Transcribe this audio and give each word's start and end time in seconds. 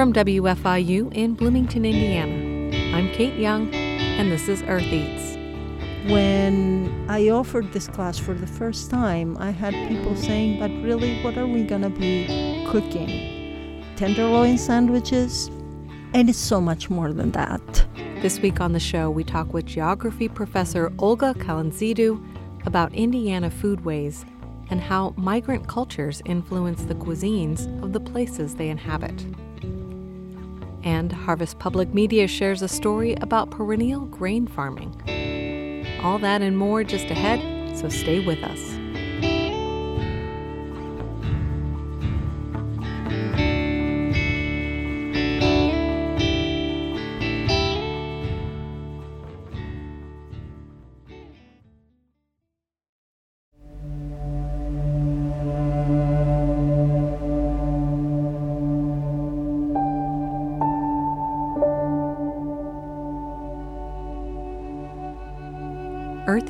From 0.00 0.14
WFIU 0.14 1.12
in 1.12 1.34
Bloomington, 1.34 1.84
Indiana, 1.84 2.96
I'm 2.96 3.12
Kate 3.12 3.38
Young, 3.38 3.70
and 3.74 4.32
this 4.32 4.48
is 4.48 4.62
Earth 4.62 4.84
Eats. 4.84 5.36
When 6.10 7.04
I 7.10 7.28
offered 7.28 7.70
this 7.74 7.86
class 7.86 8.16
for 8.16 8.32
the 8.32 8.46
first 8.46 8.90
time, 8.90 9.36
I 9.36 9.50
had 9.50 9.74
people 9.90 10.16
saying, 10.16 10.58
But 10.58 10.70
really, 10.82 11.22
what 11.22 11.36
are 11.36 11.46
we 11.46 11.64
going 11.64 11.82
to 11.82 11.90
be 11.90 12.64
cooking? 12.70 13.84
Tenderloin 13.96 14.56
sandwiches? 14.56 15.48
And 16.14 16.30
it's 16.30 16.38
so 16.38 16.62
much 16.62 16.88
more 16.88 17.12
than 17.12 17.32
that. 17.32 17.84
This 18.22 18.40
week 18.40 18.58
on 18.58 18.72
the 18.72 18.80
show, 18.80 19.10
we 19.10 19.22
talk 19.22 19.52
with 19.52 19.66
geography 19.66 20.30
professor 20.30 20.90
Olga 20.98 21.34
Kalentzidou 21.34 22.26
about 22.64 22.94
Indiana 22.94 23.50
foodways 23.50 24.24
and 24.70 24.80
how 24.80 25.12
migrant 25.18 25.68
cultures 25.68 26.22
influence 26.24 26.84
the 26.84 26.94
cuisines 26.94 27.66
of 27.82 27.92
the 27.92 28.00
places 28.00 28.54
they 28.54 28.70
inhabit. 28.70 29.26
And 30.82 31.12
Harvest 31.12 31.58
Public 31.58 31.92
Media 31.92 32.26
shares 32.26 32.62
a 32.62 32.68
story 32.68 33.14
about 33.20 33.50
perennial 33.50 34.06
grain 34.06 34.46
farming. 34.46 34.94
All 36.02 36.18
that 36.18 36.40
and 36.40 36.56
more 36.56 36.84
just 36.84 37.10
ahead, 37.10 37.76
so 37.76 37.88
stay 37.88 38.24
with 38.24 38.42
us. 38.42 38.79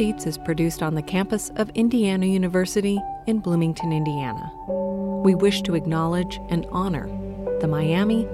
Eats 0.01 0.27
is 0.27 0.39
produced 0.39 0.83
on 0.83 0.95
the 0.95 1.03
campus 1.03 1.51
of 1.57 1.69
Indiana 1.71 2.25
University 2.25 2.99
in 3.27 3.39
Bloomington, 3.39 3.93
Indiana. 3.93 4.51
We 5.23 5.35
wish 5.35 5.61
to 5.63 5.75
acknowledge 5.75 6.41
and 6.49 6.67
honor 6.73 7.07
the 7.61 7.69
Miami, 7.69 8.27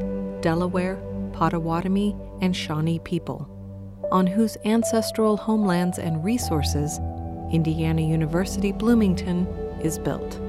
Delaware, 0.42 0.96
Potawatomi, 1.32 2.14
and 2.40 2.54
Shawnee 2.54 3.00
people, 3.00 3.50
on 4.12 4.28
whose 4.28 4.56
ancestral 4.64 5.36
homelands 5.36 5.98
and 5.98 6.22
resources 6.22 7.00
Indiana 7.50 8.02
University 8.02 8.70
Bloomington 8.70 9.46
is 9.82 9.98
built. 9.98 10.45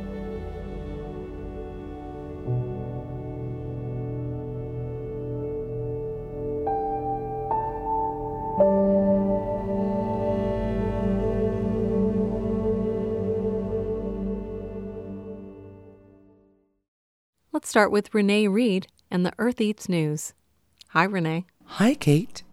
Let's 17.67 17.73
start 17.73 17.91
with 17.91 18.13
Renee 18.13 18.47
Reed 18.47 18.87
and 19.11 19.25
the 19.25 19.33
Earth 19.37 19.59
Eats 19.59 19.89
News. 19.89 20.31
Hi, 20.91 21.03
Renee. 21.03 21.47
Hi, 21.65 21.95
Kate. 21.95 22.43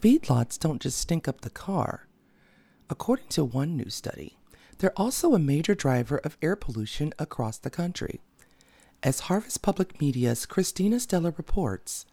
Feedlots 0.00 0.60
don't 0.60 0.80
just 0.80 0.96
stink 0.96 1.26
up 1.26 1.40
the 1.40 1.50
car. 1.50 2.06
According 2.88 3.26
to 3.30 3.42
one 3.44 3.76
new 3.76 3.90
study, 3.90 4.38
they're 4.78 4.96
also 4.96 5.34
a 5.34 5.40
major 5.40 5.74
driver 5.74 6.18
of 6.18 6.38
air 6.40 6.54
pollution 6.54 7.12
across 7.18 7.58
the 7.58 7.68
country. 7.68 8.20
As 9.02 9.26
Harvest 9.26 9.60
Public 9.60 10.00
Media's 10.00 10.46
Christina 10.46 11.00
Stella 11.00 11.34
reports, 11.36 12.06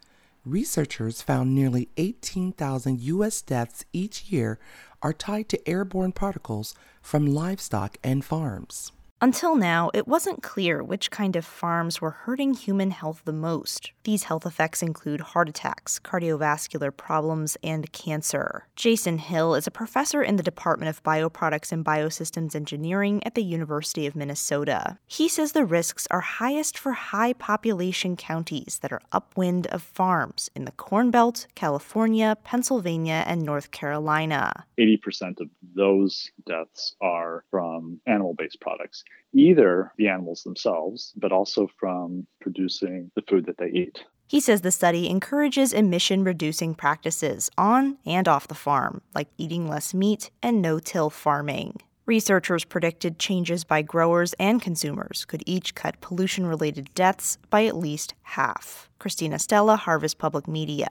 researchers 0.44 1.22
found 1.22 1.54
nearly 1.54 1.90
18,000 1.98 3.00
U.S. 3.02 3.40
deaths 3.44 3.86
each 3.94 4.32
year 4.32 4.58
are 5.04 5.14
tied 5.14 5.48
to 5.50 5.70
airborne 5.70 6.12
particles 6.12 6.74
from 7.04 7.28
livestock 7.28 7.98
and 8.04 8.26
farms. 8.26 8.94
Until 9.20 9.56
now, 9.56 9.90
it 9.96 10.08
wasn't 10.08 10.44
clear 10.44 10.84
which 10.84 11.10
kind 11.10 11.36
of 11.36 11.44
farms 11.44 12.00
were 12.00 12.12
hurting 12.12 12.54
human 12.54 12.92
health 12.92 13.24
the 13.26 13.34
most. 13.34 13.92
These 14.04 14.26
health 14.26 14.46
effects 14.46 14.84
include 14.84 15.22
heart 15.22 15.50
attacks, 15.50 16.00
cardiovascular 16.00 16.96
problems, 16.96 17.58
and 17.64 17.92
cancer. 17.92 18.68
Jason 18.76 19.18
Hill 19.18 19.56
is 19.56 19.66
a 19.66 19.72
professor 19.72 20.22
in 20.22 20.36
the 20.36 20.44
Department 20.44 20.90
of 20.90 21.02
Bioproducts 21.02 21.72
and 21.72 21.84
Biosystems 21.84 22.56
Engineering 22.56 23.24
at 23.26 23.34
the 23.34 23.44
University 23.44 24.06
of 24.06 24.16
Minnesota. 24.16 25.00
He 25.08 25.28
says 25.28 25.54
the 25.54 25.66
risks 25.66 26.08
are 26.12 26.22
highest 26.22 26.78
for 26.78 26.92
high 26.92 27.34
population 27.34 28.18
counties 28.18 28.78
that 28.84 28.92
are 28.92 29.02
upwind 29.12 29.66
of 29.68 29.82
farms 29.82 30.52
in 30.56 30.66
the 30.66 30.72
Corn 30.74 31.10
Belt, 31.10 31.48
California, 31.56 32.38
Pennsylvania, 32.44 33.24
and 33.26 33.42
North 33.42 33.72
Carolina. 33.72 34.66
80% 34.80 35.42
of 35.42 35.50
those 35.76 36.30
deaths 36.46 36.96
are 37.02 37.44
from 37.50 38.00
animal 38.06 38.36
based 38.36 38.62
products 38.62 39.04
either 39.34 39.92
the 39.98 40.08
animals 40.08 40.44
themselves, 40.44 41.14
but 41.18 41.32
also 41.32 41.68
from 41.80 42.26
producing 42.42 43.12
the 43.16 43.22
food 43.24 43.46
that 43.46 43.58
they 43.58 43.70
eat. 43.70 44.04
He 44.28 44.40
says 44.42 44.62
the 44.62 44.72
study 44.72 45.10
encourages 45.10 45.72
emission 45.72 46.24
reducing 46.24 46.76
practices 46.76 47.50
on 47.58 47.98
and 48.06 48.28
off 48.28 48.48
the 48.48 48.56
farm, 48.56 49.02
like 49.16 49.30
eating 49.38 49.70
less 49.70 49.94
meat 49.94 50.32
and 50.44 50.62
no 50.62 50.80
till 50.80 51.10
farming. 51.10 51.82
Researchers 52.06 52.64
predicted 52.64 53.20
changes 53.20 53.64
by 53.64 53.82
growers 53.82 54.34
and 54.40 54.62
consumers 54.62 55.26
could 55.26 55.44
each 55.46 55.76
cut 55.76 56.00
pollution 56.02 56.46
related 56.46 56.90
deaths 56.94 57.38
by 57.50 57.66
at 57.66 57.76
least 57.76 58.16
half. 58.24 58.90
Christina 58.98 59.40
Stella, 59.40 59.76
Harvest 59.76 60.18
Public 60.18 60.48
Media. 60.48 60.90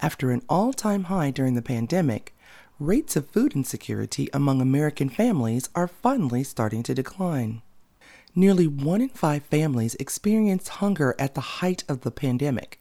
After 0.00 0.30
an 0.30 0.42
all 0.48 0.72
time 0.72 1.04
high 1.04 1.30
during 1.30 1.54
the 1.54 1.62
pandemic, 1.62 2.34
rates 2.80 3.16
of 3.16 3.28
food 3.28 3.54
insecurity 3.54 4.28
among 4.32 4.60
American 4.60 5.08
families 5.08 5.68
are 5.74 5.88
finally 5.88 6.44
starting 6.44 6.82
to 6.84 6.94
decline. 6.94 7.60
Nearly 8.34 8.68
one 8.68 9.00
in 9.00 9.08
five 9.08 9.42
families 9.44 9.96
experienced 9.96 10.68
hunger 10.68 11.16
at 11.18 11.34
the 11.34 11.58
height 11.58 11.82
of 11.88 12.02
the 12.02 12.12
pandemic. 12.12 12.80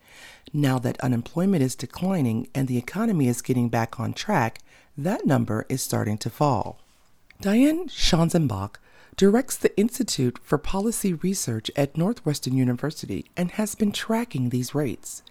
Now 0.53 0.77
that 0.79 0.99
unemployment 1.01 1.63
is 1.63 1.75
declining 1.75 2.47
and 2.53 2.67
the 2.67 2.77
economy 2.77 3.27
is 3.27 3.41
getting 3.41 3.69
back 3.69 3.99
on 3.99 4.13
track, 4.13 4.59
that 4.95 5.25
number 5.25 5.65
is 5.67 5.81
starting 5.81 6.17
to 6.19 6.29
fall. 6.29 6.79
Diane 7.41 7.87
Schanzenbach 7.87 8.75
directs 9.15 9.57
the 9.57 9.75
Institute 9.77 10.37
for 10.43 10.59
Policy 10.59 11.13
Research 11.13 11.71
at 11.75 11.97
Northwestern 11.97 12.55
University 12.55 13.25
and 13.35 13.51
has 13.51 13.73
been 13.73 13.91
tracking 13.91 14.49
these 14.49 14.75
rates. 14.75 15.23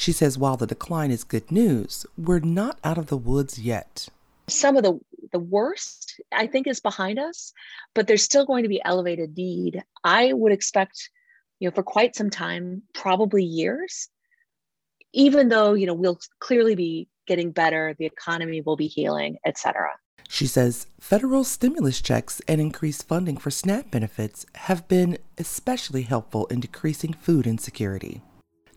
She 0.00 0.12
says 0.12 0.38
while 0.38 0.56
the 0.56 0.64
decline 0.64 1.10
is 1.10 1.24
good 1.24 1.50
news, 1.50 2.06
we're 2.16 2.38
not 2.38 2.78
out 2.84 2.98
of 2.98 3.08
the 3.08 3.16
woods 3.16 3.58
yet. 3.58 4.08
Some 4.46 4.76
of 4.76 4.84
the 4.84 5.00
the 5.32 5.40
worst 5.40 6.20
I 6.30 6.46
think 6.46 6.68
is 6.68 6.78
behind 6.78 7.18
us, 7.18 7.52
but 7.96 8.06
there's 8.06 8.22
still 8.22 8.46
going 8.46 8.62
to 8.62 8.68
be 8.68 8.80
elevated 8.84 9.36
need. 9.36 9.82
I 10.04 10.32
would 10.34 10.52
expect, 10.52 11.10
you 11.58 11.68
know, 11.68 11.74
for 11.74 11.82
quite 11.82 12.14
some 12.14 12.30
time, 12.30 12.82
probably 12.94 13.42
years, 13.42 14.08
even 15.12 15.48
though, 15.48 15.74
you 15.74 15.86
know, 15.86 15.94
we'll 15.94 16.20
clearly 16.38 16.76
be 16.76 17.08
getting 17.26 17.50
better, 17.50 17.96
the 17.98 18.06
economy 18.06 18.60
will 18.60 18.76
be 18.76 18.86
healing, 18.86 19.38
et 19.44 19.58
cetera. 19.58 19.90
She 20.28 20.46
says 20.46 20.86
federal 21.00 21.42
stimulus 21.42 22.00
checks 22.00 22.40
and 22.46 22.60
increased 22.60 23.08
funding 23.08 23.36
for 23.36 23.50
SNAP 23.50 23.90
benefits 23.90 24.46
have 24.54 24.86
been 24.86 25.18
especially 25.38 26.02
helpful 26.02 26.46
in 26.46 26.60
decreasing 26.60 27.14
food 27.14 27.48
insecurity. 27.48 28.22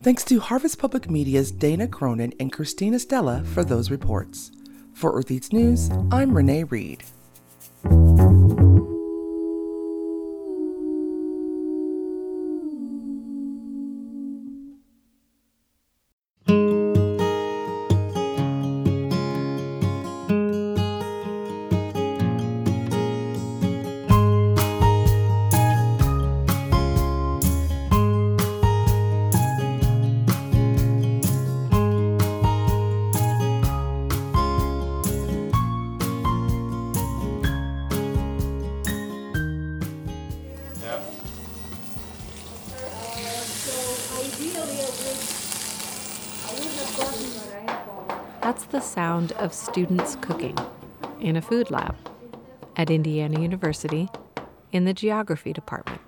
Thanks 0.02 0.24
to 0.24 0.40
Harvest 0.40 0.80
Public 0.80 1.08
Media's 1.08 1.52
Dana 1.52 1.86
Cronin 1.86 2.32
and 2.40 2.52
Christina 2.52 2.98
Stella 2.98 3.44
for 3.44 3.62
those 3.62 3.88
reports. 3.88 4.50
For 4.94 5.12
Earth 5.12 5.30
Eats 5.30 5.52
News, 5.52 5.90
I'm 6.10 6.36
Renee 6.36 6.64
Reed. 6.64 7.04
That's 48.42 48.64
the 48.64 48.80
sound 48.80 49.32
of 49.32 49.54
students 49.54 50.16
cooking 50.20 50.58
in 51.20 51.36
a 51.36 51.42
food 51.42 51.70
lab 51.70 51.96
at 52.76 52.90
Indiana 52.90 53.40
University 53.40 54.08
in 54.72 54.84
the 54.84 54.92
geography 54.92 55.52
department. 55.52 56.00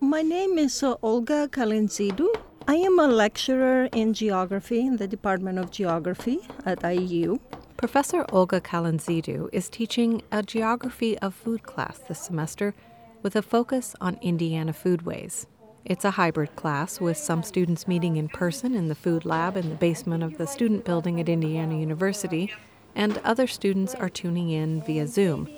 My 0.00 0.22
name 0.22 0.58
is 0.58 0.82
uh, 0.82 0.96
Olga 1.02 1.48
Kalentzidou. 1.48 2.28
I 2.66 2.76
am 2.76 2.98
a 2.98 3.06
lecturer 3.06 3.88
in 3.92 4.14
geography 4.14 4.80
in 4.80 4.96
the 4.96 5.06
Department 5.06 5.58
of 5.58 5.70
Geography 5.70 6.40
at 6.64 6.82
IU. 6.82 7.38
Professor 7.76 8.24
Olga 8.32 8.60
Kalentzidou 8.60 9.48
is 9.52 9.68
teaching 9.68 10.22
a 10.32 10.42
geography 10.42 11.18
of 11.18 11.34
food 11.34 11.62
class 11.62 11.98
this 12.08 12.20
semester 12.20 12.74
with 13.22 13.36
a 13.36 13.42
focus 13.42 13.94
on 14.00 14.18
Indiana 14.22 14.72
foodways. 14.72 15.46
It's 15.84 16.04
a 16.04 16.12
hybrid 16.12 16.54
class 16.54 17.00
with 17.00 17.16
some 17.16 17.42
students 17.42 17.88
meeting 17.88 18.16
in 18.16 18.28
person 18.28 18.74
in 18.74 18.86
the 18.86 18.94
food 18.94 19.24
lab 19.24 19.56
in 19.56 19.68
the 19.68 19.74
basement 19.74 20.22
of 20.22 20.38
the 20.38 20.46
student 20.46 20.84
building 20.84 21.20
at 21.20 21.28
Indiana 21.28 21.76
University, 21.76 22.52
and 22.94 23.18
other 23.24 23.48
students 23.48 23.92
are 23.96 24.08
tuning 24.08 24.50
in 24.50 24.82
via 24.82 25.08
Zoom, 25.08 25.48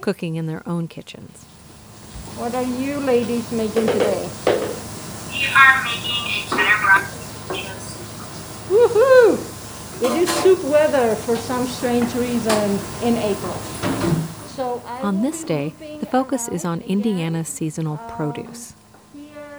cooking 0.00 0.34
in 0.34 0.46
their 0.46 0.68
own 0.68 0.88
kitchens. 0.88 1.44
What 2.36 2.52
are 2.56 2.64
you 2.64 2.98
ladies 2.98 3.52
making 3.52 3.86
today? 3.86 4.28
We 5.30 5.46
are 5.46 5.84
making 5.84 6.26
a 6.26 6.46
cheddar 6.48 6.78
broccoli 6.82 7.20
potato 7.46 7.78
soup. 7.78 8.70
Woohoo! 8.70 10.02
It 10.02 10.22
is 10.22 10.30
soup 10.30 10.64
weather 10.64 11.14
for 11.14 11.36
some 11.36 11.64
strange 11.66 12.12
reason 12.16 12.80
in 13.04 13.16
April. 13.18 13.54
So 14.56 14.82
On 15.02 15.22
this 15.22 15.44
day, 15.44 15.74
the 16.00 16.06
focus 16.06 16.48
is 16.48 16.64
on 16.64 16.80
around 16.80 16.90
Indiana's 16.90 17.48
seasonal 17.48 17.98
produce. 18.08 18.74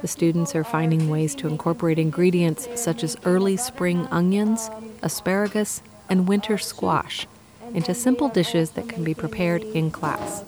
The 0.02 0.08
students 0.08 0.56
are 0.56 0.64
finding 0.64 1.10
ways 1.10 1.36
to 1.36 1.48
incorporate 1.48 2.00
ingredients 2.00 2.68
such 2.76 3.04
as 3.04 3.16
early 3.24 3.56
spring 3.56 4.08
onions, 4.08 4.70
asparagus, 5.04 5.84
and 6.10 6.28
winter 6.28 6.58
squash 6.58 7.28
into 7.74 7.94
simple 7.94 8.28
dishes 8.28 8.72
that 8.72 8.90
can 8.90 9.04
be 9.04 9.14
prepared 9.14 9.64
in 9.64 9.92
class. 9.92 10.44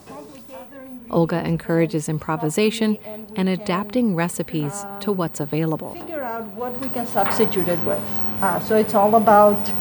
Olga 1.12 1.46
encourages 1.46 2.10
improvisation 2.10 2.98
and 3.36 3.48
adapting 3.48 4.16
recipes 4.16 4.86
to 5.02 5.12
what's 5.12 5.40
available. 5.40 5.94
figure 5.94 6.24
out 6.24 6.48
what 6.48 6.80
we 6.80 6.90
can 6.90 7.06
substitute 7.06 7.68
it 7.68 7.80
with. 7.86 8.02
Uh, 8.42 8.60
so 8.60 8.76
it's 8.76 8.96
all 8.96 9.14
about 9.16 9.72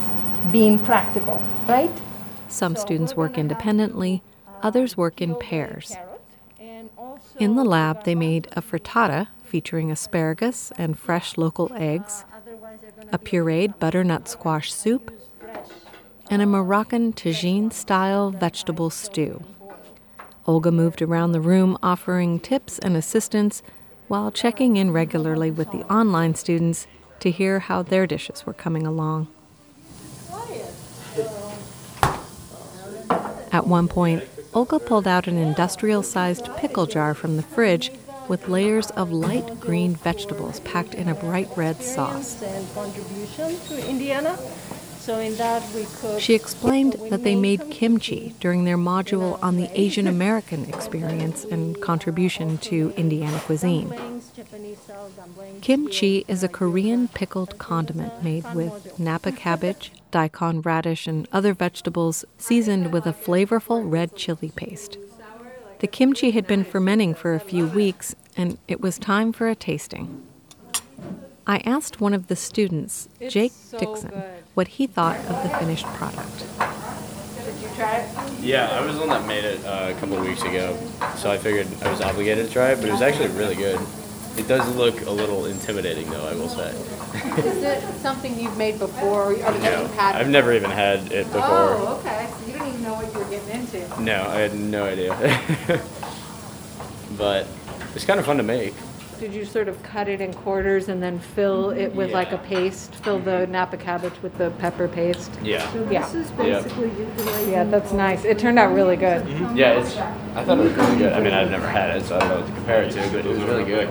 being 0.51 0.79
practical, 0.79 1.41
right? 1.67 1.91
Some 2.49 2.77
students 2.77 3.17
work 3.17 3.39
independently, 3.39 4.23
others 4.63 4.97
work 4.99 5.23
in 5.23 5.35
pairs. 5.37 5.97
In 7.39 7.57
the 7.57 7.65
lab, 7.65 8.05
they 8.05 8.15
made 8.15 8.49
a 8.53 8.61
frittata 8.61 9.29
featuring 9.53 9.91
asparagus 9.91 10.73
and 10.79 10.99
fresh 10.99 11.37
local 11.37 11.71
eggs, 11.75 12.25
a 13.13 13.19
pureed 13.19 13.79
butternut 13.79 14.27
squash 14.27 14.73
soup, 14.73 15.11
and 16.31 16.41
a 16.41 16.47
Moroccan 16.47 17.13
tagine 17.13 17.71
style 17.71 18.31
vegetable 18.31 18.89
stew. 18.89 19.45
Olga 20.47 20.73
moved 20.73 21.03
around 21.03 21.33
the 21.33 21.41
room 21.43 21.77
offering 21.83 22.41
tips 22.41 22.79
and 22.79 22.97
assistance 22.97 23.63
while 24.09 24.31
checking 24.31 24.79
in 24.79 24.91
regularly 24.91 25.51
with 25.51 25.71
the 25.71 25.85
online 25.93 26.35
students 26.35 26.87
to 27.21 27.31
hear 27.31 27.59
how 27.59 27.83
their 27.83 28.07
dishes 28.07 28.47
were 28.47 28.55
coming 28.55 28.87
along. 28.87 29.29
At 33.53 33.67
one 33.67 33.87
point, 33.87 34.25
Olga 34.55 34.79
pulled 34.79 35.07
out 35.07 35.27
an 35.27 35.37
industrial 35.37 36.03
sized 36.03 36.49
pickle 36.57 36.87
jar 36.87 37.13
from 37.13 37.37
the 37.37 37.43
fridge 37.43 37.93
with 38.29 38.49
layers 38.49 38.91
of 38.91 39.13
light 39.13 39.61
green 39.61 39.95
vegetables 39.95 40.61
packed 40.61 40.95
in 40.95 41.09
a 41.09 41.15
bright 41.15 41.49
red 41.57 41.83
sauce. 41.83 42.43
and 42.43 42.75
contribution 42.75 43.57
to 43.69 43.89
Indiana. 43.89 44.37
So 45.03 45.19
in 45.19 45.35
that 45.35 45.69
we 45.75 45.85
cook. 45.97 46.21
She 46.21 46.35
explained 46.35 46.93
that 47.11 47.25
they 47.25 47.35
made 47.35 47.71
kimchi 47.71 48.37
during 48.39 48.63
their 48.63 48.79
module 48.79 49.37
on 49.43 49.57
the 49.57 49.69
Asian 49.75 50.07
American 50.07 50.65
experience 50.67 51.43
and 51.45 51.81
contribution 51.83 52.57
to 52.59 52.93
Indiana 52.97 53.41
cuisine. 53.41 53.89
dumplings, 53.89 54.31
Japanese 54.31 54.79
style 54.79 55.11
dumplings. 55.17 55.61
Kimchi 55.61 56.25
is 56.29 56.45
a 56.45 56.49
Korean 56.49 57.09
pickled 57.09 57.59
condiment 57.59 58.23
made 58.23 58.45
with 58.55 58.97
napa 58.97 59.33
cabbage, 59.33 59.91
daikon 60.13 60.61
radish, 60.61 61.09
and 61.09 61.27
other 61.33 61.53
vegetables 61.53 62.25
seasoned 62.39 62.93
with 62.93 63.05
a 63.05 63.13
flavorful 63.13 63.83
red 63.85 64.15
chili 64.15 64.53
paste. 64.55 64.99
The 65.83 65.89
kimchi 65.89 66.31
had 66.31 66.47
been 66.47 66.63
fermenting 66.63 67.13
for 67.13 67.35
a 67.35 67.41
few 67.41 67.67
weeks, 67.67 68.15
and 68.37 68.57
it 68.69 68.81
was 68.81 69.01
time 69.01 69.33
for 69.33 69.49
a 69.49 69.57
tasting. 69.57 70.25
I 71.45 71.57
asked 71.67 72.01
one 72.01 72.15
of 72.15 72.29
the 72.29 72.37
students, 72.37 73.09
Jake 73.29 73.51
Dixon, 73.77 74.13
what 74.55 74.69
he 74.69 74.87
thought 74.87 75.19
of 75.27 75.43
the 75.43 75.49
finished 75.59 75.87
product. 75.87 76.45
Yeah, 78.41 78.69
I 78.71 78.87
was 78.87 78.95
the 78.95 79.01
one 79.01 79.09
that 79.09 79.27
made 79.27 79.43
it 79.43 79.65
uh, 79.65 79.89
a 79.91 79.99
couple 79.99 80.19
of 80.19 80.25
weeks 80.25 80.43
ago, 80.43 80.79
so 81.17 81.33
I 81.33 81.37
figured 81.37 81.67
I 81.83 81.91
was 81.91 82.01
obligated 82.01 82.47
to 82.47 82.53
try 82.53 82.71
it, 82.71 82.77
but 82.77 82.89
it 82.89 82.93
was 82.93 83.03
actually 83.03 83.31
really 83.31 83.57
good. 83.57 83.81
It 84.37 84.47
does 84.47 84.73
look 84.77 85.05
a 85.07 85.11
little 85.11 85.47
intimidating, 85.47 86.09
though, 86.11 86.29
I 86.29 86.35
will 86.35 86.49
say. 86.49 86.73
Is 87.15 87.63
it 87.63 87.83
something 88.01 88.39
you've 88.39 88.57
made 88.57 88.79
before, 88.79 89.33
or 89.33 89.37
have 89.37 89.63
No, 89.63 89.83
you 89.83 89.89
had? 89.89 90.17
I've 90.17 90.29
never 90.29 90.53
even 90.53 90.71
had 90.71 91.13
it 91.13 91.27
oh, 91.31 91.33
before. 91.33 91.43
Oh, 91.43 91.99
okay, 92.01 92.29
so 92.39 92.47
you 92.47 92.53
didn't 92.53 92.69
even 92.69 92.83
know 92.83 92.95
what 92.95 93.13
you 93.13 93.19
were 93.19 93.31
getting 93.31 93.61
into. 93.61 94.01
No, 94.01 94.23
I 94.29 94.41
had 94.41 94.55
no 94.55 94.85
idea. 94.85 95.15
but 97.19 97.47
it's 97.95 98.05
kind 98.05 98.19
of 98.19 98.27
fun 98.27 98.39
to 98.39 98.43
make. 98.43 98.75
Did 99.23 99.35
you 99.35 99.45
sort 99.45 99.69
of 99.69 99.81
cut 99.85 100.09
it 100.09 100.21
in 100.21 100.35
quarters 100.35 100.89
and 100.89 101.01
then 101.01 101.21
fill 101.21 101.69
mm-hmm. 101.69 101.79
it 101.79 101.95
with 101.95 102.11
like 102.11 102.33
a 102.33 102.43
Yeah. 102.43 102.49
paste, 102.49 102.93
fill 103.05 103.21
the 103.21 103.31
mm-hmm. 103.31 103.53
Napa 103.53 103.77
cabbage 103.77 104.21
with 104.21 104.37
the 104.37 104.51
pepper 104.59 104.89
paste? 104.89 105.31
Yeah. 105.45 105.65
So 105.73 105.85
this 105.85 106.13
Yeah, 106.39 106.45
Yeah. 106.45 107.41
yeah, 107.49 107.63
that's 107.63 107.93
nice. 107.93 108.25
It 108.25 108.41
turned 108.41 108.59
out 108.59 108.75
really 108.75 108.97
good. 108.97 109.23
Mm-hmm. 109.23 109.57
Yeah, 109.57 109.79
it's. 109.79 109.97
I 109.97 110.45
thought 110.45 110.59
it 110.59 110.65
was 110.65 110.73
really 110.73 110.97
good. 110.97 111.13
I 111.13 111.21
mean, 111.21 111.33
I've 111.33 111.53
never 111.53 111.69
had 111.69 111.97
it, 111.97 112.05
so 112.05 112.17
I 112.17 112.19
don't 112.19 112.29
know 112.31 112.37
what 112.41 112.47
to 112.49 112.53
compare 112.53 112.83
it 112.83 112.91
to, 112.95 113.01
but 113.13 113.25
it 113.25 113.27
was 113.27 113.39
really 113.45 113.65
good. 113.65 113.89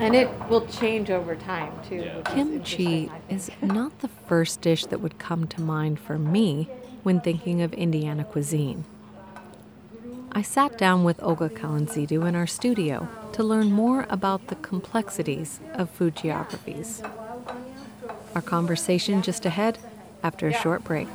And 0.00 0.16
it 0.16 0.28
will 0.50 0.66
change 0.66 1.10
over 1.10 1.36
time 1.36 1.72
too. 1.88 2.02
Yeah. 2.02 2.16
which 2.16 2.26
is 2.26 2.34
Kimchi 2.34 2.54
interesting, 2.56 3.10
I 3.10 3.18
think. 3.20 3.40
is 3.40 3.50
not 3.62 4.00
the 4.00 4.08
first 4.26 4.60
dish 4.62 4.86
that 4.86 5.00
would 5.00 5.20
come 5.20 5.46
to 5.46 5.60
mind 5.60 6.00
for 6.00 6.18
me 6.18 6.68
when 7.04 7.20
thinking 7.20 7.62
of 7.62 7.72
Indiana 7.72 8.24
cuisine. 8.24 8.84
I 10.32 10.42
sat 10.42 10.76
down 10.78 11.04
with 11.04 11.22
Olga 11.22 11.48
Kalentzidou 11.48 12.28
in 12.28 12.34
our 12.36 12.46
studio 12.46 13.08
to 13.32 13.42
learn 13.42 13.72
more 13.72 14.06
about 14.10 14.48
the 14.48 14.54
complexities 14.56 15.60
of 15.74 15.90
food 15.90 16.16
geographies. 16.16 17.02
Our 18.34 18.42
conversation 18.42 19.22
just 19.22 19.46
ahead 19.46 19.78
after 20.22 20.48
a 20.48 20.52
short 20.52 20.84
break. 20.84 21.08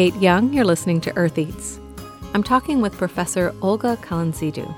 Kate 0.00 0.16
Young. 0.16 0.54
You're 0.54 0.64
listening 0.64 1.02
to 1.02 1.14
Earth 1.14 1.36
Eats. 1.36 1.78
I'm 2.32 2.42
talking 2.42 2.80
with 2.80 2.96
Professor 2.96 3.54
Olga 3.60 3.98
Kalentzidou. 3.98 4.74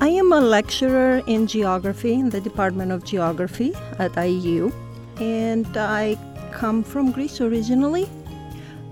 I 0.00 0.06
am 0.06 0.32
a 0.32 0.40
lecturer 0.40 1.20
in 1.26 1.48
geography 1.48 2.12
in 2.12 2.30
the 2.30 2.40
Department 2.40 2.92
of 2.92 3.02
Geography 3.02 3.74
at 3.98 4.16
IU, 4.16 4.70
and 5.16 5.66
I 5.76 6.16
come 6.52 6.84
from 6.84 7.10
Greece 7.10 7.40
originally. 7.40 8.08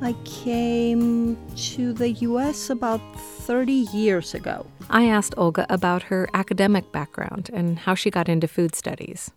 I 0.03 0.15
came 0.25 1.39
to 1.71 1.93
the 1.93 2.11
US 2.27 2.69
about 2.69 3.01
30 3.47 3.87
years 3.95 4.35
ago. 4.35 4.67
I 4.91 5.05
asked 5.05 5.35
Olga 5.37 5.67
about 5.71 6.03
her 6.11 6.29
academic 6.35 6.91
background 6.91 7.49
and 7.53 7.79
how 7.79 7.95
she 7.95 8.11
got 8.11 8.29
into 8.29 8.49
food 8.49 8.75
studies. 8.75 9.31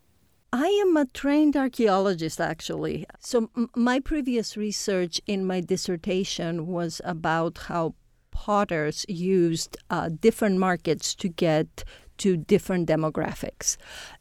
I 0.56 0.68
am 0.68 0.96
a 0.96 1.08
trained 1.08 1.58
archaeologist, 1.58 2.40
actually. 2.40 3.08
So, 3.20 3.50
m- 3.58 3.72
my 3.76 4.00
previous 4.00 4.56
research 4.56 5.20
in 5.26 5.48
my 5.48 5.62
dissertation 5.62 6.68
was 6.68 7.02
about 7.04 7.58
how 7.70 7.96
potters 8.30 9.04
used 9.10 9.78
uh, 9.90 10.10
different 10.22 10.60
markets 10.60 11.16
to 11.16 11.28
get 11.28 11.84
to 12.20 12.38
different 12.38 12.88
demographics 12.88 13.78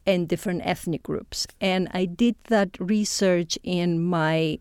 and 0.07 0.27
different 0.27 0.65
ethnic 0.65 1.03
groups. 1.03 1.45
And 1.61 1.87
I 1.91 2.05
did 2.05 2.35
that 2.45 2.79
research 2.79 3.59
in 3.61 4.01
my 4.01 4.57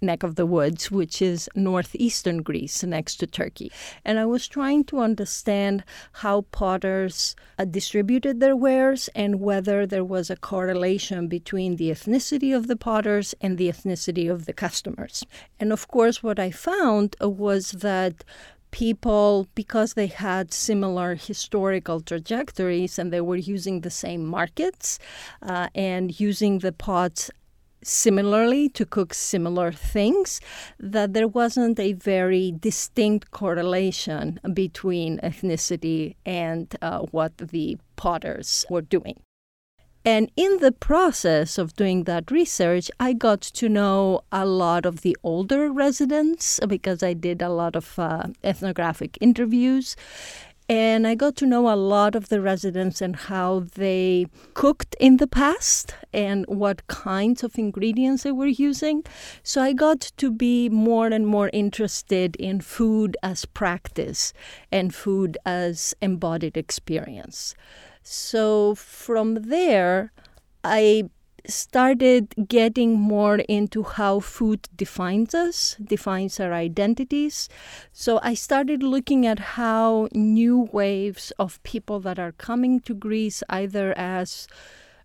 neck 0.00 0.22
of 0.22 0.34
the 0.34 0.46
woods, 0.46 0.90
which 0.90 1.20
is 1.20 1.48
northeastern 1.54 2.42
Greece 2.42 2.82
next 2.82 3.16
to 3.16 3.26
Turkey. 3.26 3.70
And 4.04 4.18
I 4.18 4.26
was 4.26 4.48
trying 4.48 4.84
to 4.84 5.00
understand 5.00 5.84
how 6.12 6.42
potters 6.52 7.36
uh, 7.58 7.64
distributed 7.64 8.40
their 8.40 8.56
wares 8.56 9.08
and 9.14 9.40
whether 9.40 9.86
there 9.86 10.04
was 10.04 10.30
a 10.30 10.36
correlation 10.36 11.28
between 11.28 11.76
the 11.76 11.90
ethnicity 11.90 12.56
of 12.56 12.66
the 12.66 12.76
potters 12.76 13.34
and 13.40 13.58
the 13.58 13.68
ethnicity 13.68 14.30
of 14.30 14.46
the 14.46 14.52
customers. 14.52 15.24
And 15.58 15.72
of 15.72 15.88
course, 15.88 16.22
what 16.22 16.38
I 16.38 16.50
found 16.50 17.16
was 17.20 17.72
that 17.72 18.24
people, 18.70 19.48
because 19.54 19.94
they 19.94 20.06
had 20.06 20.52
similar 20.52 21.14
historical 21.14 22.00
trajectories 22.00 22.98
and 22.98 23.12
they 23.12 23.20
were 23.20 23.36
using 23.36 23.80
the 23.80 23.90
same 23.90 24.24
markets 24.24 24.98
uh, 25.42 25.68
and 25.74 26.20
using 26.20 26.58
the 26.58 26.72
pots 26.72 27.30
similarly 27.86 28.68
to 28.70 28.84
cook 28.84 29.14
similar 29.14 29.72
things, 29.72 30.40
that 30.78 31.12
there 31.12 31.28
wasn't 31.28 31.78
a 31.78 31.92
very 31.92 32.52
distinct 32.58 33.30
correlation 33.30 34.40
between 34.52 35.18
ethnicity 35.20 36.16
and 36.24 36.74
uh, 36.82 37.00
what 37.10 37.38
the 37.38 37.78
potters 37.96 38.66
were 38.68 38.82
doing. 38.82 39.20
And 40.06 40.30
in 40.36 40.58
the 40.58 40.70
process 40.70 41.58
of 41.58 41.74
doing 41.74 42.04
that 42.04 42.30
research, 42.30 42.92
I 43.00 43.12
got 43.12 43.40
to 43.40 43.68
know 43.68 44.20
a 44.30 44.46
lot 44.46 44.86
of 44.86 45.00
the 45.00 45.16
older 45.24 45.72
residents 45.72 46.60
because 46.68 47.02
I 47.02 47.12
did 47.12 47.42
a 47.42 47.48
lot 47.48 47.74
of 47.74 47.98
uh, 47.98 48.28
ethnographic 48.44 49.18
interviews. 49.20 49.96
And 50.68 51.06
I 51.06 51.14
got 51.14 51.36
to 51.36 51.46
know 51.46 51.72
a 51.72 51.76
lot 51.76 52.16
of 52.16 52.28
the 52.28 52.40
residents 52.40 53.00
and 53.00 53.14
how 53.14 53.66
they 53.76 54.26
cooked 54.54 54.96
in 54.98 55.18
the 55.18 55.28
past 55.28 55.94
and 56.12 56.44
what 56.48 56.86
kinds 56.88 57.44
of 57.44 57.56
ingredients 57.56 58.24
they 58.24 58.32
were 58.32 58.46
using. 58.46 59.04
So 59.44 59.62
I 59.62 59.72
got 59.72 60.00
to 60.16 60.30
be 60.32 60.68
more 60.68 61.06
and 61.06 61.24
more 61.24 61.50
interested 61.52 62.34
in 62.36 62.60
food 62.60 63.16
as 63.22 63.44
practice 63.44 64.32
and 64.72 64.92
food 64.92 65.38
as 65.46 65.94
embodied 66.02 66.56
experience. 66.56 67.54
So 68.02 68.74
from 68.74 69.34
there, 69.34 70.12
I 70.64 71.10
started 71.48 72.34
getting 72.48 72.98
more 72.98 73.38
into 73.48 73.82
how 73.82 74.20
food 74.20 74.68
defines 74.76 75.34
us, 75.34 75.76
defines 75.82 76.40
our 76.40 76.52
identities. 76.52 77.48
So 77.92 78.20
I 78.22 78.34
started 78.34 78.82
looking 78.82 79.26
at 79.26 79.38
how 79.38 80.08
new 80.12 80.68
waves 80.72 81.32
of 81.38 81.62
people 81.62 82.00
that 82.00 82.18
are 82.18 82.32
coming 82.32 82.80
to 82.80 82.94
Greece, 82.94 83.42
either 83.48 83.96
as 83.96 84.48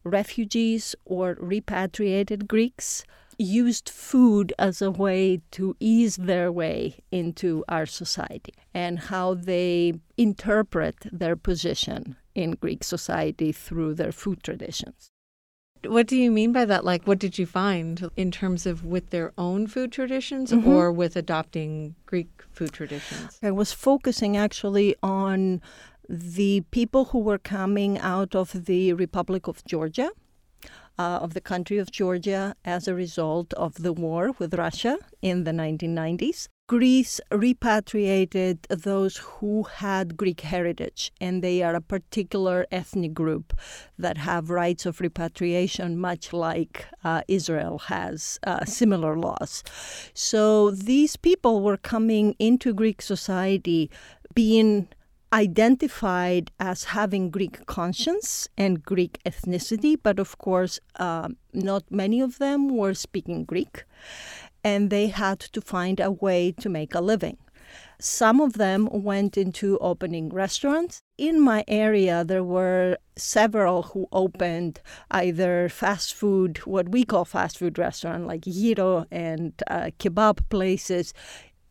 refugees 0.03 0.95
or 1.05 1.37
repatriated 1.39 2.47
Greeks, 2.47 3.03
used 3.37 3.89
food 3.89 4.53
as 4.59 4.81
a 4.81 4.91
way 4.91 5.41
to 5.51 5.75
ease 5.79 6.17
their 6.17 6.51
way 6.51 6.95
into 7.11 7.63
our 7.67 7.85
society 7.85 8.53
and 8.73 8.99
how 8.99 9.33
they 9.33 9.93
interpret 10.17 10.95
their 11.11 11.35
position 11.35 12.15
in 12.35 12.51
Greek 12.51 12.83
society 12.83 13.51
through 13.51 13.93
their 13.95 14.11
food 14.11 14.43
traditions. 14.43 15.10
What 15.85 16.07
do 16.07 16.15
you 16.15 16.31
mean 16.31 16.51
by 16.51 16.65
that? 16.65 16.85
Like, 16.85 17.07
what 17.07 17.17
did 17.19 17.37
you 17.39 17.45
find 17.45 18.09
in 18.15 18.29
terms 18.31 18.65
of 18.65 18.85
with 18.85 19.09
their 19.09 19.33
own 19.37 19.67
food 19.67 19.91
traditions 19.91 20.51
Mhm. 20.51 20.65
or 20.67 20.91
with 20.91 21.15
adopting 21.15 21.95
Greek 22.05 22.29
food 22.51 22.71
traditions? 22.71 23.39
I 23.41 23.51
was 23.51 23.71
focusing 23.73 24.37
actually 24.37 24.95
on 25.01 25.61
the 26.07 26.61
people 26.71 27.05
who 27.05 27.19
were 27.19 27.37
coming 27.39 27.97
out 27.97 28.35
of 28.35 28.65
the 28.65 28.93
Republic 28.93 29.47
of 29.47 29.63
Georgia, 29.65 30.11
uh, 30.99 31.19
of 31.21 31.33
the 31.33 31.41
country 31.41 31.77
of 31.79 31.89
Georgia, 31.91 32.55
as 32.63 32.87
a 32.87 32.93
result 32.93 33.53
of 33.53 33.75
the 33.81 33.93
war 33.93 34.31
with 34.37 34.53
Russia 34.53 34.97
in 35.21 35.45
the 35.45 35.53
1990s. 35.53 36.47
Greece 36.71 37.19
repatriated 37.29 38.61
those 38.69 39.17
who 39.17 39.63
had 39.63 40.15
Greek 40.15 40.39
heritage, 40.39 41.11
and 41.19 41.43
they 41.43 41.61
are 41.61 41.75
a 41.75 41.81
particular 41.81 42.65
ethnic 42.71 43.13
group 43.13 43.51
that 43.99 44.17
have 44.19 44.49
rights 44.49 44.85
of 44.85 45.01
repatriation, 45.01 45.99
much 45.99 46.31
like 46.31 46.85
uh, 47.03 47.23
Israel 47.27 47.77
has 47.77 48.39
uh, 48.47 48.63
similar 48.63 49.17
laws. 49.17 49.65
So 50.13 50.71
these 50.71 51.17
people 51.17 51.61
were 51.61 51.75
coming 51.75 52.37
into 52.39 52.73
Greek 52.73 53.01
society 53.01 53.91
being 54.33 54.87
identified 55.33 56.51
as 56.59 56.85
having 56.85 57.31
Greek 57.31 57.65
conscience 57.65 58.49
and 58.57 58.83
Greek 58.83 59.19
ethnicity, 59.25 59.97
but 60.01 60.19
of 60.19 60.37
course, 60.37 60.79
um, 60.97 61.37
not 61.53 61.83
many 61.89 62.19
of 62.21 62.37
them 62.37 62.69
were 62.69 62.93
speaking 62.93 63.45
Greek, 63.45 63.85
and 64.63 64.89
they 64.89 65.07
had 65.07 65.39
to 65.39 65.61
find 65.61 65.99
a 65.99 66.11
way 66.11 66.51
to 66.51 66.69
make 66.69 66.93
a 66.95 67.01
living. 67.01 67.37
Some 67.99 68.41
of 68.41 68.53
them 68.53 68.89
went 68.91 69.37
into 69.37 69.77
opening 69.77 70.29
restaurants. 70.29 71.03
In 71.17 71.39
my 71.39 71.63
area, 71.67 72.23
there 72.23 72.43
were 72.43 72.97
several 73.15 73.83
who 73.83 74.07
opened 74.11 74.81
either 75.11 75.69
fast 75.69 76.13
food, 76.13 76.57
what 76.65 76.89
we 76.89 77.05
call 77.05 77.25
fast 77.25 77.59
food 77.59 77.77
restaurant, 77.77 78.25
like 78.25 78.41
gyro 78.41 79.05
and 79.11 79.53
uh, 79.67 79.91
kebab 79.99 80.49
places, 80.49 81.13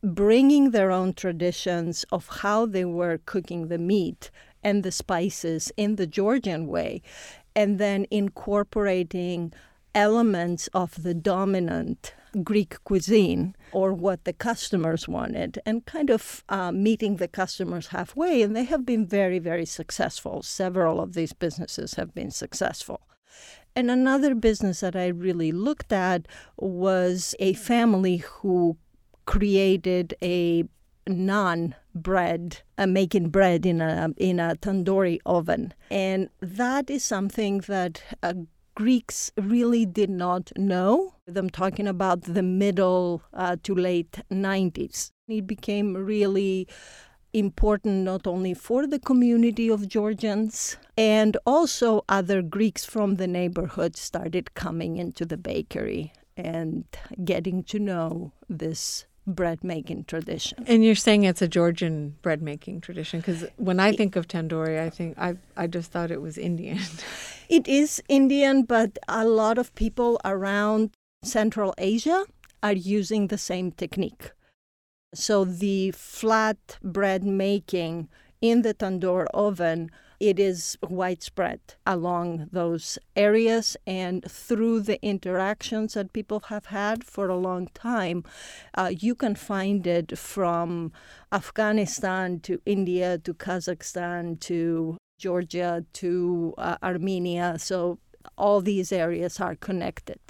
bringing 0.02 0.70
their 0.70 0.90
own 0.90 1.12
traditions 1.12 2.04
of 2.12 2.28
how 2.42 2.64
they 2.64 2.84
were 2.84 3.18
cooking 3.26 3.68
the 3.68 3.78
meat 3.78 4.30
and 4.62 4.82
the 4.82 4.92
spices 4.92 5.72
in 5.76 5.96
the 5.96 6.06
Georgian 6.06 6.66
way, 6.66 7.02
and 7.56 7.78
then 7.78 8.06
incorporating 8.10 9.52
elements 9.94 10.68
of 10.72 11.02
the 11.02 11.14
dominant 11.14 12.14
Greek 12.44 12.82
cuisine 12.84 13.56
or 13.72 13.92
what 13.92 14.24
the 14.24 14.32
customers 14.32 15.08
wanted, 15.08 15.60
and 15.66 15.84
kind 15.84 16.10
of 16.10 16.44
uh, 16.48 16.70
meeting 16.70 17.16
the 17.16 17.28
customers 17.28 17.88
halfway. 17.88 18.42
And 18.42 18.54
they 18.54 18.64
have 18.64 18.86
been 18.86 19.06
very, 19.06 19.38
very 19.38 19.66
successful. 19.66 20.42
Several 20.42 21.00
of 21.00 21.14
these 21.14 21.32
businesses 21.32 21.94
have 21.94 22.14
been 22.14 22.30
successful. 22.30 23.00
And 23.74 23.90
another 23.90 24.34
business 24.34 24.80
that 24.80 24.96
I 24.96 25.08
really 25.08 25.52
looked 25.52 25.92
at 25.92 26.26
was 26.56 27.34
a 27.38 27.52
family 27.54 28.18
who 28.18 28.76
created 29.26 30.14
a 30.22 30.64
naan 31.08 31.74
bread, 31.94 32.58
uh, 32.78 32.86
making 32.86 33.30
bread 33.30 33.66
in 33.66 33.80
a 33.80 34.10
in 34.16 34.40
a 34.40 34.56
tandoori 34.56 35.18
oven, 35.24 35.74
and 35.90 36.28
that 36.40 36.90
is 36.90 37.04
something 37.04 37.58
that 37.60 38.02
uh, 38.22 38.34
Greeks 38.74 39.30
really 39.36 39.84
did 39.84 40.10
not 40.10 40.50
know. 40.56 41.14
I'm 41.34 41.50
talking 41.50 41.86
about 41.86 42.22
the 42.22 42.42
middle 42.42 43.22
uh, 43.34 43.56
to 43.62 43.74
late 43.74 44.20
90s. 44.30 45.10
It 45.28 45.46
became 45.46 45.94
really 45.94 46.66
important 47.32 48.04
not 48.04 48.26
only 48.26 48.54
for 48.54 48.86
the 48.86 48.98
community 48.98 49.68
of 49.68 49.88
Georgians 49.88 50.76
and 50.98 51.36
also 51.46 52.04
other 52.08 52.42
Greeks 52.42 52.84
from 52.84 53.16
the 53.16 53.26
neighborhood 53.26 53.96
started 53.96 54.54
coming 54.54 54.96
into 54.96 55.24
the 55.24 55.36
bakery 55.36 56.12
and 56.36 56.84
getting 57.24 57.62
to 57.64 57.78
know 57.78 58.32
this 58.48 59.04
bread 59.26 59.62
making 59.62 60.04
tradition. 60.04 60.64
And 60.66 60.84
you're 60.84 60.94
saying 60.94 61.24
it's 61.24 61.42
a 61.42 61.48
Georgian 61.48 62.16
bread 62.22 62.42
making 62.42 62.80
tradition 62.80 63.20
because 63.20 63.44
when 63.56 63.78
I 63.78 63.92
think 63.92 64.16
of 64.16 64.26
tandoori, 64.26 64.80
I 64.80 64.90
think 64.90 65.16
I 65.18 65.36
I 65.56 65.66
just 65.66 65.92
thought 65.92 66.10
it 66.10 66.20
was 66.20 66.36
Indian. 66.38 66.80
It 67.50 67.66
is 67.66 68.00
Indian, 68.08 68.62
but 68.62 68.96
a 69.08 69.26
lot 69.26 69.58
of 69.58 69.74
people 69.74 70.20
around 70.24 70.92
Central 71.24 71.74
Asia 71.78 72.24
are 72.62 72.74
using 72.74 73.26
the 73.26 73.38
same 73.38 73.72
technique. 73.72 74.30
So 75.16 75.44
the 75.44 75.90
flat 75.90 76.78
bread 76.80 77.24
making 77.24 78.08
in 78.40 78.62
the 78.62 78.72
tandoor 78.72 79.26
oven, 79.34 79.90
it 80.20 80.38
is 80.38 80.78
widespread 80.80 81.58
along 81.84 82.50
those 82.52 83.00
areas 83.16 83.76
and 83.84 84.22
through 84.30 84.82
the 84.82 85.04
interactions 85.04 85.94
that 85.94 86.12
people 86.12 86.44
have 86.50 86.66
had 86.66 87.02
for 87.02 87.28
a 87.28 87.36
long 87.36 87.66
time, 87.74 88.22
uh, 88.76 88.92
you 88.96 89.16
can 89.16 89.34
find 89.34 89.88
it 89.88 90.16
from 90.16 90.92
Afghanistan 91.32 92.38
to 92.40 92.62
India 92.64 93.18
to 93.18 93.34
Kazakhstan 93.34 94.38
to 94.38 94.98
Georgia 95.20 95.84
to 95.92 96.54
uh, 96.58 96.76
Armenia. 96.82 97.58
So 97.58 97.98
all 98.36 98.60
these 98.60 98.90
areas 98.90 99.38
are 99.40 99.54
connected. 99.54 100.20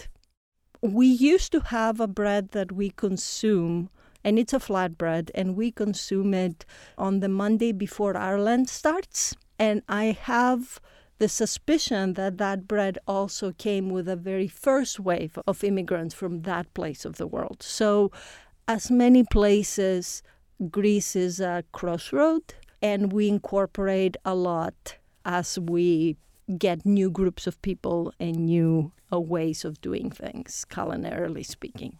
We 0.82 1.06
used 1.06 1.52
to 1.52 1.60
have 1.60 2.00
a 2.00 2.06
bread 2.06 2.50
that 2.50 2.72
we 2.72 2.90
consume, 2.90 3.90
and 4.24 4.38
it's 4.38 4.52
a 4.52 4.58
flatbread, 4.58 5.30
and 5.34 5.56
we 5.56 5.70
consume 5.70 6.34
it 6.34 6.64
on 6.98 7.20
the 7.20 7.28
Monday 7.28 7.72
before 7.72 8.14
Lent 8.14 8.68
starts. 8.68 9.36
And 9.58 9.82
I 9.88 10.16
have 10.22 10.80
the 11.18 11.28
suspicion 11.28 12.14
that 12.14 12.38
that 12.38 12.66
bread 12.66 12.98
also 13.06 13.52
came 13.52 13.90
with 13.90 14.08
a 14.08 14.16
very 14.16 14.48
first 14.48 14.98
wave 14.98 15.38
of 15.46 15.62
immigrants 15.62 16.14
from 16.14 16.42
that 16.42 16.72
place 16.72 17.04
of 17.04 17.16
the 17.16 17.26
world. 17.26 17.62
So, 17.62 18.10
as 18.66 18.90
many 18.90 19.24
places, 19.24 20.22
Greece 20.70 21.14
is 21.14 21.40
a 21.40 21.64
crossroad 21.72 22.54
and 22.82 23.12
we 23.12 23.28
incorporate 23.28 24.16
a 24.24 24.34
lot 24.34 24.96
as 25.24 25.58
we 25.58 26.16
get 26.58 26.84
new 26.84 27.10
groups 27.10 27.46
of 27.46 27.60
people 27.62 28.12
and 28.18 28.36
new 28.46 28.92
uh, 29.12 29.20
ways 29.20 29.64
of 29.64 29.80
doing 29.80 30.10
things, 30.10 30.64
culinarily 30.70 31.44
speaking. 31.44 31.98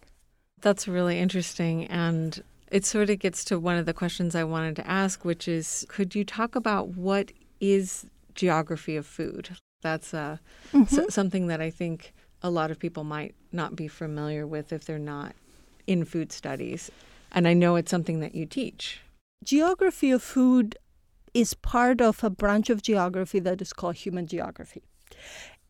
That's 0.61 0.89
really 0.89 1.19
interesting. 1.19 1.87
And 1.87 2.43
it 2.71 2.85
sort 2.85 3.11
of 3.11 3.19
gets 3.19 3.45
to 3.47 3.59
one 3.59 3.77
of 3.77 3.87
the 3.87 3.95
questions 3.95 4.35
I 4.35 4.45
wanted 4.45 4.77
to 4.77 4.87
ask, 4.87 5.25
which 5.25 5.49
is 5.49 5.85
could 5.89 6.15
you 6.15 6.25
talk 6.25 6.55
about 6.57 6.89
what 6.89 7.33
is 7.61 8.07
geography 8.35 8.97
of 8.97 9.07
food? 9.07 9.51
That's 9.83 10.13
uh, 10.15 10.39
Mm-hmm. 10.73 11.01
s- 11.01 11.15
something 11.15 11.47
that 11.49 11.61
I 11.61 11.71
think 11.71 12.13
a 12.43 12.51
lot 12.51 12.71
of 12.71 12.79
people 12.79 13.03
might 13.05 13.35
not 13.53 13.75
be 13.77 13.89
familiar 13.89 14.47
with 14.47 14.73
if 14.73 14.85
they're 14.85 14.99
not 14.99 15.35
in 15.87 16.05
food 16.05 16.33
studies. 16.33 16.91
And 17.33 17.47
I 17.49 17.55
know 17.55 17.77
it's 17.77 17.91
something 17.91 18.21
that 18.21 18.35
you 18.35 18.47
teach. 18.47 19.01
Geography 19.45 20.11
of 20.11 20.23
food 20.23 20.77
is 21.33 21.55
part 21.55 22.01
of 22.01 22.23
a 22.23 22.29
branch 22.29 22.69
of 22.69 22.83
geography 22.83 23.39
that 23.41 23.63
is 23.63 23.73
called 23.73 23.97
human 23.97 24.27
geography. 24.27 24.83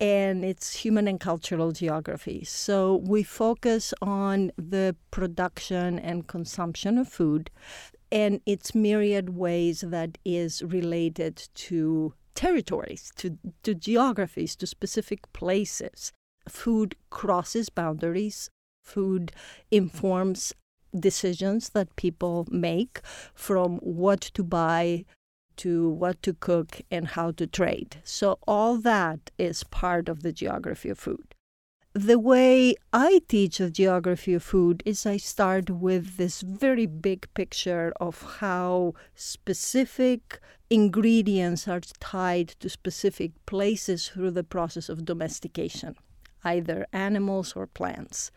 And 0.01 0.45
it's 0.45 0.75
human 0.75 1.07
and 1.07 1.21
cultural 1.21 1.71
geography. 1.71 2.43
So 2.45 2.97
we 2.97 3.23
focus 3.23 3.95
on 4.03 4.51
the 4.57 4.97
production 5.11 5.99
and 5.99 6.27
consumption 6.27 6.99
of 6.99 7.09
food 7.09 7.51
and 8.11 8.41
its 8.45 8.75
myriad 8.75 9.37
ways 9.37 9.83
that 9.87 10.19
is 10.25 10.63
related 10.63 11.49
to 11.55 12.15
territories, 12.35 13.13
to, 13.17 13.39
to 13.63 13.75
geographies, 13.75 14.57
to 14.57 14.67
specific 14.67 15.33
places. 15.33 16.13
Food 16.49 16.97
crosses 17.11 17.69
boundaries. 17.69 18.51
Food 18.83 19.31
informs 19.71 20.55
decisions 20.99 21.71
that 21.71 21.97
people 21.97 22.47
make 22.51 23.01
from 23.35 23.79
what 23.79 24.21
to 24.21 24.43
buy 24.43 25.05
to 25.57 25.91
what 25.91 26.23
to 26.23 26.33
cook 26.33 26.81
and 26.91 27.09
how 27.09 27.31
to 27.33 27.47
trade. 27.47 27.97
So, 28.03 28.39
all 28.47 28.79
that 28.79 29.31
is 29.37 29.63
part 29.65 30.09
of 30.09 30.23
the 30.23 30.33
geography 30.33 30.89
of 30.89 30.99
food. 30.99 31.35
The 31.93 32.19
way 32.19 32.77
I 32.93 33.21
teach 33.29 33.59
the 33.59 33.71
geography 33.71 34.33
of 34.35 34.45
food 34.45 34.83
is 34.87 35.05
I 35.05 35.17
start 35.17 35.69
with 35.69 36.17
this 36.17 36.41
very 36.41 36.87
big 36.87 37.27
picture 37.35 37.93
of 38.01 38.23
how 38.39 38.95
specific 39.15 40.41
ingredients 40.71 41.67
are 41.67 41.81
tied 41.99 42.51
to 42.61 42.69
specific 42.69 43.33
places 43.45 44.09
through 44.09 44.31
the 44.31 44.45
process 44.45 44.89
of 44.89 45.05
domestication, 45.05 45.97
either 46.45 46.87
animals 46.93 47.55
or 47.55 47.67
plants. 47.67 48.31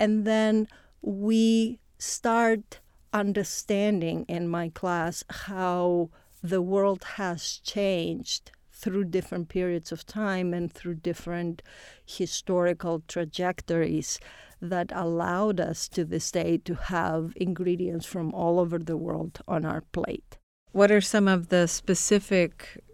And 0.00 0.24
then 0.24 0.66
we 1.02 1.78
start 2.04 2.80
understanding 3.12 4.24
in 4.28 4.46
my 4.46 4.68
class 4.68 5.24
how 5.46 6.10
the 6.42 6.60
world 6.60 7.02
has 7.16 7.60
changed 7.64 8.50
through 8.70 9.04
different 9.04 9.48
periods 9.48 9.90
of 9.90 10.04
time 10.04 10.52
and 10.52 10.70
through 10.70 10.96
different 10.96 11.62
historical 12.04 13.02
trajectories 13.08 14.18
that 14.60 14.92
allowed 14.94 15.58
us 15.60 15.88
to 15.88 16.04
this 16.04 16.30
day 16.30 16.58
to 16.58 16.74
have 16.74 17.32
ingredients 17.36 18.04
from 18.04 18.34
all 18.34 18.60
over 18.60 18.78
the 18.78 18.96
world 18.96 19.40
on 19.48 19.64
our 19.64 19.80
plate. 19.92 20.36
What 20.72 20.90
are 20.90 21.00
some 21.00 21.28
of 21.28 21.48
the 21.48 21.66
specific 21.66 22.84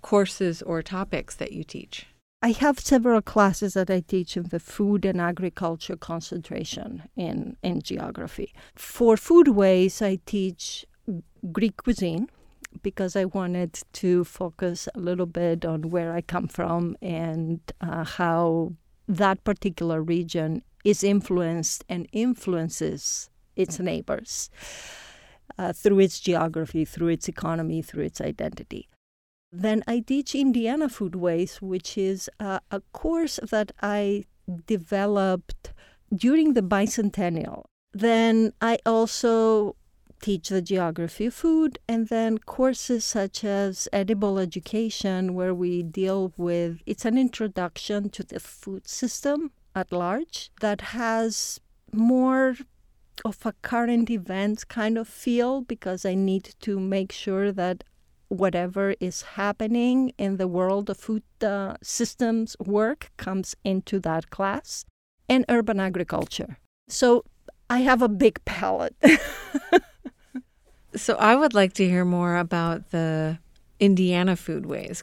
courses 0.00 0.62
or 0.62 0.80
topics 0.80 1.34
that 1.36 1.52
you 1.52 1.64
teach? 1.64 2.06
I 2.46 2.52
have 2.52 2.78
several 2.78 3.22
classes 3.22 3.74
that 3.74 3.90
I 3.90 3.98
teach 3.98 4.36
in 4.36 4.44
the 4.50 4.60
food 4.60 5.04
and 5.04 5.20
agriculture 5.20 5.96
concentration 5.96 7.02
in, 7.16 7.56
in 7.60 7.82
geography. 7.82 8.54
For 8.76 9.16
foodways, 9.16 10.00
I 10.00 10.20
teach 10.26 10.86
Greek 11.50 11.76
cuisine 11.78 12.28
because 12.84 13.16
I 13.16 13.24
wanted 13.24 13.80
to 13.94 14.22
focus 14.22 14.88
a 14.94 15.00
little 15.00 15.26
bit 15.26 15.64
on 15.64 15.90
where 15.90 16.12
I 16.12 16.20
come 16.20 16.46
from 16.46 16.96
and 17.02 17.58
uh, 17.80 18.04
how 18.04 18.74
that 19.08 19.42
particular 19.42 20.00
region 20.00 20.62
is 20.84 21.02
influenced 21.02 21.84
and 21.88 22.06
influences 22.12 23.28
its 23.56 23.80
neighbors 23.80 24.50
uh, 25.58 25.72
through 25.72 25.98
its 25.98 26.20
geography, 26.20 26.84
through 26.84 27.08
its 27.08 27.26
economy, 27.26 27.82
through 27.82 28.04
its 28.04 28.20
identity. 28.20 28.88
Then 29.58 29.82
I 29.86 30.00
teach 30.00 30.34
Indiana 30.34 30.88
Foodways, 30.88 31.62
which 31.62 31.96
is 31.96 32.28
a 32.38 32.82
course 32.92 33.40
that 33.42 33.72
I 33.80 34.24
developed 34.66 35.72
during 36.14 36.52
the 36.52 36.60
bicentennial. 36.62 37.64
Then 37.94 38.52
I 38.60 38.78
also 38.84 39.76
teach 40.20 40.50
the 40.50 40.60
geography 40.60 41.26
of 41.26 41.34
food, 41.34 41.78
and 41.88 42.08
then 42.08 42.36
courses 42.38 43.04
such 43.04 43.44
as 43.44 43.88
edible 43.94 44.38
education, 44.38 45.34
where 45.34 45.54
we 45.54 45.82
deal 45.82 46.34
with 46.36 46.80
it's 46.84 47.06
an 47.06 47.16
introduction 47.16 48.10
to 48.10 48.22
the 48.22 48.40
food 48.40 48.86
system 48.86 49.52
at 49.74 49.90
large 49.90 50.50
that 50.60 50.80
has 50.80 51.60
more 51.92 52.56
of 53.24 53.46
a 53.46 53.52
current 53.62 54.10
events 54.10 54.64
kind 54.64 54.98
of 54.98 55.08
feel 55.08 55.62
because 55.62 56.04
I 56.04 56.14
need 56.14 56.54
to 56.60 56.78
make 56.78 57.10
sure 57.10 57.52
that 57.52 57.84
whatever 58.28 58.94
is 59.00 59.22
happening 59.22 60.12
in 60.18 60.36
the 60.36 60.48
world 60.48 60.90
of 60.90 60.96
food 60.96 61.22
uh, 61.42 61.74
systems 61.82 62.56
work 62.58 63.10
comes 63.16 63.54
into 63.64 63.98
that 64.00 64.30
class, 64.30 64.84
and 65.28 65.44
urban 65.48 65.80
agriculture. 65.80 66.58
So 66.88 67.24
I 67.68 67.78
have 67.80 68.02
a 68.02 68.08
big 68.08 68.44
palette. 68.44 68.94
So 70.96 71.14
I 71.16 71.36
would 71.36 71.52
like 71.52 71.74
to 71.74 71.86
hear 71.86 72.04
more 72.04 72.36
about 72.36 72.90
the 72.90 73.38
Indiana 73.78 74.34
Foodways. 74.34 75.02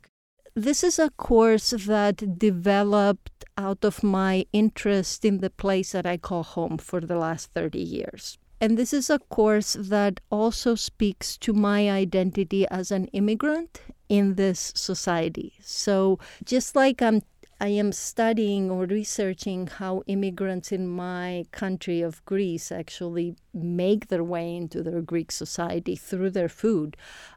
this 0.56 0.84
is 0.84 1.00
a 1.00 1.10
course 1.12 1.72
that 1.72 2.38
developed 2.38 3.46
out 3.58 3.86
of 3.86 4.04
my 4.04 4.46
interest 4.52 5.24
in 5.24 5.40
the 5.40 5.50
place 5.50 5.92
that 5.92 6.06
I 6.06 6.18
call 6.18 6.44
home 6.44 6.78
for 6.78 7.00
the 7.02 7.18
last 7.18 7.54
30 7.54 7.80
years. 7.80 8.38
And 8.64 8.78
this 8.78 8.94
is 8.94 9.10
a 9.10 9.20
course 9.20 9.76
that 9.78 10.22
also 10.32 10.76
speaks 10.76 11.38
to 11.40 11.52
my 11.52 11.92
identity 11.92 12.66
as 12.70 12.92
an 12.92 13.08
immigrant 13.08 13.82
in 14.08 14.36
this 14.36 14.72
society. 14.74 15.56
So, 15.62 16.18
just 16.46 16.74
like 16.74 17.02
I'm 17.02 17.24
I 17.60 17.68
am 17.68 17.92
studying 17.92 18.72
or 18.72 18.86
researching 18.86 19.68
how 19.68 20.04
immigrants 20.08 20.72
in 20.72 20.88
my 20.88 21.44
country 21.52 22.02
of 22.02 22.24
Greece 22.24 22.72
actually 22.72 23.36
make 23.54 24.08
their 24.08 24.24
way 24.24 24.56
into 24.56 24.82
their 24.82 25.02
Greek 25.02 25.34
society 25.34 25.98
through 25.98 26.30
their 26.30 26.48
food. 26.48 26.96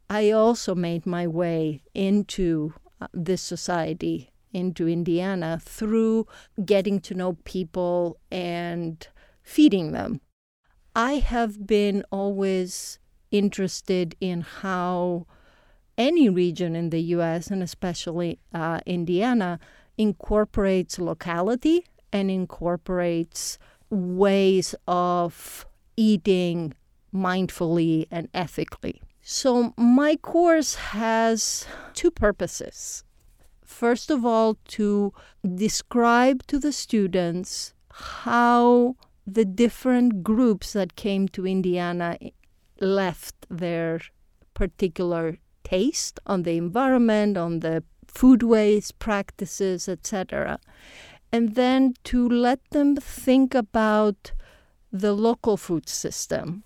I 0.08 0.30
also 0.30 0.76
made 0.76 1.06
my 1.06 1.26
way 1.26 1.82
into 1.92 2.72
uh, 3.00 3.08
this 3.12 3.42
society, 3.42 4.30
into 4.52 4.86
Indiana, 4.86 5.58
through 5.60 6.28
getting 6.64 7.00
to 7.00 7.14
know 7.14 7.32
people 7.42 8.16
and 8.30 9.04
feeding 9.42 9.90
them. 9.90 10.20
I 10.96 11.16
have 11.16 11.66
been 11.66 12.04
always 12.10 12.98
interested 13.30 14.16
in 14.18 14.40
how 14.40 15.26
any 15.98 16.30
region 16.30 16.74
in 16.74 16.88
the 16.88 17.02
US, 17.16 17.48
and 17.48 17.62
especially 17.62 18.38
uh, 18.54 18.80
Indiana, 18.86 19.60
incorporates 19.98 20.98
locality 20.98 21.84
and 22.14 22.30
incorporates 22.30 23.58
ways 23.90 24.74
of 24.88 25.66
eating 25.98 26.72
mindfully 27.14 28.06
and 28.10 28.30
ethically. 28.32 29.02
So, 29.20 29.74
my 29.76 30.16
course 30.16 30.76
has 30.76 31.66
two 31.92 32.10
purposes. 32.10 33.04
First 33.62 34.10
of 34.10 34.24
all, 34.24 34.56
to 34.68 35.12
describe 35.42 36.46
to 36.46 36.58
the 36.58 36.72
students 36.72 37.74
how 37.90 38.96
the 39.26 39.44
different 39.44 40.22
groups 40.22 40.72
that 40.72 40.96
came 40.96 41.28
to 41.28 41.46
Indiana 41.46 42.16
eh, 42.20 42.30
left 42.80 43.34
their 43.50 44.00
particular 44.54 45.38
taste 45.64 46.20
on 46.26 46.44
the 46.44 46.56
environment, 46.56 47.36
on 47.36 47.60
the 47.60 47.82
foodways, 48.06 48.92
practices, 48.98 49.88
etc. 49.88 50.58
And 51.32 51.54
then 51.54 51.94
to 52.04 52.28
let 52.28 52.60
them 52.70 52.96
think 52.96 53.54
about 53.54 54.32
the 54.92 55.12
local 55.12 55.56
food 55.56 55.88
system 55.88 56.62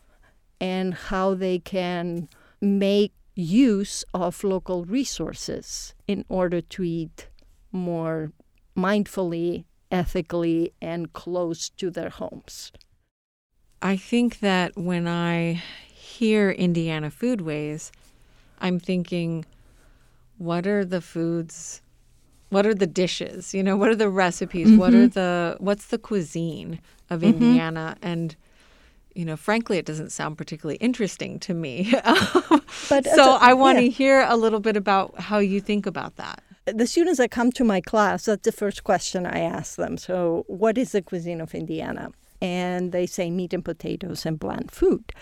and 0.60 0.94
how 0.94 1.34
they 1.34 1.58
can 1.58 2.28
make 2.60 3.12
use 3.34 4.04
of 4.12 4.44
local 4.44 4.84
resources 4.84 5.94
in 6.06 6.24
order 6.28 6.60
to 6.60 6.84
eat 6.84 7.28
more 7.72 8.32
mindfully, 8.76 9.64
ethically, 9.90 10.72
and 10.80 11.12
close 11.12 11.68
to 11.70 11.90
their 11.90 12.10
homes. 12.10 12.72
I 13.82 13.96
think 13.96 14.40
that 14.40 14.76
when 14.76 15.08
I 15.08 15.62
hear 15.88 16.50
Indiana 16.50 17.10
Foodways, 17.10 17.90
I'm 18.60 18.78
thinking, 18.78 19.46
what 20.38 20.66
are 20.66 20.84
the 20.84 21.00
foods? 21.00 21.82
What 22.50 22.66
are 22.66 22.74
the 22.74 22.86
dishes? 22.86 23.54
You 23.54 23.62
know, 23.62 23.76
what 23.76 23.88
are 23.88 23.96
the 23.96 24.08
recipes? 24.08 24.76
What 24.76 24.92
are 24.92 25.06
mm-hmm. 25.06 25.18
the 25.18 25.56
what's 25.60 25.86
the 25.86 25.98
cuisine 25.98 26.80
of 27.08 27.20
mm-hmm. 27.20 27.42
Indiana? 27.42 27.96
And 28.02 28.36
you 29.14 29.24
know, 29.24 29.36
frankly, 29.36 29.78
it 29.78 29.86
doesn't 29.86 30.10
sound 30.10 30.38
particularly 30.38 30.76
interesting 30.76 31.38
to 31.40 31.54
me. 31.54 31.94
But 32.88 33.06
so 33.06 33.34
a- 33.34 33.38
I 33.38 33.52
want 33.54 33.78
to 33.78 33.84
yeah. 33.84 33.90
hear 33.90 34.26
a 34.28 34.36
little 34.36 34.60
bit 34.60 34.76
about 34.76 35.18
how 35.20 35.38
you 35.38 35.60
think 35.60 35.86
about 35.86 36.16
that. 36.16 36.42
The 36.66 36.86
students 36.86 37.18
that 37.18 37.30
come 37.30 37.50
to 37.52 37.64
my 37.64 37.80
class, 37.80 38.24
that's 38.26 38.42
the 38.42 38.52
first 38.52 38.84
question 38.84 39.26
I 39.26 39.40
ask 39.40 39.76
them. 39.76 39.96
So, 39.96 40.44
what 40.46 40.78
is 40.78 40.92
the 40.92 41.02
cuisine 41.02 41.40
of 41.40 41.54
Indiana? 41.54 42.10
and 42.42 42.92
they 42.92 43.06
say 43.06 43.30
meat 43.30 43.52
and 43.52 43.64
potatoes 43.64 44.24
and 44.24 44.38
bland 44.38 44.70
food. 44.70 45.12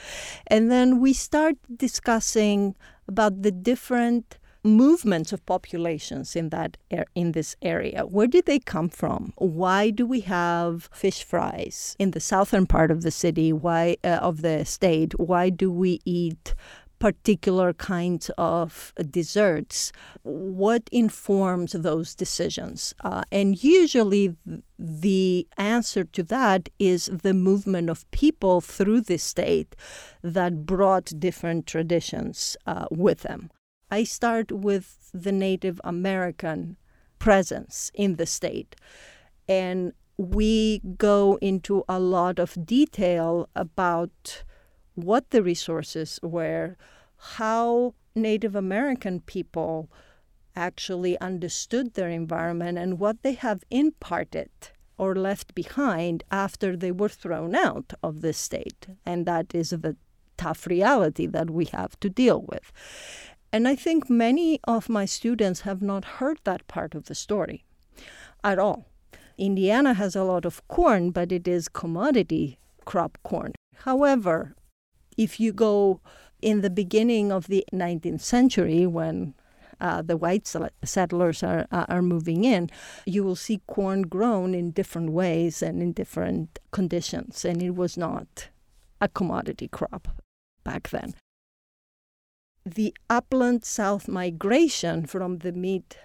And 0.46 0.70
then 0.70 1.00
we 1.00 1.12
start 1.12 1.56
discussing 1.76 2.76
about 3.08 3.42
the 3.42 3.50
different 3.50 4.38
movements 4.64 5.32
of 5.32 5.44
populations 5.46 6.36
in 6.36 6.50
that 6.50 6.76
in 7.14 7.32
this 7.32 7.56
area. 7.62 8.02
Where 8.02 8.26
did 8.26 8.46
they 8.46 8.58
come 8.58 8.88
from? 8.88 9.32
Why 9.36 9.90
do 9.90 10.04
we 10.06 10.20
have 10.20 10.88
fish 10.92 11.22
fries 11.22 11.96
in 11.98 12.10
the 12.10 12.20
southern 12.20 12.66
part 12.66 12.90
of 12.90 13.02
the 13.02 13.10
city? 13.10 13.52
Why 13.52 13.96
uh, 14.04 14.08
of 14.20 14.42
the 14.42 14.64
state? 14.64 15.18
Why 15.18 15.50
do 15.50 15.70
we 15.70 16.00
eat 16.04 16.54
particular 16.98 17.72
kinds 17.72 18.30
of 18.36 18.92
desserts? 19.10 19.92
What 20.22 20.88
informs 20.92 21.72
those 21.72 22.14
decisions? 22.14 22.94
Uh, 23.02 23.22
and 23.30 23.62
usually, 23.62 24.36
the 24.78 25.46
answer 25.56 26.04
to 26.04 26.22
that 26.24 26.68
is 26.78 27.10
the 27.22 27.34
movement 27.34 27.90
of 27.90 28.10
people 28.10 28.60
through 28.60 29.02
the 29.02 29.18
state 29.18 29.74
that 30.22 30.66
brought 30.66 31.12
different 31.18 31.66
traditions 31.66 32.56
uh, 32.66 32.86
with 32.90 33.20
them. 33.22 33.50
I 33.90 34.04
start 34.04 34.52
with 34.52 35.10
the 35.14 35.32
Native 35.32 35.80
American 35.84 36.76
presence 37.18 37.90
in 37.94 38.16
the 38.16 38.26
state. 38.26 38.76
And 39.48 39.92
we 40.18 40.80
go 40.96 41.38
into 41.40 41.84
a 41.88 41.98
lot 41.98 42.38
of 42.38 42.66
detail 42.66 43.48
about 43.54 44.42
what 45.04 45.30
the 45.30 45.42
resources 45.42 46.18
were, 46.22 46.76
how 47.16 47.94
Native 48.14 48.54
American 48.54 49.20
people 49.20 49.90
actually 50.56 51.18
understood 51.20 51.94
their 51.94 52.08
environment, 52.08 52.78
and 52.78 52.98
what 52.98 53.22
they 53.22 53.34
have 53.34 53.62
imparted 53.70 54.50
or 54.96 55.14
left 55.14 55.54
behind 55.54 56.24
after 56.30 56.76
they 56.76 56.90
were 56.90 57.08
thrown 57.08 57.54
out 57.54 57.92
of 58.02 58.20
the 58.20 58.32
state. 58.32 58.88
And 59.06 59.24
that 59.26 59.54
is 59.54 59.70
the 59.70 59.96
tough 60.36 60.66
reality 60.66 61.26
that 61.26 61.50
we 61.50 61.66
have 61.66 61.98
to 62.00 62.10
deal 62.10 62.42
with. 62.42 62.72
And 63.52 63.68
I 63.68 63.76
think 63.76 64.10
many 64.10 64.60
of 64.64 64.88
my 64.88 65.04
students 65.04 65.60
have 65.60 65.80
not 65.80 66.04
heard 66.04 66.40
that 66.44 66.66
part 66.66 66.94
of 66.94 67.04
the 67.04 67.14
story 67.14 67.64
at 68.42 68.58
all. 68.58 68.86
Indiana 69.38 69.94
has 69.94 70.16
a 70.16 70.24
lot 70.24 70.44
of 70.44 70.66
corn, 70.66 71.10
but 71.10 71.30
it 71.30 71.46
is 71.46 71.68
commodity 71.68 72.58
crop 72.84 73.16
corn. 73.22 73.52
However, 73.84 74.56
if 75.18 75.38
you 75.38 75.52
go 75.52 76.00
in 76.40 76.62
the 76.62 76.70
beginning 76.70 77.30
of 77.30 77.48
the 77.48 77.64
19th 77.72 78.22
century, 78.22 78.86
when 78.86 79.34
uh, 79.80 80.00
the 80.00 80.16
white 80.16 80.50
settlers 80.82 81.42
are, 81.42 81.66
uh, 81.70 81.84
are 81.90 82.02
moving 82.02 82.44
in, 82.44 82.70
you 83.04 83.22
will 83.22 83.36
see 83.36 83.60
corn 83.66 84.02
grown 84.02 84.54
in 84.54 84.70
different 84.70 85.10
ways 85.10 85.60
and 85.62 85.82
in 85.82 85.92
different 85.92 86.58
conditions. 86.70 87.44
And 87.44 87.62
it 87.62 87.74
was 87.74 87.98
not 87.98 88.48
a 89.00 89.08
commodity 89.08 89.68
crop 89.68 90.08
back 90.64 90.88
then 90.88 91.14
the 92.74 92.94
upland 93.08 93.64
south 93.64 94.08
migration 94.08 95.06
from 95.06 95.38
the 95.38 95.52
mid 95.52 95.96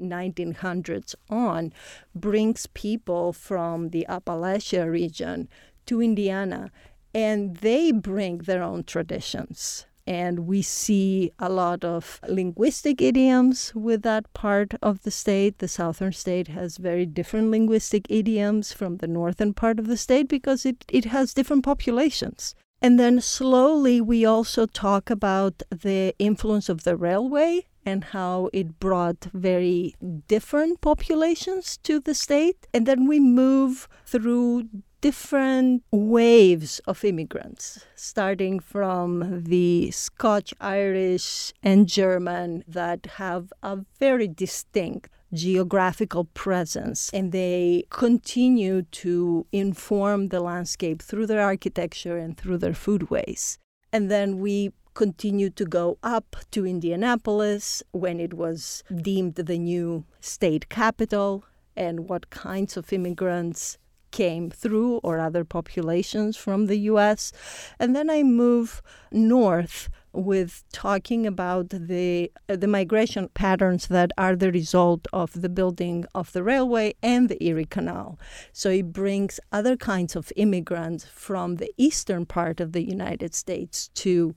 1900s 0.00 1.14
on 1.28 1.72
brings 2.14 2.66
people 2.68 3.32
from 3.32 3.90
the 3.90 4.06
Appalachia 4.08 4.90
region 4.90 5.48
to 5.86 6.00
Indiana, 6.00 6.70
and 7.14 7.56
they 7.58 7.92
bring 7.92 8.38
their 8.38 8.62
own 8.62 8.84
traditions. 8.84 9.86
And 10.06 10.40
we 10.40 10.62
see 10.62 11.30
a 11.38 11.48
lot 11.48 11.84
of 11.84 12.20
linguistic 12.26 13.00
idioms 13.00 13.72
with 13.74 14.02
that 14.02 14.32
part 14.32 14.74
of 14.82 15.02
the 15.02 15.10
state. 15.10 15.58
The 15.58 15.68
southern 15.68 16.12
state 16.12 16.48
has 16.48 16.78
very 16.78 17.06
different 17.06 17.50
linguistic 17.50 18.06
idioms 18.08 18.72
from 18.72 18.96
the 18.96 19.06
northern 19.06 19.54
part 19.54 19.78
of 19.78 19.86
the 19.86 19.96
state 19.96 20.28
because 20.28 20.66
it, 20.66 20.84
it 20.88 21.04
has 21.06 21.34
different 21.34 21.64
populations. 21.64 22.54
And 22.82 22.98
then 22.98 23.20
slowly, 23.20 24.00
we 24.00 24.24
also 24.24 24.66
talk 24.66 25.10
about 25.10 25.62
the 25.70 26.14
influence 26.18 26.68
of 26.68 26.82
the 26.82 26.96
railway 26.96 27.66
and 27.84 28.04
how 28.04 28.48
it 28.52 28.80
brought 28.80 29.28
very 29.32 29.94
different 30.28 30.80
populations 30.80 31.76
to 31.78 32.00
the 32.00 32.14
state. 32.14 32.66
And 32.72 32.86
then 32.86 33.06
we 33.06 33.20
move 33.20 33.88
through 34.06 34.68
different 35.00 35.82
waves 35.90 36.80
of 36.86 37.04
immigrants, 37.04 37.84
starting 37.94 38.60
from 38.60 39.44
the 39.44 39.90
Scotch, 39.90 40.52
Irish, 40.60 41.52
and 41.62 41.88
German 41.88 42.64
that 42.68 43.06
have 43.16 43.52
a 43.62 43.78
very 43.98 44.28
distinct 44.28 45.10
geographical 45.32 46.24
presence 46.24 47.08
and 47.12 47.30
they 47.30 47.84
continue 47.90 48.82
to 48.82 49.46
inform 49.52 50.28
the 50.28 50.40
landscape 50.40 51.00
through 51.00 51.26
their 51.26 51.40
architecture 51.40 52.16
and 52.18 52.36
through 52.36 52.58
their 52.58 52.72
foodways. 52.72 53.56
And 53.92 54.10
then 54.10 54.40
we 54.40 54.72
continue 54.94 55.50
to 55.50 55.64
go 55.64 55.98
up 56.02 56.36
to 56.50 56.66
Indianapolis 56.66 57.82
when 57.92 58.18
it 58.18 58.34
was 58.34 58.82
deemed 58.94 59.36
the 59.36 59.58
new 59.58 60.04
state 60.20 60.68
capital 60.68 61.44
and 61.76 62.08
what 62.08 62.30
kinds 62.30 62.76
of 62.76 62.92
immigrants 62.92 63.78
came 64.10 64.50
through 64.50 64.96
or 64.98 65.18
other 65.18 65.44
populations 65.44 66.36
from 66.36 66.66
the 66.66 66.78
US. 66.90 67.32
And 67.78 67.94
then 67.94 68.10
I 68.10 68.22
move 68.22 68.82
north 69.10 69.88
with 70.12 70.64
talking 70.72 71.26
about 71.26 71.68
the 71.70 72.32
uh, 72.48 72.56
the 72.56 72.66
migration 72.66 73.28
patterns 73.34 73.86
that 73.86 74.10
are 74.18 74.34
the 74.34 74.50
result 74.50 75.06
of 75.12 75.40
the 75.40 75.48
building 75.48 76.04
of 76.14 76.32
the 76.32 76.42
railway 76.42 76.94
and 77.02 77.28
the 77.28 77.42
Erie 77.44 77.64
Canal. 77.64 78.18
So 78.52 78.70
it 78.70 78.92
brings 78.92 79.38
other 79.52 79.76
kinds 79.76 80.16
of 80.16 80.32
immigrants 80.36 81.04
from 81.04 81.56
the 81.56 81.72
eastern 81.76 82.26
part 82.26 82.60
of 82.60 82.72
the 82.72 82.82
United 82.82 83.34
States 83.34 83.88
to 83.94 84.34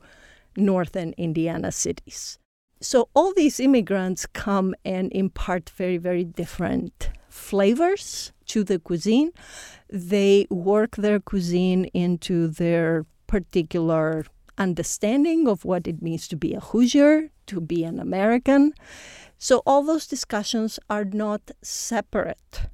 northern 0.55 1.13
Indiana 1.17 1.71
cities. 1.71 2.37
So 2.79 3.09
all 3.15 3.33
these 3.33 3.59
immigrants 3.59 4.25
come 4.25 4.75
and 4.85 5.11
impart 5.13 5.71
very 5.71 5.97
very 5.97 6.23
different 6.23 7.09
flavors 7.29 8.31
to 8.53 8.63
the 8.63 8.77
cuisine. 8.77 9.31
They 9.89 10.45
work 10.49 10.95
their 10.95 11.19
cuisine 11.19 11.85
into 11.85 12.47
their 12.47 13.05
particular 13.25 14.25
understanding 14.59 15.47
of 15.47 15.65
what 15.65 15.87
it 15.87 16.03
means 16.03 16.27
to 16.27 16.35
be 16.35 16.53
a 16.53 16.59
Hoosier, 16.59 17.31
to 17.47 17.59
be 17.59 17.83
an 17.83 17.99
American. 17.99 18.73
So 19.39 19.63
all 19.65 19.83
those 19.83 20.05
discussions 20.05 20.79
are 20.87 21.03
not 21.03 21.41
separate 21.63 22.69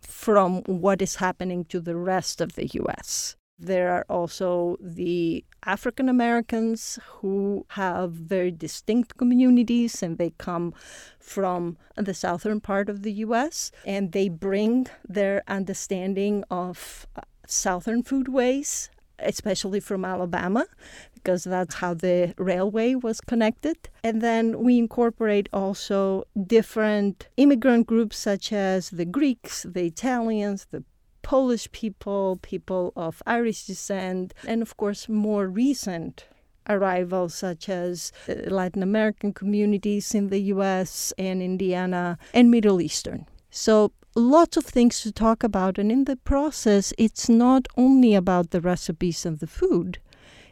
from 0.00 0.62
what 0.64 1.00
is 1.00 1.16
happening 1.16 1.64
to 1.66 1.80
the 1.80 1.96
rest 1.96 2.40
of 2.40 2.54
the 2.56 2.66
US. 2.80 3.36
There 3.56 3.90
are 3.92 4.04
also 4.08 4.76
the 4.80 5.44
African 5.64 6.08
Americans 6.08 6.98
who 7.16 7.66
have 7.70 8.12
very 8.12 8.50
distinct 8.50 9.16
communities 9.16 10.02
and 10.02 10.18
they 10.18 10.30
come 10.38 10.74
from 11.18 11.76
the 11.96 12.14
southern 12.14 12.60
part 12.60 12.88
of 12.88 13.02
the 13.02 13.12
US 13.26 13.70
and 13.86 14.12
they 14.12 14.28
bring 14.28 14.86
their 15.08 15.42
understanding 15.48 16.44
of 16.50 17.06
uh, 17.16 17.22
southern 17.46 18.02
foodways 18.02 18.88
especially 19.22 19.80
from 19.80 20.04
Alabama, 20.04 20.66
because 21.14 21.44
that's 21.44 21.76
how 21.76 21.94
the 21.94 22.34
railway 22.36 22.94
was 22.94 23.20
connected. 23.20 23.88
And 24.02 24.20
then 24.20 24.58
we 24.58 24.78
incorporate 24.78 25.48
also 25.52 26.24
different 26.46 27.28
immigrant 27.36 27.86
groups 27.86 28.16
such 28.16 28.52
as 28.52 28.90
the 28.90 29.04
Greeks, 29.04 29.64
the 29.68 29.84
Italians, 29.84 30.66
the 30.70 30.84
Polish 31.22 31.70
people, 31.72 32.38
people 32.42 32.92
of 32.96 33.22
Irish 33.26 33.66
descent, 33.66 34.34
and 34.46 34.62
of 34.62 34.76
course, 34.76 35.08
more 35.08 35.46
recent 35.48 36.26
arrivals 36.68 37.34
such 37.34 37.68
as 37.68 38.12
uh, 38.28 38.34
Latin 38.46 38.82
American 38.82 39.32
communities 39.32 40.14
in 40.14 40.28
the 40.28 40.40
US 40.54 41.12
and 41.18 41.42
Indiana 41.42 42.18
and 42.32 42.50
Middle 42.50 42.80
Eastern. 42.80 43.26
So 43.50 43.92
lots 44.14 44.56
of 44.56 44.64
things 44.64 45.00
to 45.02 45.12
talk 45.12 45.42
about. 45.42 45.78
And 45.78 45.90
in 45.90 46.04
the 46.04 46.16
process, 46.16 46.92
it's 46.98 47.28
not 47.28 47.66
only 47.76 48.14
about 48.14 48.50
the 48.50 48.60
recipes 48.60 49.26
and 49.26 49.38
the 49.38 49.46
food, 49.46 49.98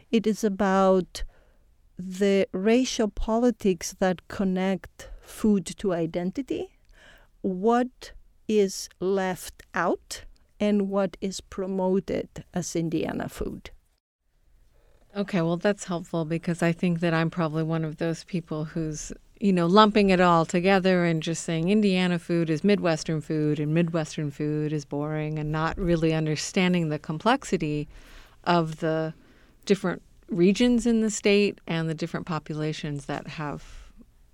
it 0.09 0.27
is 0.27 0.43
about 0.43 1.23
the 1.97 2.47
racial 2.51 3.07
politics 3.07 3.95
that 3.99 4.27
connect 4.27 5.09
food 5.21 5.65
to 5.65 5.93
identity, 5.93 6.71
what 7.41 8.11
is 8.47 8.89
left 8.99 9.63
out, 9.73 10.25
and 10.61 10.89
what 10.89 11.17
is 11.19 11.41
promoted 11.41 12.45
as 12.53 12.75
Indiana 12.75 13.27
food. 13.27 13.71
Okay, 15.17 15.41
well, 15.41 15.57
that's 15.57 15.83
helpful 15.85 16.23
because 16.23 16.63
I 16.63 16.71
think 16.71 17.01
that 17.01 17.13
I'm 17.13 17.29
probably 17.29 17.63
one 17.63 17.83
of 17.83 17.97
those 17.97 18.23
people 18.23 18.63
who's 18.63 19.11
you 19.41 19.51
know, 19.51 19.65
lumping 19.65 20.11
it 20.11 20.21
all 20.21 20.45
together 20.45 21.03
and 21.03 21.23
just 21.23 21.43
saying 21.43 21.69
Indiana 21.69 22.19
food 22.19 22.47
is 22.47 22.63
Midwestern 22.63 23.21
food 23.21 23.59
and 23.59 23.73
Midwestern 23.73 24.29
food 24.29 24.71
is 24.71 24.85
boring 24.85 25.39
and 25.39 25.51
not 25.51 25.75
really 25.79 26.13
understanding 26.13 26.89
the 26.89 26.99
complexity 26.99 27.87
of 28.43 28.81
the 28.81 29.15
different 29.65 30.03
regions 30.29 30.85
in 30.85 31.01
the 31.01 31.09
state 31.09 31.59
and 31.65 31.89
the 31.89 31.95
different 31.95 32.27
populations 32.27 33.05
that 33.05 33.25
have 33.25 33.63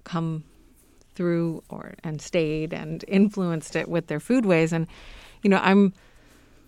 come 0.03 0.43
through 1.15 1.63
or 1.69 1.93
and 2.03 2.21
stayed 2.21 2.73
and 2.73 3.05
influenced 3.07 3.77
it 3.77 3.87
with 3.87 4.07
their 4.07 4.19
foodways 4.19 4.71
and 4.71 4.85
you 5.41 5.49
know 5.49 5.59
i'm 5.63 5.91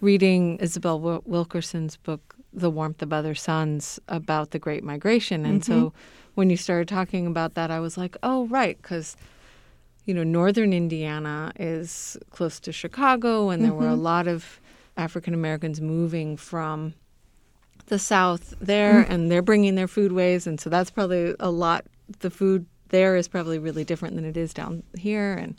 reading 0.01 0.57
Isabel 0.57 1.21
Wilkerson's 1.25 1.97
book, 1.97 2.35
The 2.53 2.69
Warmth 2.69 3.01
of 3.01 3.13
Other 3.13 3.35
Suns, 3.35 3.99
about 4.07 4.51
the 4.51 4.59
Great 4.59 4.83
Migration. 4.83 5.45
And 5.45 5.61
mm-hmm. 5.61 5.71
so 5.71 5.93
when 6.35 6.49
you 6.49 6.57
started 6.57 6.87
talking 6.87 7.27
about 7.27 7.55
that, 7.55 7.71
I 7.71 7.79
was 7.79 7.97
like, 7.97 8.17
oh, 8.23 8.47
right, 8.47 8.77
because 8.81 9.15
you 10.09 10.15
know, 10.15 10.23
northern 10.23 10.73
Indiana 10.73 11.51
is 11.59 12.17
close 12.31 12.59
to 12.61 12.71
Chicago, 12.71 13.51
and 13.51 13.63
there 13.63 13.69
mm-hmm. 13.69 13.79
were 13.79 13.89
a 13.89 13.93
mm-hmm. 13.93 14.01
lot 14.01 14.27
of 14.27 14.59
African 14.97 15.35
Americans 15.35 15.79
moving 15.79 16.35
from 16.35 16.95
the 17.85 17.99
South 17.99 18.55
there, 18.59 19.03
mm-hmm. 19.03 19.11
and 19.11 19.31
they're 19.31 19.43
bringing 19.43 19.75
their 19.75 19.87
foodways, 19.87 20.47
and 20.47 20.59
so 20.59 20.67
that's 20.67 20.89
probably 20.89 21.35
a 21.39 21.51
lot. 21.51 21.85
The 22.21 22.31
food 22.31 22.65
there 22.89 23.17
is 23.17 23.27
probably 23.27 23.59
really 23.59 23.83
different 23.83 24.15
than 24.15 24.25
it 24.25 24.35
is 24.35 24.51
down 24.51 24.81
here, 24.97 25.33
and 25.33 25.55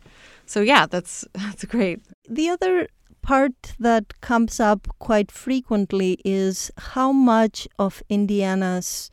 so 0.47 0.61
yeah, 0.61 0.87
that's 0.87 1.25
that's 1.33 1.65
great. 1.67 2.01
The 2.29 2.49
other 2.49 2.89
part 3.23 3.75
that 3.79 4.21
comes 4.21 4.61
up 4.61 4.89
quite 4.99 5.31
frequently 5.31 6.19
is 6.25 6.71
how 6.77 7.13
much 7.13 7.69
of 7.79 8.03
Indiana's 8.09 9.11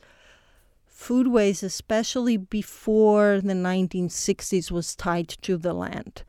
foodways, 0.90 1.62
especially 1.62 2.36
before 2.36 3.40
the 3.40 3.54
1960s, 3.54 4.70
was 4.70 4.96
tied 4.96 5.28
to 5.28 5.56
the 5.56 5.72
land. 5.72 6.24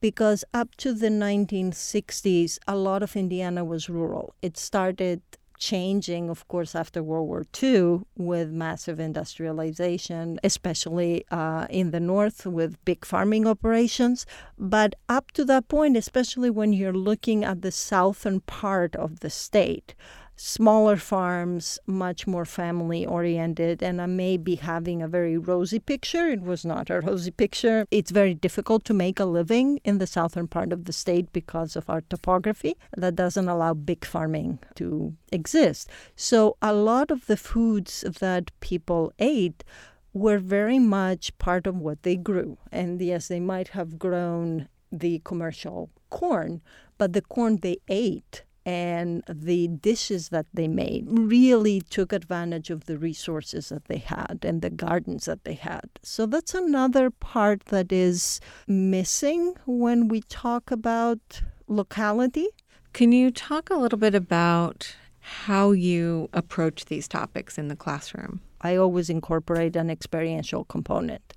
Because 0.00 0.44
up 0.52 0.74
to 0.76 0.92
the 0.92 1.08
1960s, 1.08 2.58
a 2.66 2.74
lot 2.74 3.02
of 3.02 3.14
Indiana 3.14 3.64
was 3.64 3.88
rural. 3.88 4.34
It 4.42 4.56
started 4.56 5.22
changing, 5.62 6.28
of 6.28 6.48
course, 6.48 6.74
after 6.74 7.02
World 7.04 7.28
War 7.28 7.44
II 7.62 8.00
with 8.16 8.50
massive 8.50 8.98
industrialization, 8.98 10.40
especially 10.42 11.24
uh, 11.30 11.66
in 11.70 11.92
the 11.92 12.00
north 12.00 12.44
with 12.44 12.84
big 12.84 13.04
farming 13.04 13.46
operations. 13.46 14.26
But 14.58 14.96
up 15.08 15.30
to 15.32 15.44
that 15.44 15.68
point, 15.68 15.96
especially 15.96 16.50
when 16.50 16.72
you're 16.72 16.92
looking 17.10 17.44
at 17.44 17.62
the 17.62 17.70
southern 17.70 18.40
part 18.40 18.96
of 18.96 19.20
the 19.20 19.30
state, 19.30 19.94
smaller 20.36 20.96
farms, 20.96 21.78
much 21.86 22.26
more 22.26 22.44
family 22.44 23.06
oriented, 23.06 23.82
and 23.82 24.00
I 24.00 24.06
may 24.06 24.36
be 24.36 24.56
having 24.56 25.02
a 25.02 25.08
very 25.08 25.36
rosy 25.38 25.78
picture. 25.78 26.28
It 26.28 26.42
was 26.42 26.64
not 26.64 26.90
a 26.90 27.00
rosy 27.00 27.30
picture. 27.30 27.86
It's 27.90 28.10
very 28.10 28.34
difficult 28.34 28.84
to 28.86 28.94
make 28.94 29.20
a 29.20 29.24
living 29.24 29.80
in 29.84 29.98
the 29.98 30.06
southern 30.06 30.48
part 30.48 30.72
of 30.72 30.84
the 30.84 30.92
state 30.92 31.32
because 31.32 31.76
of 31.76 31.88
our 31.88 32.00
topography 32.00 32.76
that 32.96 33.16
doesn't 33.16 33.48
allow 33.48 33.74
big 33.74 34.04
farming 34.04 34.58
to 34.76 35.14
exist. 35.30 35.88
So, 36.16 36.56
a 36.62 36.72
lot 36.72 37.10
of 37.10 37.26
the 37.26 37.36
foods 37.36 38.04
that 38.20 38.50
people 38.60 39.12
ate 39.18 39.64
were 40.12 40.38
very 40.38 40.78
much 40.78 41.36
part 41.38 41.66
of 41.66 41.76
what 41.76 42.02
they 42.02 42.16
grew. 42.16 42.58
And 42.70 43.00
yes, 43.00 43.28
they 43.28 43.40
might 43.40 43.68
have 43.68 43.98
grown 43.98 44.68
the 44.90 45.20
commercial 45.24 45.90
corn, 46.10 46.60
but 46.98 47.14
the 47.14 47.22
corn 47.22 47.58
they 47.62 47.78
ate 47.88 48.44
and 48.64 49.22
the 49.28 49.68
dishes 49.68 50.28
that 50.28 50.46
they 50.54 50.68
made 50.68 51.06
really 51.08 51.80
took 51.80 52.12
advantage 52.12 52.70
of 52.70 52.86
the 52.86 52.96
resources 52.96 53.70
that 53.70 53.86
they 53.86 53.98
had 53.98 54.38
and 54.42 54.62
the 54.62 54.70
gardens 54.70 55.24
that 55.24 55.44
they 55.44 55.54
had. 55.54 55.88
So 56.02 56.26
that's 56.26 56.54
another 56.54 57.10
part 57.10 57.66
that 57.66 57.92
is 57.92 58.40
missing 58.66 59.54
when 59.66 60.08
we 60.08 60.20
talk 60.22 60.70
about 60.70 61.42
locality. 61.66 62.48
Can 62.92 63.12
you 63.12 63.30
talk 63.30 63.70
a 63.70 63.74
little 63.74 63.98
bit 63.98 64.14
about 64.14 64.94
how 65.20 65.70
you 65.70 66.28
approach 66.32 66.86
these 66.86 67.08
topics 67.08 67.58
in 67.58 67.68
the 67.68 67.76
classroom? 67.76 68.40
I 68.62 68.76
always 68.76 69.10
incorporate 69.10 69.76
an 69.76 69.90
experiential 69.90 70.64
component 70.64 71.34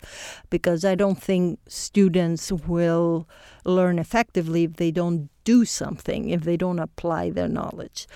because 0.50 0.86
I 0.86 0.96
don't 0.96 1.22
think 1.22 1.60
students 1.68 2.52
will 2.52 3.28
learn 3.64 4.00
effectively 4.00 4.64
if 4.64 4.74
they 4.78 4.92
don't 4.92 5.30
do 5.44 5.66
something, 5.66 6.30
if 6.30 6.42
they 6.44 6.58
don't 6.58 6.80
apply 6.80 7.32
their 7.32 7.48
knowledge. 7.48 8.08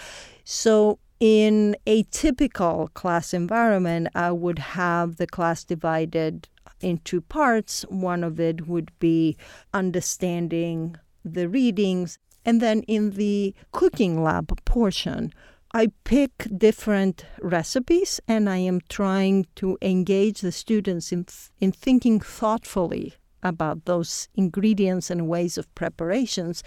So, 0.43 0.99
in 1.19 1.75
a 1.85 2.03
typical 2.03 2.89
class 2.93 3.33
environment, 3.33 4.07
I 4.15 4.31
would 4.31 4.59
have 4.59 5.17
the 5.17 5.27
class 5.27 5.65
divided 5.65 6.47
into 6.81 7.19
parts. 7.21 7.83
One 7.89 8.23
of 8.23 8.39
it 8.39 8.67
would 8.67 8.91
be 8.99 9.35
understanding 9.73 10.95
the 11.25 11.49
readings. 11.49 12.17
And 12.45 12.61
then 12.61 12.83
in 12.83 13.11
the 13.11 13.53
cooking 13.71 14.23
lab 14.23 14.63
portion, 14.65 15.33
I 15.71 15.91
pick 16.03 16.47
different 16.57 17.25
recipes 17.41 18.19
and 18.27 18.49
I 18.49 18.57
am 18.57 18.81
trying 18.89 19.45
to 19.55 19.77
engage 19.81 20.41
the 20.41 20.51
students 20.51 21.11
in, 21.11 21.27
in 21.59 21.71
thinking 21.71 22.19
thoughtfully 22.19 23.13
about 23.43 23.85
those 23.85 24.29
ingredients 24.35 25.11
and 25.11 25.27
ways 25.27 25.57
of 25.57 25.73
preparations 25.75 26.63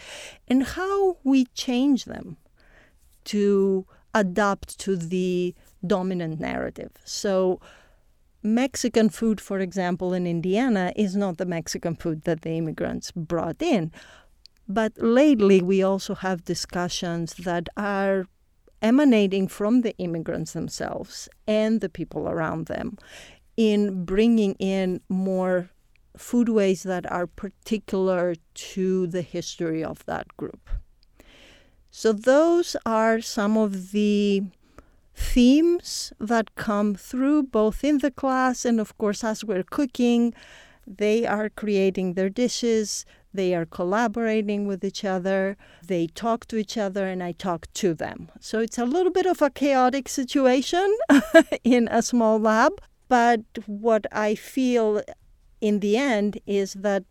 and 0.47 0.63
how 0.63 1.19
we 1.25 1.47
change 1.47 2.05
them 2.05 2.37
to 3.25 3.87
adapt 4.15 4.79
to 4.81 4.97
the 4.97 5.55
dominant 5.85 6.39
narrative. 6.39 6.93
So, 7.05 7.61
Mexican 8.45 9.09
food, 9.09 9.41
for 9.41 9.61
example, 9.61 10.13
in 10.13 10.27
Indiana, 10.27 10.93
is 10.97 11.15
not 11.15 11.39
the 11.39 11.47
Mexican 11.47 11.95
food 11.95 12.23
that 12.23 12.43
the 12.43 12.51
immigrants 12.51 13.13
brought 13.13 13.63
in. 13.63 13.93
But 14.69 14.93
lately, 14.97 15.63
we 15.63 15.83
also 15.83 16.15
have 16.17 16.45
discussions 16.45 17.35
that 17.35 17.69
are 17.77 18.27
emanating 18.83 19.49
from 19.49 19.81
the 19.81 19.97
immigrants 19.97 20.53
themselves 20.53 21.29
and 21.47 21.81
the 21.81 21.89
people 21.89 22.29
around 22.29 22.67
them 22.67 22.99
in 23.57 24.05
bringing 24.05 24.55
in 24.55 25.01
more 25.09 25.71
foodways 26.19 26.83
that 26.83 27.11
are 27.11 27.27
particular 27.27 28.35
to 28.55 29.07
the 29.07 29.23
history 29.23 29.83
of 29.83 30.05
that 30.07 30.37
group. 30.37 30.69
So, 31.91 32.13
those 32.13 32.75
are 32.87 33.21
some 33.21 33.57
of 33.57 33.93
the 33.93 34.43
themes 35.15 36.13
that 36.19 36.55
come 36.55 36.95
through 36.95 37.45
both 37.45 37.85
in 37.85 37.99
the 37.99 38.11
class 38.11 38.65
and, 38.65 38.81
of 38.81 38.97
course, 38.99 39.23
as 39.23 39.45
we're 39.45 39.63
cooking. 39.63 40.35
They 40.87 41.27
are 41.27 41.49
creating 41.49 42.15
their 42.15 42.29
dishes, 42.29 43.05
they 43.35 43.55
are 43.55 43.65
collaborating 43.65 44.67
with 44.67 44.85
each 44.85 45.05
other, 45.05 45.57
they 45.87 46.07
talk 46.07 46.47
to 46.49 46.57
each 46.57 46.77
other, 46.77 47.07
and 47.07 47.23
I 47.23 47.33
talk 47.33 47.73
to 47.75 47.95
them. 47.95 48.31
So 48.41 48.59
it's 48.59 48.79
a 48.79 48.85
little 48.85 49.13
bit 49.13 49.27
of 49.27 49.41
a 49.41 49.51
chaotic 49.51 50.09
situation 50.09 50.97
in 51.65 51.89
a 51.89 52.03
small 52.03 52.39
lab. 52.39 52.81
But 53.09 53.43
what 53.67 54.07
I 54.11 54.35
feel 54.35 55.03
in 55.61 55.81
the 55.81 55.97
end 55.97 56.41
is 56.47 56.75
that 56.75 57.05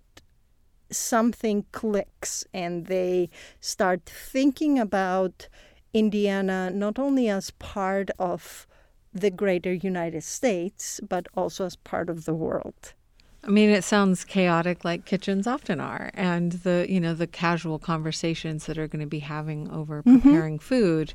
something 0.92 1.66
clicks 1.72 2.46
and 2.54 2.88
they 2.88 3.30
start 3.60 4.02
thinking 4.06 4.78
about 4.78 5.48
Indiana 5.94 6.70
not 6.70 7.00
only 7.00 7.30
as 7.30 7.52
part 7.52 8.10
of 8.20 8.68
the 9.14 9.30
greater 9.30 9.74
United 9.74 10.24
States, 10.24 11.00
but 11.08 11.28
also 11.36 11.66
as 11.66 11.76
part 11.76 12.10
of 12.10 12.26
the 12.26 12.34
world. 12.34 12.94
I 13.44 13.50
mean, 13.50 13.70
it 13.70 13.84
sounds 13.84 14.24
chaotic 14.24 14.86
like 14.86 15.06
kitchens 15.06 15.48
often 15.48 15.80
are. 15.80 16.12
And 16.14 16.52
the, 16.52 16.86
you 16.88 17.00
know, 17.00 17.14
the 17.14 17.28
casual 17.28 17.80
conversations 17.80 18.68
that 18.68 18.78
are 18.78 18.88
going 18.88 19.00
to 19.02 19.08
be 19.08 19.20
having 19.20 19.70
over 19.72 20.02
mm-hmm. 20.02 20.20
preparing 20.20 20.58
mm-hmm. 20.60 20.68
food 20.68 21.14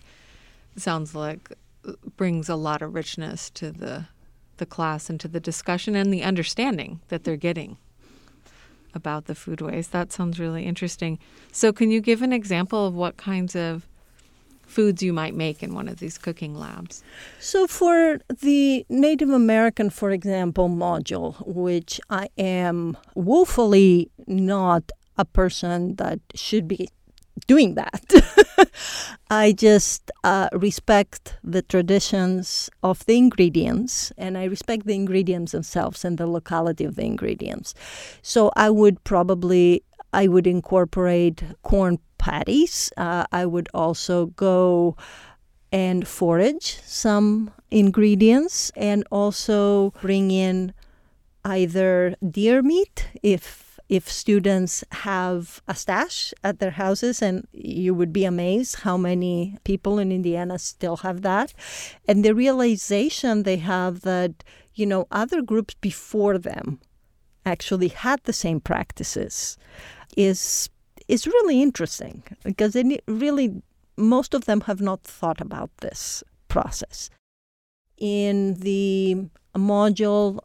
sounds 0.76 1.14
like 1.14 1.52
uh, 1.86 1.92
brings 2.16 2.48
a 2.48 2.56
lot 2.56 2.82
of 2.82 2.94
richness 2.94 3.50
to 3.50 3.70
the 3.70 4.06
the 4.58 4.66
class 4.66 5.10
and 5.10 5.20
to 5.20 5.28
the 5.28 5.38
discussion 5.38 5.94
and 5.94 6.10
the 6.10 6.22
understanding 6.22 7.00
that 7.08 7.24
they're 7.24 7.36
getting 7.36 7.76
about 8.94 9.26
the 9.26 9.34
foodways. 9.34 9.90
That 9.90 10.12
sounds 10.12 10.40
really 10.40 10.64
interesting. 10.64 11.18
So, 11.52 11.72
can 11.72 11.90
you 11.90 12.00
give 12.00 12.22
an 12.22 12.32
example 12.32 12.86
of 12.86 12.94
what 12.94 13.16
kinds 13.16 13.54
of 13.54 13.86
foods 14.76 15.02
you 15.02 15.14
might 15.22 15.34
make 15.34 15.62
in 15.62 15.72
one 15.80 15.88
of 15.88 15.96
these 16.02 16.18
cooking 16.18 16.54
labs? 16.54 17.02
So, 17.38 17.66
for 17.66 18.20
the 18.42 18.84
Native 19.06 19.30
American, 19.30 19.88
for 19.88 20.10
example, 20.10 20.68
module, 20.68 21.32
which 21.46 21.98
I 22.10 22.28
am 22.36 22.96
woefully 23.14 24.10
not 24.26 24.84
a 25.16 25.24
person 25.24 25.96
that 25.96 26.20
should 26.34 26.68
be 26.68 26.88
doing 27.46 27.74
that. 27.74 28.06
I 29.30 29.52
just 29.52 30.10
uh, 30.24 30.48
respect 30.52 31.36
the 31.42 31.62
traditions 31.62 32.70
of 32.82 33.04
the 33.06 33.16
ingredients 33.16 34.12
and 34.16 34.36
I 34.38 34.44
respect 34.44 34.86
the 34.86 34.94
ingredients 34.94 35.52
themselves 35.52 36.04
and 36.04 36.18
the 36.18 36.26
locality 36.26 36.84
of 36.84 36.96
the 36.96 37.04
ingredients. 37.04 37.74
So 38.22 38.50
I 38.56 38.68
would 38.70 39.02
probably 39.04 39.82
I 40.12 40.28
would 40.28 40.46
incorporate 40.46 41.42
corn 41.62 41.98
patties. 42.18 42.92
Uh, 42.96 43.26
I 43.32 43.46
would 43.46 43.68
also 43.74 44.26
go 44.26 44.96
and 45.72 46.06
forage 46.06 46.80
some 46.84 47.50
ingredients 47.70 48.70
and 48.76 49.04
also 49.10 49.90
bring 50.00 50.30
in 50.30 50.72
either 51.44 52.16
deer 52.28 52.62
meat 52.62 53.08
if 53.22 53.78
if 53.88 54.08
students 54.10 54.82
have 54.90 55.62
a 55.68 55.74
stash 55.74 56.34
at 56.42 56.58
their 56.58 56.72
houses 56.72 57.22
and 57.22 57.46
you 57.52 57.94
would 57.94 58.12
be 58.12 58.24
amazed 58.24 58.80
how 58.80 58.96
many 58.96 59.56
people 59.62 60.00
in 60.00 60.10
Indiana 60.10 60.58
still 60.58 60.96
have 60.98 61.22
that 61.22 61.54
and 62.08 62.24
the 62.24 62.34
realization 62.34 63.44
they 63.44 63.58
have 63.58 64.00
that 64.00 64.42
you 64.74 64.86
know 64.86 65.06
other 65.10 65.40
groups 65.40 65.74
before 65.80 66.36
them 66.36 66.80
actually 67.44 67.88
had 67.88 68.20
the 68.24 68.32
same 68.32 68.60
practices 68.60 69.56
is 70.16 70.68
is 71.08 71.26
really 71.26 71.62
interesting 71.62 72.22
because 72.42 72.76
really 73.06 73.62
most 73.96 74.34
of 74.34 74.44
them 74.44 74.62
have 74.62 74.80
not 74.80 75.02
thought 75.02 75.40
about 75.40 75.70
this 75.78 76.22
process. 76.48 77.10
In 77.96 78.54
the 78.54 79.16
module 79.54 80.40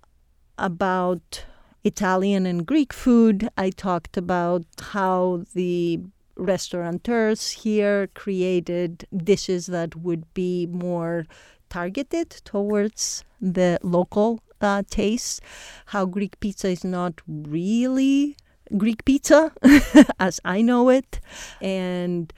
about 0.58 1.46
Italian 1.84 2.46
and 2.46 2.66
Greek 2.66 2.94
food, 2.94 3.50
I 3.58 3.72
talked 3.72 4.16
about 4.16 4.64
how 4.80 5.46
the 5.54 6.00
restaurateurs 6.36 7.50
here 7.50 8.08
created 8.14 9.06
dishes 9.16 9.66
that 9.68 9.96
would 9.96 10.32
be 10.34 10.68
more 10.68 11.26
targeted 11.70 12.30
towards 12.30 13.24
the 13.40 13.80
local 13.82 14.42
uh, 14.62 14.84
taste. 14.90 15.42
How 15.88 16.06
Greek 16.06 16.40
pizza 16.40 16.70
is 16.70 16.84
not 16.84 17.22
really 17.28 18.38
Greek 18.78 19.06
pizza 19.06 19.52
as 20.20 20.40
I 20.46 20.62
know 20.62 20.90
it, 20.90 21.20
and 21.62 22.32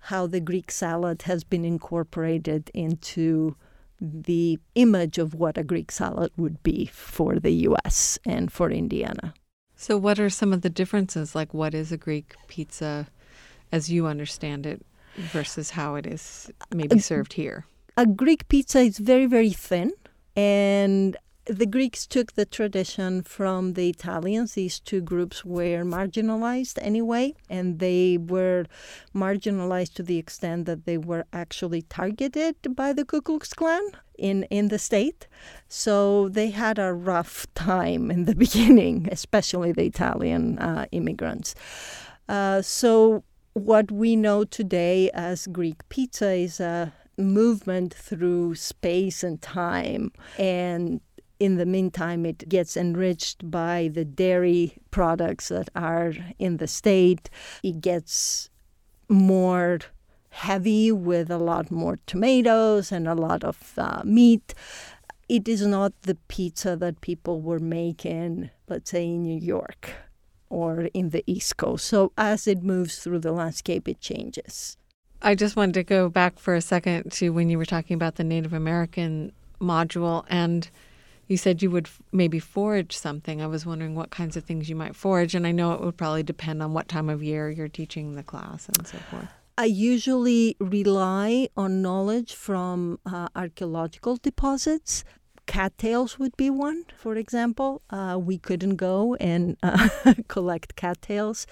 how 0.00 0.26
the 0.26 0.40
Greek 0.40 0.70
salad 0.70 1.22
has 1.22 1.44
been 1.44 1.64
incorporated 1.64 2.70
into 2.74 3.56
the 4.00 4.58
image 4.74 5.18
of 5.18 5.34
what 5.34 5.56
a 5.56 5.64
Greek 5.64 5.90
salad 5.90 6.30
would 6.36 6.62
be 6.62 6.86
for 6.86 7.38
the 7.38 7.52
US 7.68 8.18
and 8.24 8.52
for 8.52 8.70
Indiana. 8.70 9.34
So, 9.74 9.98
what 9.98 10.18
are 10.18 10.30
some 10.30 10.52
of 10.52 10.62
the 10.62 10.70
differences? 10.70 11.34
Like, 11.34 11.52
what 11.52 11.74
is 11.74 11.92
a 11.92 11.96
Greek 11.96 12.34
pizza 12.48 13.08
as 13.72 13.90
you 13.90 14.06
understand 14.06 14.64
it 14.64 14.84
versus 15.16 15.70
how 15.70 15.96
it 15.96 16.06
is 16.06 16.50
maybe 16.74 16.98
served 16.98 17.34
here? 17.34 17.66
A 17.96 18.06
Greek 18.06 18.48
pizza 18.48 18.80
is 18.80 18.98
very, 18.98 19.26
very 19.26 19.50
thin 19.50 19.92
and 20.34 21.16
the 21.46 21.66
Greeks 21.66 22.06
took 22.06 22.32
the 22.32 22.44
tradition 22.44 23.22
from 23.22 23.74
the 23.74 23.88
Italians. 23.88 24.54
These 24.54 24.80
two 24.80 25.00
groups 25.00 25.44
were 25.44 25.84
marginalized 25.84 26.78
anyway, 26.82 27.34
and 27.48 27.78
they 27.78 28.18
were 28.18 28.66
marginalized 29.14 29.94
to 29.94 30.02
the 30.02 30.18
extent 30.18 30.66
that 30.66 30.84
they 30.86 30.98
were 30.98 31.24
actually 31.32 31.82
targeted 31.82 32.56
by 32.74 32.92
the 32.92 33.04
Ku 33.04 33.22
Klux 33.22 33.54
Klan 33.54 33.82
in, 34.18 34.42
in 34.44 34.68
the 34.68 34.78
state. 34.78 35.28
So 35.68 36.28
they 36.28 36.50
had 36.50 36.78
a 36.78 36.92
rough 36.92 37.46
time 37.54 38.10
in 38.10 38.24
the 38.24 38.34
beginning, 38.44 39.08
especially 39.12 39.72
the 39.72 39.86
Italian 39.86 40.58
uh, 40.58 40.86
immigrants. 40.90 41.54
Uh, 42.28 42.60
so 42.60 43.22
what 43.52 43.92
we 43.92 44.16
know 44.16 44.44
today 44.44 45.10
as 45.14 45.46
Greek 45.46 45.88
pizza 45.88 46.32
is 46.32 46.58
a 46.58 46.92
movement 47.16 47.94
through 47.94 48.54
space 48.54 49.22
and 49.22 49.40
time 49.40 50.12
and 50.38 51.00
in 51.38 51.56
the 51.56 51.66
meantime, 51.66 52.24
it 52.24 52.48
gets 52.48 52.76
enriched 52.76 53.50
by 53.50 53.90
the 53.92 54.04
dairy 54.04 54.78
products 54.90 55.48
that 55.48 55.68
are 55.74 56.14
in 56.38 56.56
the 56.56 56.66
state. 56.66 57.28
It 57.62 57.80
gets 57.80 58.50
more 59.08 59.80
heavy 60.30 60.92
with 60.92 61.30
a 61.30 61.38
lot 61.38 61.70
more 61.70 61.98
tomatoes 62.06 62.92
and 62.92 63.08
a 63.08 63.14
lot 63.14 63.44
of 63.44 63.72
uh, 63.78 64.02
meat. 64.04 64.54
It 65.28 65.48
is 65.48 65.66
not 65.66 65.92
the 66.02 66.16
pizza 66.28 66.76
that 66.76 67.00
people 67.00 67.40
were 67.40 67.58
making, 67.58 68.50
let's 68.68 68.90
say, 68.90 69.06
in 69.06 69.22
New 69.22 69.40
York 69.40 69.90
or 70.48 70.82
in 70.94 71.10
the 71.10 71.24
East 71.26 71.56
Coast. 71.56 71.86
So 71.86 72.12
as 72.16 72.46
it 72.46 72.62
moves 72.62 72.98
through 72.98 73.20
the 73.20 73.32
landscape, 73.32 73.88
it 73.88 74.00
changes. 74.00 74.76
I 75.22 75.34
just 75.34 75.56
wanted 75.56 75.74
to 75.74 75.82
go 75.82 76.08
back 76.08 76.38
for 76.38 76.54
a 76.54 76.60
second 76.60 77.10
to 77.12 77.30
when 77.30 77.50
you 77.50 77.58
were 77.58 77.64
talking 77.64 77.94
about 77.94 78.16
the 78.16 78.24
Native 78.24 78.52
American 78.52 79.32
module 79.60 80.24
and 80.28 80.70
you 81.28 81.36
said 81.36 81.62
you 81.62 81.70
would 81.70 81.88
maybe 82.12 82.38
forage 82.38 82.96
something. 82.96 83.42
I 83.42 83.46
was 83.46 83.66
wondering 83.66 83.94
what 83.94 84.10
kinds 84.10 84.36
of 84.36 84.44
things 84.44 84.68
you 84.68 84.76
might 84.76 84.94
forage, 84.94 85.34
and 85.34 85.46
I 85.46 85.52
know 85.52 85.72
it 85.72 85.80
would 85.80 85.96
probably 85.96 86.22
depend 86.22 86.62
on 86.62 86.72
what 86.72 86.88
time 86.88 87.08
of 87.08 87.22
year 87.22 87.50
you're 87.50 87.68
teaching 87.68 88.14
the 88.14 88.22
class 88.22 88.68
and 88.68 88.86
so 88.86 88.98
forth. 89.10 89.28
I 89.58 89.64
usually 89.64 90.54
rely 90.60 91.48
on 91.56 91.80
knowledge 91.80 92.34
from 92.34 93.00
uh, 93.06 93.28
archaeological 93.34 94.16
deposits. 94.16 95.02
Cattails 95.46 96.18
would 96.18 96.36
be 96.36 96.50
one, 96.50 96.84
for 96.98 97.16
example. 97.16 97.80
Uh, 97.88 98.18
we 98.20 98.36
couldn't 98.36 98.76
go 98.76 99.14
and 99.14 99.56
uh, 99.62 99.88
collect 100.28 100.76
cattails 100.76 101.46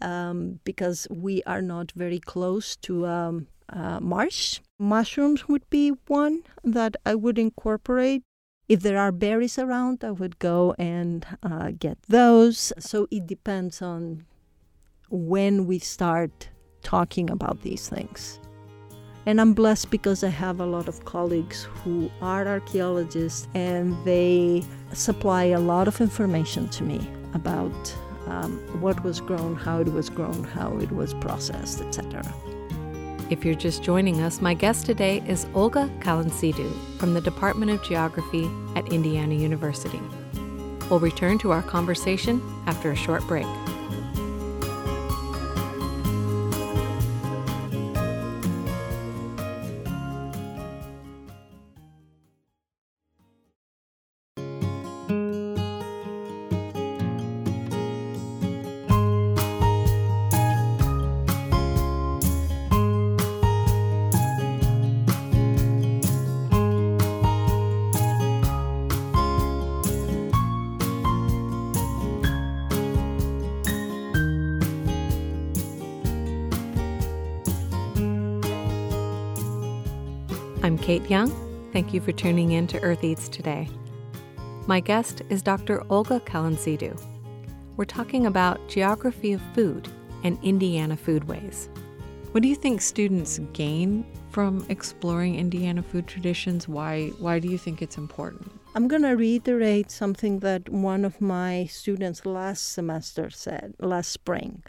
um, 0.00 0.60
because 0.64 1.06
we 1.10 1.42
are 1.44 1.60
not 1.60 1.92
very 1.92 2.18
close 2.18 2.76
to 2.76 3.06
um, 3.06 3.48
uh, 3.68 4.00
marsh. 4.00 4.60
Mushrooms 4.78 5.46
would 5.46 5.68
be 5.68 5.90
one 6.06 6.42
that 6.64 6.96
I 7.04 7.14
would 7.14 7.38
incorporate. 7.38 8.22
If 8.70 8.82
there 8.82 8.98
are 8.98 9.10
berries 9.10 9.58
around, 9.58 10.04
I 10.04 10.12
would 10.12 10.38
go 10.38 10.76
and 10.78 11.26
uh, 11.42 11.72
get 11.76 11.98
those. 12.08 12.72
So 12.78 13.08
it 13.10 13.26
depends 13.26 13.82
on 13.82 14.26
when 15.10 15.66
we 15.66 15.80
start 15.80 16.50
talking 16.80 17.30
about 17.30 17.62
these 17.62 17.88
things. 17.88 18.38
And 19.26 19.40
I'm 19.40 19.54
blessed 19.54 19.90
because 19.90 20.22
I 20.22 20.28
have 20.28 20.60
a 20.60 20.66
lot 20.66 20.86
of 20.86 21.04
colleagues 21.04 21.64
who 21.82 22.12
are 22.22 22.46
archaeologists 22.46 23.48
and 23.54 23.96
they 24.04 24.62
supply 24.92 25.46
a 25.46 25.58
lot 25.58 25.88
of 25.88 26.00
information 26.00 26.68
to 26.68 26.84
me 26.84 27.00
about 27.34 27.96
um, 28.28 28.52
what 28.80 29.02
was 29.02 29.20
grown, 29.20 29.56
how 29.56 29.80
it 29.80 29.92
was 29.92 30.08
grown, 30.08 30.44
how 30.44 30.78
it 30.78 30.92
was 30.92 31.12
processed, 31.14 31.80
etc. 31.80 32.22
If 33.30 33.44
you're 33.44 33.54
just 33.54 33.84
joining 33.84 34.22
us, 34.22 34.40
my 34.40 34.54
guest 34.54 34.86
today 34.86 35.22
is 35.24 35.46
Olga 35.54 35.88
Kalentzidou 36.00 36.98
from 36.98 37.14
the 37.14 37.20
Department 37.20 37.70
of 37.70 37.80
Geography 37.80 38.50
at 38.74 38.92
Indiana 38.92 39.34
University. 39.34 40.00
We'll 40.90 40.98
return 40.98 41.38
to 41.38 41.52
our 41.52 41.62
conversation 41.62 42.42
after 42.66 42.90
a 42.90 42.96
short 42.96 43.24
break. 43.28 43.46
Thank 81.90 82.06
you 82.06 82.12
for 82.12 82.18
tuning 82.20 82.52
in 82.52 82.68
to 82.68 82.80
Earth 82.82 83.02
Eats 83.02 83.28
today. 83.28 83.68
My 84.68 84.78
guest 84.78 85.22
is 85.28 85.42
Dr. 85.42 85.82
Olga 85.90 86.20
Kalentzidou. 86.20 86.96
We're 87.76 87.84
talking 87.84 88.26
about 88.26 88.68
geography 88.68 89.32
of 89.32 89.42
food 89.54 89.88
and 90.22 90.38
Indiana 90.44 90.96
foodways. 90.96 91.66
What 92.30 92.42
do 92.44 92.48
you 92.48 92.54
think 92.54 92.80
students 92.80 93.40
gain 93.54 94.06
from 94.30 94.64
exploring 94.68 95.34
Indiana 95.34 95.82
food 95.82 96.06
traditions? 96.06 96.68
Why 96.68 97.08
why 97.18 97.40
do 97.40 97.48
you 97.48 97.58
think 97.58 97.82
it's 97.82 97.98
important? 97.98 98.52
I'm 98.76 98.86
going 98.86 99.02
to 99.02 99.16
reiterate 99.16 99.90
something 99.90 100.38
that 100.46 100.68
one 100.68 101.04
of 101.04 101.20
my 101.20 101.64
students 101.64 102.24
last 102.24 102.72
semester 102.72 103.30
said, 103.30 103.74
last 103.80 104.12
spring, 104.12 104.62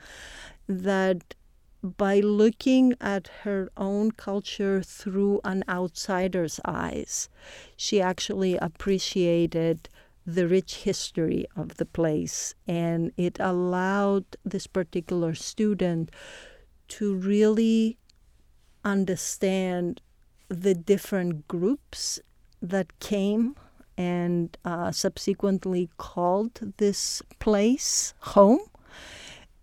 that 0.68 1.36
by 1.84 2.20
looking 2.20 2.94
at 3.02 3.28
her 3.44 3.72
own 3.76 4.12
culture 4.12 4.84
through 4.84 5.42
an 5.44 5.64
outsider's 5.68 6.60
eyes, 6.64 7.28
she 7.76 8.00
actually 8.00 8.56
appreciated 8.58 9.90
the 10.26 10.48
rich 10.48 10.76
history 10.78 11.46
of 11.56 11.78
the 11.78 11.86
place. 11.86 12.54
And 12.68 13.12
it 13.18 13.38
allowed 13.40 14.26
this 14.46 14.68
particular 14.68 15.34
student 15.34 16.12
to 16.90 17.16
really 17.16 17.98
understand 18.86 20.02
the 20.50 20.76
different 20.76 21.48
groups 21.48 22.20
that 22.62 23.00
came 23.00 23.56
and 23.98 24.56
uh, 24.64 24.92
subsequently 24.92 25.90
called 25.98 26.74
this 26.78 27.22
place 27.40 28.14
home 28.20 28.60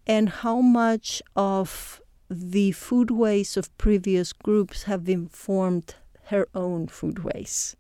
and 0.06 0.28
how 0.28 0.60
much 0.60 1.22
of 1.36 2.00
the 2.30 2.72
foodways 2.72 3.56
of 3.56 3.76
previous 3.78 4.32
groups 4.32 4.84
have 4.84 5.08
informed 5.08 5.94
her 6.24 6.46
own 6.54 6.86
foodways. 6.86 7.74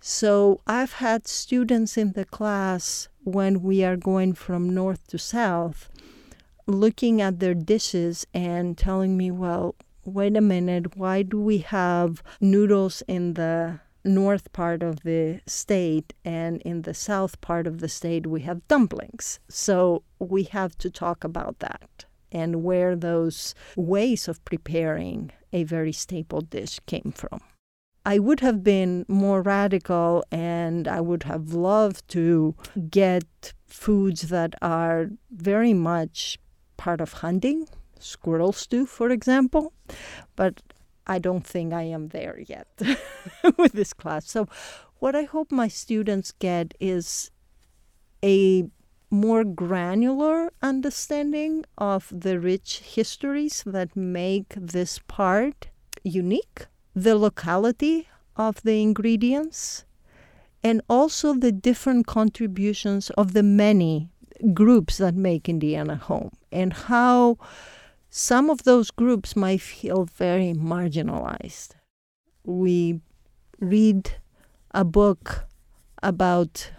So 0.00 0.60
I've 0.66 0.94
had 0.94 1.26
students 1.26 1.96
in 1.96 2.12
the 2.12 2.24
class 2.24 3.08
when 3.24 3.62
we 3.62 3.84
are 3.84 3.96
going 3.96 4.34
from 4.34 4.74
north 4.74 5.06
to 5.08 5.18
south 5.18 5.90
looking 6.68 7.20
at 7.20 7.40
their 7.40 7.54
dishes 7.54 8.26
and 8.34 8.76
telling 8.76 9.16
me, 9.16 9.30
well, 9.30 9.74
wait 10.04 10.36
a 10.36 10.40
minute, 10.40 10.96
why 10.96 11.22
do 11.22 11.40
we 11.40 11.58
have 11.58 12.22
noodles 12.40 13.02
in 13.08 13.34
the 13.34 13.80
north 14.04 14.52
part 14.52 14.82
of 14.82 15.02
the 15.02 15.40
state 15.46 16.12
and 16.24 16.60
in 16.62 16.82
the 16.82 16.94
south 16.94 17.40
part 17.40 17.66
of 17.66 17.80
the 17.80 17.88
state 17.88 18.26
we 18.26 18.42
have 18.42 18.66
dumplings? 18.68 19.40
So 19.48 20.02
we 20.18 20.44
have 20.44 20.76
to 20.78 20.90
talk 20.90 21.24
about 21.24 21.58
that 21.60 22.04
and 22.32 22.62
where 22.62 22.94
those 22.96 23.54
ways 23.76 24.28
of 24.28 24.44
preparing 24.44 25.30
a 25.52 25.64
very 25.64 25.92
staple 25.92 26.40
dish 26.40 26.78
came 26.86 27.12
from. 27.14 27.40
I 28.04 28.18
would 28.18 28.40
have 28.40 28.64
been 28.64 29.04
more 29.08 29.42
radical 29.42 30.24
and 30.30 30.88
I 30.88 31.00
would 31.00 31.24
have 31.24 31.52
loved 31.52 32.08
to 32.08 32.54
get 32.88 33.52
foods 33.66 34.28
that 34.28 34.54
are 34.62 35.10
very 35.30 35.74
much 35.74 36.38
part 36.78 37.00
of 37.00 37.12
hunting, 37.14 37.68
squirrel 37.98 38.52
stew, 38.52 38.86
for 38.86 39.10
example. 39.10 39.74
But 40.36 40.62
I 41.06 41.18
don't 41.18 41.46
think 41.46 41.72
I 41.72 41.82
am 41.82 42.08
there 42.08 42.40
yet 42.46 42.68
with 43.58 43.72
this 43.72 43.92
class. 43.92 44.30
So, 44.30 44.48
what 45.00 45.14
I 45.14 45.22
hope 45.24 45.52
my 45.52 45.68
students 45.68 46.32
get 46.32 46.74
is 46.80 47.30
a 48.24 48.68
more 49.10 49.44
granular 49.44 50.52
understanding 50.60 51.64
of 51.78 52.12
the 52.14 52.38
rich 52.38 52.80
histories 52.80 53.62
that 53.66 53.96
make 53.96 54.48
this 54.56 54.98
part 55.08 55.68
unique, 56.02 56.66
the 56.94 57.16
locality 57.16 58.08
of 58.36 58.62
the 58.62 58.82
ingredients, 58.82 59.84
and 60.62 60.82
also 60.88 61.34
the 61.34 61.52
different 61.52 62.06
contributions 62.06 63.10
of 63.10 63.32
the 63.32 63.42
many 63.42 64.10
groups 64.52 64.98
that 64.98 65.14
make 65.14 65.48
Indiana 65.48 65.96
home, 65.96 66.30
and 66.52 66.72
how 66.72 67.38
some 68.10 68.50
of 68.50 68.64
those 68.64 68.90
groups 68.90 69.36
might 69.36 69.60
feel 69.60 70.04
very 70.04 70.52
marginalized. 70.52 71.70
We 72.44 73.00
read 73.58 74.12
a 74.72 74.84
book 74.84 75.46
about 76.02 76.70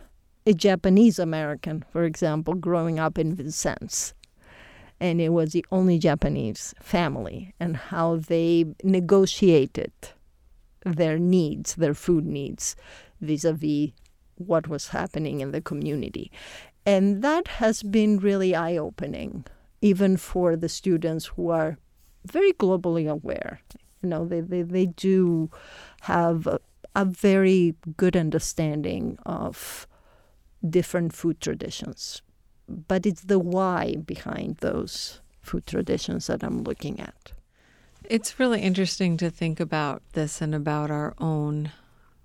a 0.46 0.54
Japanese 0.54 1.20
American, 1.20 1.84
for 1.92 2.04
example, 2.04 2.54
growing 2.54 3.00
up 3.00 3.18
in 3.18 3.36
Vincennes. 3.36 4.14
And 5.00 5.22
it 5.22 5.30
was 5.30 5.52
the 5.52 5.66
only 5.72 5.98
Japanese 5.98 6.74
family, 6.82 7.54
and 7.60 7.78
how 7.78 8.18
they 8.18 8.66
negotiated 8.84 9.92
their 10.86 11.18
needs, 11.18 11.76
their 11.76 11.94
food 11.94 12.26
needs, 12.26 12.76
vis 13.22 13.46
a 13.46 13.54
vis 13.54 13.92
what 14.36 14.68
was 14.68 14.90
happening 14.90 15.42
in 15.42 15.52
the 15.52 15.62
community. 15.62 16.32
And 16.86 17.22
that 17.22 17.48
has 17.48 17.84
been 17.84 18.20
really 18.20 18.56
eye 18.56 18.78
opening, 18.78 19.46
even 19.82 20.18
for 20.18 20.56
the 20.56 20.70
students 20.70 21.28
who 21.28 21.50
are 21.50 21.78
very 22.26 22.54
globally 22.54 23.10
aware. 23.10 23.62
You 24.02 24.10
know, 24.10 24.26
they, 24.26 24.42
they, 24.42 24.62
they 24.62 24.86
do 24.88 25.50
have 26.02 26.48
a, 26.48 26.60
a 26.96 27.06
very 27.06 27.76
good 27.98 28.16
understanding 28.16 29.18
of 29.26 29.88
different 30.68 31.14
food 31.14 31.40
traditions. 31.40 32.22
But 32.68 33.06
it's 33.06 33.22
the 33.22 33.40
why 33.40 33.96
behind 34.06 34.58
those 34.58 35.22
food 35.42 35.66
traditions 35.66 36.28
that 36.28 36.44
I'm 36.44 36.64
looking 36.64 37.00
at. 37.00 37.34
It's 38.04 38.40
really 38.40 38.62
interesting 38.62 39.18
to 39.18 39.30
think 39.30 39.60
about 39.60 40.02
this 40.14 40.42
and 40.42 40.54
about 40.56 40.92
our 40.92 41.14
own 41.18 41.72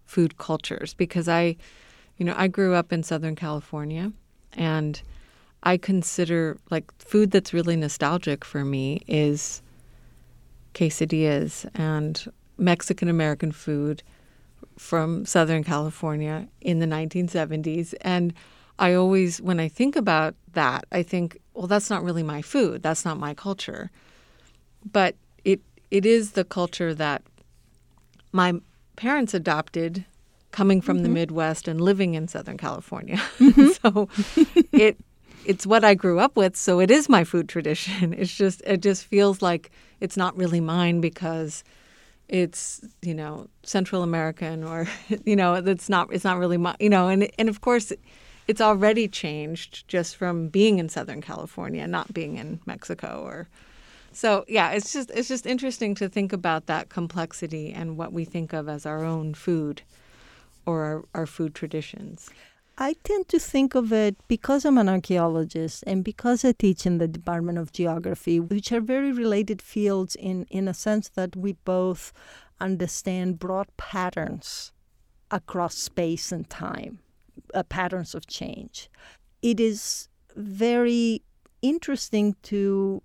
food 0.04 0.36
cultures 0.36 0.94
because 0.94 1.28
I, 1.28 1.56
you 2.16 2.24
know, 2.24 2.34
I 2.36 2.48
grew 2.48 2.74
up 2.74 2.92
in 2.92 3.02
Southern 3.02 3.34
California 3.34 4.12
and 4.52 5.00
I 5.62 5.76
consider 5.76 6.58
like 6.70 6.92
food 6.98 7.30
that's 7.30 7.54
really 7.54 7.76
nostalgic 7.76 8.44
for 8.44 8.64
me 8.64 9.02
is 9.06 9.62
quesadillas 10.74 11.68
and 11.74 12.24
Mexican 12.58 13.08
American 13.08 13.50
food 13.50 14.02
from 14.78 15.24
Southern 15.24 15.64
California 15.64 16.48
in 16.60 16.78
the 16.78 16.86
1970s. 16.86 17.94
And 18.00 18.34
I 18.78 18.94
always, 18.94 19.40
when 19.40 19.60
I 19.60 19.68
think 19.68 19.96
about 19.96 20.34
that, 20.52 20.84
I 20.90 21.02
think, 21.02 21.38
well, 21.54 21.66
that's 21.66 21.90
not 21.90 22.02
really 22.02 22.22
my 22.22 22.42
food. 22.42 22.82
That's 22.82 23.04
not 23.04 23.18
my 23.18 23.34
culture. 23.34 23.90
But 24.90 25.16
it 25.44 25.60
it 25.90 26.04
is 26.04 26.32
the 26.32 26.44
culture 26.44 26.94
that 26.94 27.22
my 28.32 28.54
parents 28.96 29.32
adopted 29.32 30.04
coming 30.50 30.80
from 30.80 30.98
mm-hmm. 30.98 31.04
the 31.04 31.08
Midwest 31.10 31.68
and 31.68 31.80
living 31.80 32.14
in 32.14 32.28
Southern 32.28 32.56
California. 32.56 33.16
Mm-hmm. 33.38 33.68
so 33.82 34.08
it 34.72 34.98
it's 35.46 35.66
what 35.66 35.84
I 35.84 35.94
grew 35.94 36.18
up 36.18 36.36
with, 36.36 36.56
so 36.56 36.80
it 36.80 36.90
is 36.90 37.08
my 37.08 37.24
food 37.24 37.48
tradition. 37.48 38.14
It's 38.18 38.34
just 38.34 38.62
it 38.66 38.82
just 38.82 39.04
feels 39.04 39.42
like 39.42 39.70
it's 40.00 40.16
not 40.16 40.36
really 40.36 40.60
mine 40.60 41.00
because 41.00 41.64
it's 42.28 42.84
you 43.02 43.14
know 43.14 43.48
Central 43.62 44.02
American 44.02 44.64
or 44.64 44.86
you 45.24 45.36
know 45.36 45.54
it's 45.54 45.88
not 45.88 46.12
it's 46.12 46.24
not 46.24 46.38
really 46.38 46.56
my 46.56 46.74
you 46.80 46.88
know 46.88 47.08
and 47.08 47.30
and 47.38 47.48
of 47.48 47.60
course 47.60 47.92
it's 48.46 48.60
already 48.60 49.08
changed 49.08 49.88
just 49.88 50.16
from 50.16 50.48
being 50.48 50.78
in 50.78 50.88
Southern 50.90 51.22
California, 51.22 51.86
not 51.86 52.12
being 52.12 52.36
in 52.36 52.60
Mexico 52.66 53.22
or 53.24 53.48
so 54.12 54.44
yeah, 54.46 54.70
it's 54.70 54.92
just 54.92 55.10
it's 55.10 55.28
just 55.28 55.44
interesting 55.44 55.94
to 55.96 56.08
think 56.08 56.32
about 56.32 56.66
that 56.66 56.88
complexity 56.88 57.72
and 57.72 57.96
what 57.96 58.12
we 58.12 58.24
think 58.24 58.52
of 58.52 58.68
as 58.68 58.86
our 58.86 59.04
own 59.04 59.34
food 59.34 59.82
or 60.66 60.84
our, 60.84 61.04
our 61.14 61.26
food 61.26 61.54
traditions. 61.54 62.30
I 62.76 62.94
tend 63.04 63.28
to 63.28 63.38
think 63.38 63.76
of 63.76 63.92
it 63.92 64.16
because 64.26 64.64
I'm 64.64 64.78
an 64.78 64.88
archaeologist 64.88 65.84
and 65.86 66.02
because 66.02 66.44
I 66.44 66.52
teach 66.52 66.86
in 66.86 66.98
the 66.98 67.06
Department 67.06 67.56
of 67.58 67.72
Geography, 67.72 68.40
which 68.40 68.72
are 68.72 68.80
very 68.80 69.12
related 69.12 69.62
fields 69.62 70.16
in, 70.16 70.44
in 70.50 70.66
a 70.66 70.74
sense 70.74 71.08
that 71.10 71.36
we 71.36 71.52
both 71.64 72.12
understand 72.60 73.38
broad 73.38 73.68
patterns 73.76 74.72
across 75.30 75.76
space 75.76 76.32
and 76.32 76.50
time, 76.50 76.98
uh, 77.54 77.62
patterns 77.62 78.12
of 78.14 78.26
change. 78.26 78.90
It 79.40 79.60
is 79.60 80.08
very 80.34 81.22
interesting 81.62 82.34
to 82.42 83.02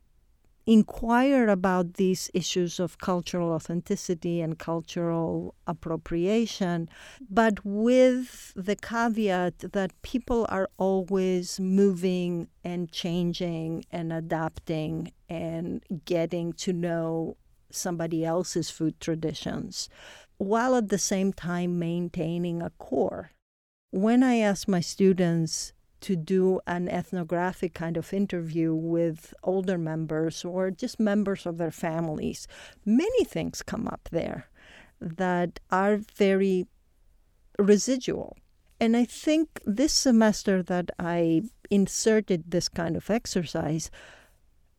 inquire 0.66 1.48
about 1.48 1.96
these 1.96 2.30
issues 2.34 2.80
of 2.80 2.98
cultural 2.98 3.52
authenticity 3.52 4.42
and 4.42 4.60
cultural 4.60 5.56
appropriation, 5.66 6.90
but 7.30 7.66
with 7.66 8.54
the 8.56 8.76
caveat 8.76 9.60
that 9.60 10.00
people 10.02 10.46
are 10.50 10.70
always 10.78 11.60
moving 11.60 12.48
and 12.64 12.92
changing 12.92 13.84
and 13.92 14.14
adapting 14.14 15.12
and 15.28 15.84
getting 16.06 16.54
to 16.54 16.74
know 16.74 17.36
somebody 17.72 18.26
else's 18.26 18.70
food 18.70 19.00
traditions, 19.00 19.90
while 20.38 20.76
at 20.76 20.90
the 20.90 20.98
same 20.98 21.34
time 21.34 21.80
maintaining 21.80 22.62
a 22.62 22.70
core. 22.72 23.32
When 23.92 24.22
I 24.22 24.36
ask 24.38 24.68
my 24.68 24.82
students, 24.82 25.74
to 26.02 26.16
do 26.16 26.60
an 26.68 26.88
ethnographic 26.88 27.74
kind 27.74 27.98
of 27.98 28.14
interview 28.14 28.74
with 28.74 29.34
older 29.44 29.78
members 29.78 30.46
or 30.46 30.72
just 30.72 31.00
members 31.00 31.46
of 31.46 31.58
their 31.58 31.72
families, 31.72 32.48
many 32.86 33.24
things 33.24 33.62
come 33.62 33.88
up 33.88 34.10
there 34.12 34.50
that 35.02 35.60
are 35.72 35.98
very 35.98 36.68
residual. 37.58 38.38
And 38.80 38.96
I 38.96 39.06
think 39.06 39.62
this 39.66 39.94
semester 39.94 40.64
that 40.64 40.90
I 40.98 41.44
inserted 41.70 42.52
this 42.52 42.70
kind 42.70 42.96
of 42.96 43.10
exercise, 43.10 43.92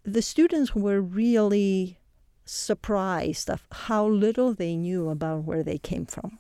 the 0.05 0.23
students 0.23 0.75
were 0.75 1.01
really 1.01 1.99
surprised 2.45 3.51
of 3.51 3.67
how 3.71 4.07
little 4.07 4.55
they 4.55 4.77
knew 4.77 5.09
about 5.11 5.45
where 5.45 5.63
they 5.63 5.79
came 5.79 6.07
from 6.07 6.39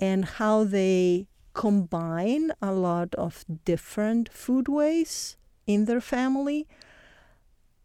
and 0.00 0.24
how 0.24 0.64
they 0.64 1.28
combine 1.54 2.50
a 2.60 2.72
lot 2.72 3.14
of 3.14 3.44
different 3.64 4.30
foodways 4.30 5.36
in 5.66 5.86
their 5.86 6.00
family 6.00 6.66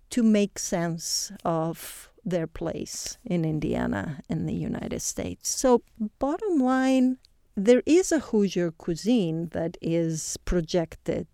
to 0.10 0.24
make 0.24 0.60
sense 0.60 1.32
of 1.46 2.10
their 2.26 2.48
place 2.48 3.18
in 3.24 3.46
Indiana 3.46 4.22
in 4.28 4.46
the 4.46 4.54
United 4.54 5.02
States. 5.02 5.50
So, 5.50 5.84
bottom 6.18 6.60
line, 6.60 7.18
there 7.56 7.84
is 7.86 8.12
a 8.12 8.20
Hoosier 8.20 8.72
cuisine 8.72 9.50
that 9.50 9.78
is 9.82 10.38
projected 10.46 11.28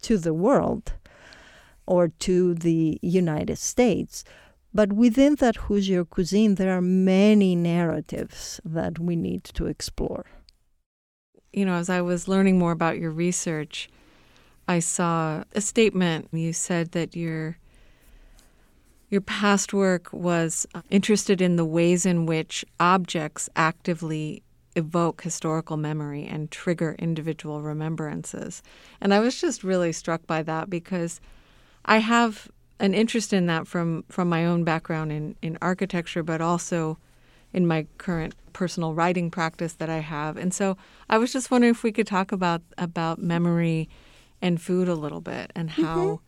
to 0.00 0.18
the 0.18 0.34
world 0.34 0.94
or 1.86 2.08
to 2.08 2.54
the 2.54 2.98
United 3.02 3.58
States. 3.58 4.24
But 4.74 4.92
within 4.92 5.34
that 5.36 5.56
Hoosier 5.56 6.04
cuisine, 6.04 6.54
there 6.54 6.76
are 6.76 6.80
many 6.80 7.54
narratives 7.54 8.60
that 8.64 8.98
we 8.98 9.16
need 9.16 9.44
to 9.44 9.66
explore 9.66 10.26
you 11.52 11.64
know, 11.64 11.74
as 11.74 11.90
I 11.90 12.00
was 12.00 12.28
learning 12.28 12.58
more 12.58 12.72
about 12.72 12.98
your 12.98 13.10
research, 13.10 13.88
I 14.68 14.78
saw 14.78 15.44
a 15.54 15.60
statement. 15.60 16.28
You 16.32 16.52
said 16.52 16.92
that 16.92 17.16
your 17.16 17.58
your 19.10 19.20
past 19.20 19.74
work 19.74 20.10
was 20.12 20.66
uh, 20.74 20.80
interested 20.88 21.42
in 21.42 21.56
the 21.56 21.66
ways 21.66 22.06
in 22.06 22.24
which 22.24 22.64
objects 22.80 23.50
actively 23.54 24.42
evoke 24.74 25.20
historical 25.20 25.76
memory 25.76 26.24
and 26.24 26.50
trigger 26.50 26.96
individual 26.98 27.60
remembrances. 27.60 28.62
And 29.02 29.12
I 29.12 29.20
was 29.20 29.38
just 29.38 29.62
really 29.62 29.92
struck 29.92 30.26
by 30.26 30.42
that 30.44 30.70
because 30.70 31.20
I 31.84 31.98
have 31.98 32.50
an 32.80 32.94
interest 32.94 33.34
in 33.34 33.46
that 33.46 33.66
from 33.66 34.04
from 34.08 34.28
my 34.28 34.46
own 34.46 34.64
background 34.64 35.12
in 35.12 35.36
in 35.42 35.58
architecture, 35.60 36.22
but 36.22 36.40
also 36.40 36.96
in 37.52 37.66
my 37.66 37.86
current 37.98 38.34
personal 38.52 38.94
writing 38.94 39.30
practice 39.30 39.74
that 39.74 39.90
I 39.90 39.98
have. 39.98 40.36
And 40.36 40.52
so 40.52 40.76
I 41.08 41.18
was 41.18 41.32
just 41.32 41.50
wondering 41.50 41.72
if 41.72 41.82
we 41.82 41.92
could 41.92 42.06
talk 42.06 42.32
about 42.32 42.62
about 42.78 43.18
memory 43.20 43.88
and 44.40 44.60
food 44.60 44.88
a 44.88 44.94
little 44.94 45.20
bit 45.20 45.52
and 45.54 45.70
how 45.70 45.96
mm-hmm. 45.96 46.24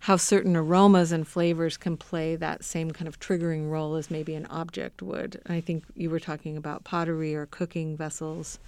how 0.00 0.16
certain 0.16 0.56
aromas 0.56 1.12
and 1.12 1.26
flavors 1.26 1.76
can 1.76 1.96
play 1.96 2.36
that 2.36 2.64
same 2.64 2.90
kind 2.90 3.08
of 3.08 3.18
triggering 3.20 3.70
role 3.70 3.94
as 3.94 4.10
maybe 4.10 4.34
an 4.34 4.46
object 4.46 5.02
would. 5.02 5.40
I 5.46 5.60
think 5.60 5.84
you 5.94 6.10
were 6.10 6.20
talking 6.20 6.56
about 6.56 6.84
pottery 6.84 7.34
or 7.34 7.46
cooking 7.46 7.96
vessels, 7.96 8.58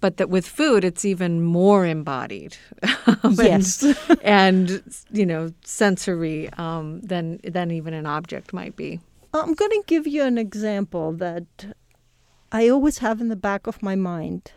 but 0.00 0.16
that 0.18 0.30
with 0.30 0.46
food, 0.46 0.84
it's 0.84 1.04
even 1.04 1.42
more 1.42 1.84
embodied. 1.84 2.56
yes. 3.30 3.82
and, 3.82 3.98
and, 4.22 4.82
you 5.10 5.26
know, 5.26 5.52
sensory 5.64 6.48
um, 6.54 7.00
than, 7.00 7.40
than 7.42 7.70
even 7.70 7.94
an 7.94 8.06
object 8.06 8.52
might 8.52 8.76
be. 8.76 9.00
I'm 9.34 9.54
going 9.54 9.70
to 9.70 9.82
give 9.86 10.06
you 10.06 10.22
an 10.24 10.38
example 10.38 11.12
that 11.14 11.74
I 12.50 12.68
always 12.68 12.98
have 12.98 13.20
in 13.20 13.28
the 13.28 13.36
back 13.36 13.66
of 13.66 13.82
my 13.82 13.94
mind. 13.94 14.52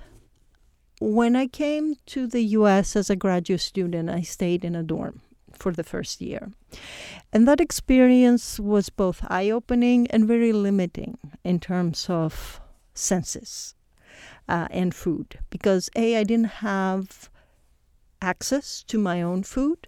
When 1.01 1.35
I 1.35 1.47
came 1.47 1.95
to 2.07 2.25
the 2.25 2.41
US 2.59 2.95
as 2.95 3.09
a 3.09 3.15
graduate 3.15 3.61
student, 3.61 4.09
I 4.09 4.21
stayed 4.21 4.63
in 4.63 4.75
a 4.75 4.83
dorm 4.83 5.21
for 5.51 5.73
the 5.73 5.83
first 5.83 6.21
year. 6.21 6.51
And 7.33 7.47
that 7.47 7.59
experience 7.59 8.59
was 8.59 8.89
both 8.89 9.25
eye 9.29 9.49
opening 9.49 10.07
and 10.07 10.25
very 10.25 10.53
limiting 10.53 11.17
in 11.43 11.59
terms 11.59 12.05
of 12.09 12.61
senses 12.93 13.75
uh, 14.47 14.67
and 14.71 14.95
food. 14.95 15.39
Because, 15.49 15.89
A, 15.97 16.15
I 16.15 16.23
didn't 16.23 16.61
have 16.61 17.29
access 18.21 18.83
to 18.83 18.97
my 18.97 19.21
own 19.21 19.43
food. 19.43 19.87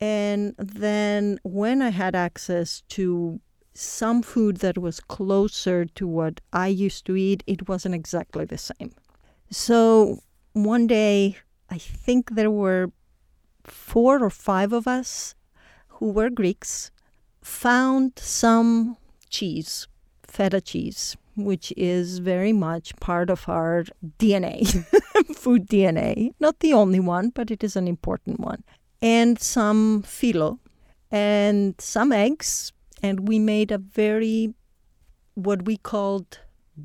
And 0.00 0.54
then 0.56 1.38
when 1.42 1.82
I 1.82 1.90
had 1.90 2.14
access 2.14 2.82
to 2.88 3.40
some 3.74 4.22
food 4.22 4.58
that 4.58 4.78
was 4.78 5.00
closer 5.00 5.84
to 5.84 6.06
what 6.06 6.40
I 6.52 6.68
used 6.68 7.06
to 7.06 7.16
eat, 7.16 7.42
it 7.46 7.68
wasn't 7.68 7.94
exactly 7.94 8.44
the 8.44 8.58
same. 8.58 8.92
So 9.50 10.20
one 10.52 10.86
day, 10.86 11.38
I 11.70 11.78
think 11.78 12.32
there 12.32 12.50
were 12.50 12.92
four 13.64 14.22
or 14.22 14.30
five 14.30 14.72
of 14.72 14.86
us 14.86 15.34
who 15.88 16.10
were 16.10 16.30
Greeks 16.30 16.90
found 17.40 18.18
some 18.18 18.96
cheese, 19.30 19.88
feta 20.22 20.60
cheese, 20.60 21.16
which 21.36 21.72
is 21.76 22.18
very 22.18 22.52
much 22.52 22.94
part 22.96 23.30
of 23.30 23.48
our 23.48 23.84
DNA, 24.18 24.66
food 25.36 25.68
DNA. 25.68 26.32
Not 26.40 26.60
the 26.60 26.72
only 26.72 27.00
one, 27.00 27.30
but 27.30 27.50
it 27.50 27.64
is 27.64 27.76
an 27.76 27.88
important 27.88 28.40
one. 28.40 28.62
And 29.00 29.40
some 29.40 30.02
phyllo 30.02 30.58
and 31.10 31.74
some 31.80 32.12
eggs. 32.12 32.72
And 33.02 33.28
we 33.28 33.38
made 33.38 33.72
a 33.72 33.78
very, 33.78 34.54
what 35.34 35.64
we 35.64 35.76
called 35.76 36.38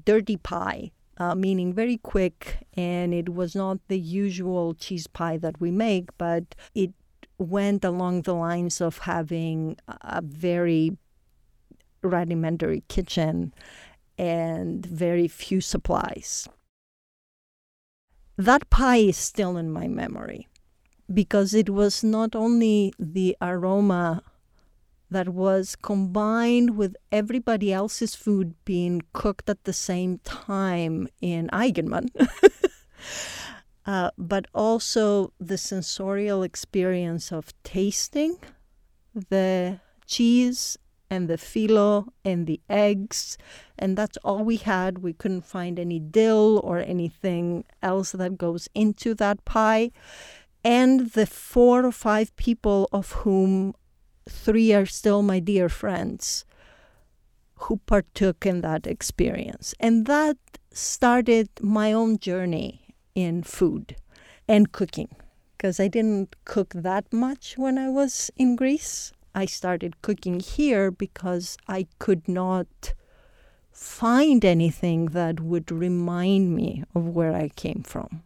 dirty 0.05 0.37
pie 0.37 0.91
uh, 1.17 1.35
meaning 1.35 1.73
very 1.73 1.97
quick, 1.97 2.67
and 2.75 3.13
it 3.13 3.29
was 3.29 3.55
not 3.55 3.79
the 3.87 3.99
usual 3.99 4.73
cheese 4.75 5.07
pie 5.07 5.37
that 5.37 5.59
we 5.59 5.71
make, 5.71 6.15
but 6.17 6.55
it 6.75 6.93
went 7.37 7.83
along 7.83 8.21
the 8.21 8.33
lines 8.33 8.81
of 8.81 8.99
having 8.99 9.77
a 9.87 10.21
very 10.21 10.97
rudimentary 12.01 12.83
kitchen 12.87 13.53
and 14.17 14.85
very 14.85 15.27
few 15.27 15.61
supplies. 15.61 16.47
That 18.37 18.69
pie 18.69 18.97
is 18.97 19.17
still 19.17 19.57
in 19.57 19.71
my 19.71 19.87
memory 19.87 20.47
because 21.11 21.53
it 21.53 21.69
was 21.69 22.03
not 22.03 22.35
only 22.35 22.93
the 22.99 23.35
aroma 23.41 24.21
that 25.09 25.29
was 25.29 25.75
combined 25.75 26.75
with 26.77 26.95
everybody 27.11 27.71
else's 27.71 28.15
food 28.15 28.55
being 28.65 29.01
cooked 29.13 29.49
at 29.49 29.63
the 29.63 29.73
same 29.73 30.19
time 30.19 31.07
in 31.21 31.49
Eigenmann. 31.53 32.09
uh, 33.85 34.11
but 34.17 34.47
also 34.53 35.33
the 35.39 35.57
sensorial 35.57 36.43
experience 36.43 37.31
of 37.31 37.53
tasting 37.63 38.37
the 39.29 39.79
cheese 40.05 40.77
and 41.09 41.29
the 41.29 41.37
phyllo 41.37 42.07
and 42.25 42.47
the 42.47 42.59
eggs. 42.69 43.37
And 43.79 43.97
that's 43.97 44.17
all 44.23 44.43
we 44.43 44.57
had. 44.57 44.99
We 44.99 45.13
couldn't 45.13 45.45
find 45.45 45.79
any 45.79 45.99
dill 45.99 46.59
or 46.63 46.79
anything 46.79 47.63
else 47.81 48.11
that 48.11 48.37
goes 48.37 48.67
into 48.75 49.13
that 49.15 49.45
pie. 49.45 49.91
And 50.63 51.11
the 51.11 51.25
four 51.25 51.85
or 51.85 51.93
five 51.93 52.35
people 52.35 52.89
of 52.91 53.11
whom 53.11 53.73
three 54.27 54.73
are 54.73 54.85
still 54.85 55.21
my 55.21 55.39
dear 55.39 55.69
friends 55.69 56.45
who 57.61 57.77
partook 57.85 58.45
in 58.45 58.61
that 58.61 58.85
experience. 58.85 59.73
And 59.79 60.05
that 60.05 60.37
started 60.71 61.49
my 61.61 61.91
own 61.91 62.19
journey 62.19 62.95
in 63.15 63.43
food 63.43 63.95
and 64.47 64.71
cooking 64.71 65.09
because 65.57 65.79
I 65.79 65.87
didn't 65.87 66.35
cook 66.45 66.73
that 66.75 67.11
much 67.11 67.57
when 67.57 67.77
I 67.77 67.89
was 67.89 68.29
in 68.37 68.55
Greece. 68.55 69.11
I 69.33 69.45
started 69.45 70.01
cooking 70.01 70.39
here 70.39 70.91
because 70.91 71.57
I 71.67 71.87
could 71.99 72.27
not 72.27 72.93
find 73.71 74.43
anything 74.43 75.07
that 75.07 75.39
would 75.39 75.71
remind 75.71 76.55
me 76.55 76.83
of 76.95 77.07
where 77.07 77.35
I 77.35 77.49
came 77.49 77.83
from. 77.83 78.23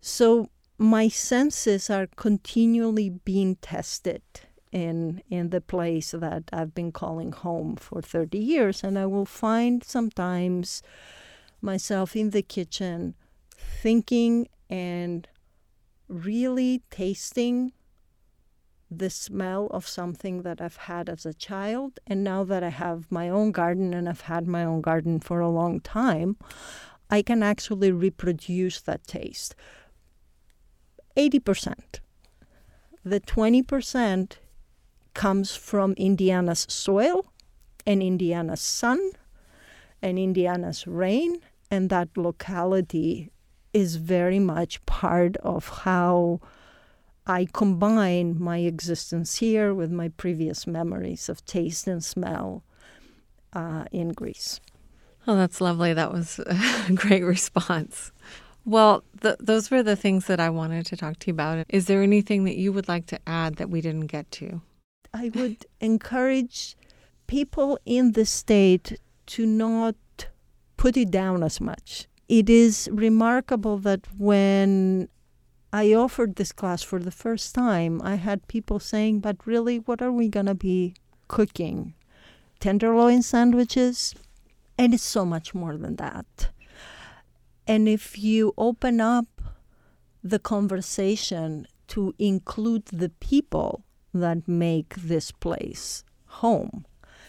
So 0.00 0.48
my 0.78 1.08
senses 1.08 1.88
are 1.88 2.06
continually 2.16 3.08
being 3.08 3.56
tested 3.56 4.22
in 4.74 5.22
in 5.30 5.50
the 5.50 5.60
place 5.60 6.10
that 6.10 6.42
I've 6.52 6.74
been 6.74 6.92
calling 6.92 7.32
home 7.32 7.76
for 7.76 8.02
30 8.02 8.36
years 8.36 8.82
and 8.82 8.98
I 8.98 9.06
will 9.06 9.24
find 9.24 9.84
sometimes 9.84 10.82
myself 11.62 12.16
in 12.16 12.30
the 12.30 12.42
kitchen 12.42 13.14
thinking 13.56 14.48
and 14.68 15.28
really 16.08 16.82
tasting 16.90 17.72
the 18.90 19.10
smell 19.10 19.68
of 19.68 19.86
something 19.86 20.42
that 20.42 20.60
I've 20.60 20.76
had 20.76 21.08
as 21.08 21.24
a 21.24 21.34
child. 21.34 21.98
And 22.06 22.22
now 22.22 22.44
that 22.44 22.62
I 22.62 22.68
have 22.68 23.10
my 23.10 23.28
own 23.28 23.50
garden 23.50 23.94
and 23.94 24.08
I've 24.08 24.22
had 24.22 24.46
my 24.46 24.64
own 24.64 24.82
garden 24.82 25.20
for 25.20 25.40
a 25.40 25.48
long 25.48 25.80
time 25.80 26.36
I 27.10 27.22
can 27.22 27.42
actually 27.42 27.92
reproduce 27.92 28.80
that 28.80 29.06
taste. 29.06 29.54
80% 31.16 32.00
the 33.04 33.20
20% 33.20 34.32
comes 35.14 35.56
from 35.56 35.94
Indiana's 35.96 36.66
soil 36.68 37.26
and 37.86 38.02
Indiana's 38.02 38.60
sun 38.60 39.12
and 40.02 40.18
Indiana's 40.18 40.86
rain, 40.86 41.40
and 41.70 41.88
that 41.90 42.08
locality 42.16 43.30
is 43.72 43.96
very 43.96 44.38
much 44.38 44.84
part 44.86 45.36
of 45.38 45.68
how 45.68 46.40
I 47.26 47.46
combine 47.52 48.40
my 48.40 48.58
existence 48.58 49.36
here 49.36 49.72
with 49.72 49.90
my 49.90 50.08
previous 50.08 50.66
memories 50.66 51.28
of 51.28 51.44
taste 51.46 51.86
and 51.86 52.04
smell 52.04 52.62
uh, 53.54 53.84
in 53.92 54.10
Greece. 54.10 54.60
Oh, 55.26 55.36
that's 55.36 55.60
lovely. 55.60 55.94
That 55.94 56.12
was 56.12 56.38
a 56.46 56.92
great 56.92 57.22
response. 57.22 58.12
Well, 58.66 59.04
th- 59.20 59.36
those 59.40 59.70
were 59.70 59.82
the 59.82 59.96
things 59.96 60.26
that 60.26 60.40
I 60.40 60.50
wanted 60.50 60.86
to 60.86 60.96
talk 60.96 61.18
to 61.20 61.26
you 61.28 61.32
about. 61.32 61.66
Is 61.68 61.86
there 61.86 62.02
anything 62.02 62.44
that 62.44 62.56
you 62.56 62.72
would 62.72 62.88
like 62.88 63.06
to 63.06 63.18
add 63.26 63.56
that 63.56 63.70
we 63.70 63.80
didn't 63.80 64.06
get 64.06 64.30
to? 64.32 64.60
I 65.14 65.30
would 65.32 65.64
encourage 65.80 66.76
people 67.28 67.78
in 67.86 68.12
the 68.12 68.26
state 68.26 68.98
to 69.26 69.46
not 69.46 69.94
put 70.76 70.96
it 70.96 71.12
down 71.12 71.44
as 71.44 71.60
much. 71.60 72.08
It 72.28 72.50
is 72.50 72.88
remarkable 72.92 73.78
that 73.78 74.08
when 74.18 75.08
I 75.72 75.94
offered 75.94 76.34
this 76.34 76.50
class 76.50 76.82
for 76.82 76.98
the 76.98 77.12
first 77.12 77.54
time, 77.54 78.02
I 78.02 78.16
had 78.16 78.48
people 78.48 78.80
saying, 78.80 79.20
But 79.20 79.46
really, 79.46 79.76
what 79.78 80.02
are 80.02 80.10
we 80.10 80.28
going 80.28 80.46
to 80.46 80.54
be 80.54 80.96
cooking? 81.28 81.94
Tenderloin 82.58 83.22
sandwiches? 83.22 84.16
And 84.76 84.92
it's 84.92 85.04
so 85.04 85.24
much 85.24 85.54
more 85.54 85.76
than 85.76 85.94
that. 85.96 86.50
And 87.68 87.88
if 87.88 88.18
you 88.18 88.52
open 88.58 89.00
up 89.00 89.26
the 90.24 90.40
conversation 90.40 91.68
to 91.88 92.14
include 92.18 92.86
the 92.86 93.10
people 93.10 93.84
that 94.14 94.48
make 94.48 94.94
this 94.94 95.30
place 95.30 96.04
home. 96.26 96.86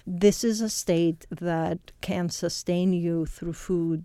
This 0.07 0.43
is 0.43 0.61
a 0.61 0.69
state 0.69 1.25
that 1.31 1.91
can 2.01 2.29
sustain 2.29 2.93
you 2.93 3.25
through 3.25 3.53
food 3.53 4.03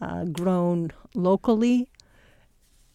uh, 0.00 0.24
grown 0.24 0.90
locally, 1.14 1.90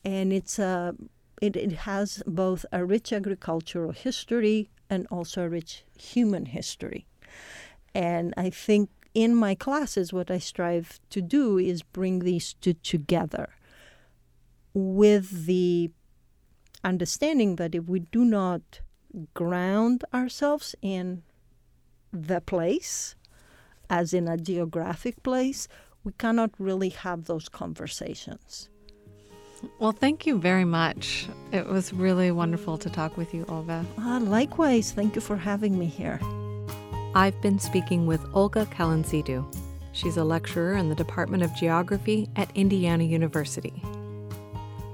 and 0.04 0.34
it's 0.34 0.60
a 0.60 0.96
it, 1.42 1.56
it 1.56 1.72
has 1.72 2.22
both 2.28 2.66
a 2.72 2.84
rich 2.84 3.14
agricultural 3.14 3.92
history 3.92 4.70
and 4.90 5.08
also 5.10 5.44
a 5.44 5.50
rich 5.50 5.86
human 5.98 6.48
history. 6.48 7.06
And 7.94 8.34
I 8.36 8.50
think 8.50 8.90
in 9.14 9.36
my 9.36 9.56
classes, 9.56 10.12
what 10.12 10.30
I 10.30 10.38
strive 10.40 11.00
to 11.12 11.22
do 11.22 11.58
is 11.58 11.82
bring 11.82 12.20
these 12.20 12.54
two 12.54 12.74
together 12.74 13.50
with 14.74 15.46
the 15.46 15.92
understanding 16.84 17.56
that 17.58 17.76
if 17.76 17.86
we 17.86 18.00
do 18.00 18.26
not 18.26 18.82
ground 19.34 20.04
ourselves 20.14 20.76
in 20.82 21.24
the 22.12 22.42
place, 22.42 23.16
as 23.90 24.14
in 24.14 24.28
a 24.28 24.38
geographic 24.38 25.22
place, 25.24 25.68
we 26.04 26.12
cannot 26.14 26.52
really 26.60 26.90
have 26.90 27.26
those 27.26 27.50
conversations. 27.50 28.70
Well, 29.80 29.92
thank 29.92 30.26
you 30.26 30.38
very 30.38 30.64
much. 30.64 31.28
It 31.52 31.68
was 31.68 31.92
really 31.92 32.32
wonderful 32.32 32.78
to 32.78 32.90
talk 32.90 33.18
with 33.18 33.34
you, 33.34 33.46
Olga. 33.50 33.86
Uh, 33.98 34.20
likewise, 34.22 34.92
thank 34.92 35.16
you 35.16 35.22
for 35.22 35.36
having 35.36 35.78
me 35.78 35.86
here. 35.86 36.20
I've 37.14 37.40
been 37.42 37.60
speaking 37.60 38.06
with 38.06 38.22
Olga 38.34 38.66
Kalentzidou. 38.68 39.44
She's 39.92 40.16
a 40.16 40.24
lecturer 40.24 40.74
in 40.74 40.88
the 40.88 40.96
Department 40.96 41.44
of 41.44 41.54
Geography 41.56 42.30
at 42.36 42.56
Indiana 42.56 43.04
University. 43.04 43.82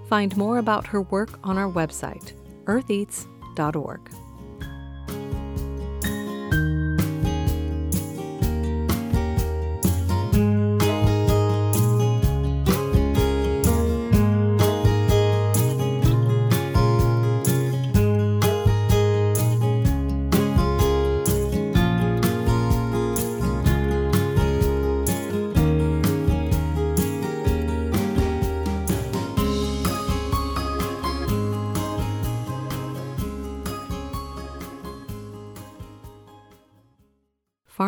Find 0.07 0.35
more 0.37 0.59
about 0.59 0.87
her 0.87 1.01
work 1.01 1.39
on 1.43 1.57
our 1.57 1.71
website, 1.71 2.33
eartheats.org. 2.65 4.24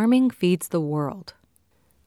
Farming 0.07 0.29
feeds 0.29 0.69
the 0.69 0.79
world, 0.79 1.33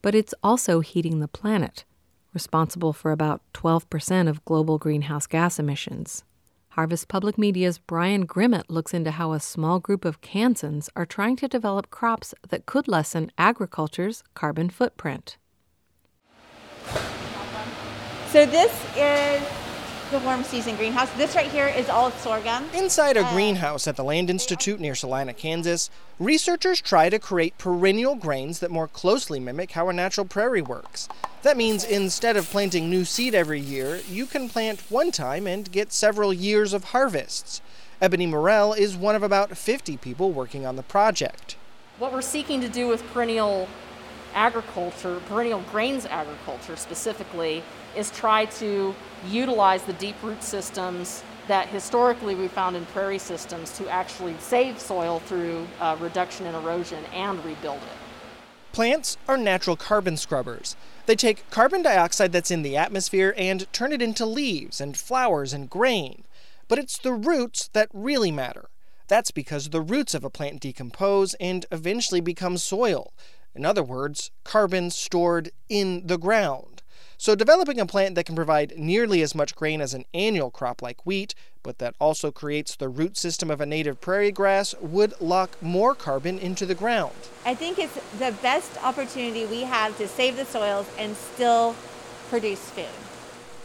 but 0.00 0.14
it's 0.14 0.32
also 0.42 0.80
heating 0.80 1.20
the 1.20 1.28
planet, 1.28 1.84
responsible 2.32 2.94
for 2.94 3.12
about 3.12 3.42
12% 3.52 4.26
of 4.26 4.42
global 4.46 4.78
greenhouse 4.78 5.26
gas 5.26 5.58
emissions. 5.58 6.24
Harvest 6.70 7.08
Public 7.08 7.36
Media's 7.36 7.76
Brian 7.76 8.26
Grimmett 8.26 8.70
looks 8.70 8.94
into 8.94 9.10
how 9.10 9.34
a 9.34 9.38
small 9.38 9.80
group 9.80 10.06
of 10.06 10.22
Kansans 10.22 10.88
are 10.96 11.04
trying 11.04 11.36
to 11.36 11.46
develop 11.46 11.90
crops 11.90 12.32
that 12.48 12.64
could 12.64 12.88
lessen 12.88 13.30
agriculture's 13.36 14.22
carbon 14.32 14.70
footprint. 14.70 15.36
So, 18.30 18.46
this 18.46 18.72
is 18.96 19.42
the 20.10 20.18
warm 20.20 20.42
season 20.42 20.74
greenhouse. 20.74 21.08
This 21.12 21.36
right 21.36 21.50
here 21.50 21.68
is 21.68 21.88
all 21.88 22.10
sorghum. 22.10 22.64
Inside 22.74 23.16
a 23.16 23.24
uh, 23.24 23.32
greenhouse 23.32 23.86
at 23.86 23.94
the 23.94 24.02
Land 24.02 24.28
Institute 24.28 24.80
near 24.80 24.96
Salina, 24.96 25.32
Kansas, 25.32 25.88
researchers 26.18 26.80
try 26.80 27.08
to 27.08 27.18
create 27.20 27.56
perennial 27.58 28.16
grains 28.16 28.58
that 28.58 28.72
more 28.72 28.88
closely 28.88 29.38
mimic 29.38 29.72
how 29.72 29.88
a 29.88 29.92
natural 29.92 30.26
prairie 30.26 30.62
works. 30.62 31.08
That 31.42 31.56
means 31.56 31.84
instead 31.84 32.36
of 32.36 32.50
planting 32.50 32.90
new 32.90 33.04
seed 33.04 33.36
every 33.36 33.60
year, 33.60 34.00
you 34.08 34.26
can 34.26 34.48
plant 34.48 34.82
one 34.90 35.12
time 35.12 35.46
and 35.46 35.70
get 35.70 35.92
several 35.92 36.32
years 36.32 36.72
of 36.72 36.84
harvests. 36.84 37.62
Ebony 38.02 38.26
Murrell 38.26 38.72
is 38.72 38.96
one 38.96 39.14
of 39.14 39.22
about 39.22 39.56
50 39.56 39.96
people 39.98 40.32
working 40.32 40.66
on 40.66 40.74
the 40.74 40.82
project. 40.82 41.56
What 41.98 42.12
we're 42.12 42.20
seeking 42.20 42.60
to 42.62 42.68
do 42.68 42.88
with 42.88 43.06
perennial 43.12 43.68
agriculture, 44.34 45.20
perennial 45.28 45.62
grains 45.70 46.04
agriculture 46.06 46.76
specifically, 46.76 47.62
is 47.96 48.10
try 48.10 48.44
to 48.46 48.94
utilize 49.28 49.82
the 49.82 49.92
deep 49.94 50.16
root 50.22 50.42
systems 50.42 51.22
that 51.48 51.68
historically 51.68 52.34
we 52.34 52.48
found 52.48 52.76
in 52.76 52.86
prairie 52.86 53.18
systems 53.18 53.76
to 53.76 53.88
actually 53.88 54.36
save 54.38 54.78
soil 54.78 55.18
through 55.20 55.66
uh, 55.80 55.96
reduction 56.00 56.46
in 56.46 56.54
erosion 56.54 57.04
and 57.12 57.44
rebuild 57.44 57.78
it. 57.78 58.42
Plants 58.72 59.16
are 59.26 59.36
natural 59.36 59.74
carbon 59.74 60.16
scrubbers. 60.16 60.76
They 61.06 61.16
take 61.16 61.48
carbon 61.50 61.82
dioxide 61.82 62.30
that's 62.30 62.52
in 62.52 62.62
the 62.62 62.76
atmosphere 62.76 63.34
and 63.36 63.70
turn 63.72 63.92
it 63.92 64.00
into 64.00 64.24
leaves 64.24 64.80
and 64.80 64.96
flowers 64.96 65.52
and 65.52 65.68
grain. 65.68 66.22
But 66.68 66.78
it's 66.78 66.96
the 66.96 67.12
roots 67.12 67.68
that 67.72 67.88
really 67.92 68.30
matter. 68.30 68.68
That's 69.08 69.32
because 69.32 69.70
the 69.70 69.80
roots 69.80 70.14
of 70.14 70.22
a 70.22 70.30
plant 70.30 70.60
decompose 70.60 71.34
and 71.40 71.66
eventually 71.72 72.20
become 72.20 72.56
soil. 72.58 73.12
In 73.56 73.66
other 73.66 73.82
words, 73.82 74.30
carbon 74.44 74.90
stored 74.90 75.50
in 75.68 76.06
the 76.06 76.16
ground. 76.16 76.79
So, 77.20 77.34
developing 77.34 77.78
a 77.78 77.84
plant 77.84 78.14
that 78.14 78.24
can 78.24 78.34
provide 78.34 78.78
nearly 78.78 79.20
as 79.20 79.34
much 79.34 79.54
grain 79.54 79.82
as 79.82 79.92
an 79.92 80.06
annual 80.14 80.50
crop 80.50 80.80
like 80.80 81.04
wheat, 81.04 81.34
but 81.62 81.76
that 81.76 81.94
also 82.00 82.32
creates 82.32 82.74
the 82.74 82.88
root 82.88 83.18
system 83.18 83.50
of 83.50 83.60
a 83.60 83.66
native 83.66 84.00
prairie 84.00 84.32
grass, 84.32 84.74
would 84.80 85.12
lock 85.20 85.62
more 85.62 85.94
carbon 85.94 86.38
into 86.38 86.64
the 86.64 86.74
ground. 86.74 87.12
I 87.44 87.54
think 87.54 87.78
it's 87.78 87.92
the 88.18 88.32
best 88.40 88.82
opportunity 88.82 89.44
we 89.44 89.64
have 89.64 89.98
to 89.98 90.08
save 90.08 90.36
the 90.36 90.46
soils 90.46 90.86
and 90.96 91.14
still 91.14 91.76
produce 92.30 92.70
food. 92.70 92.86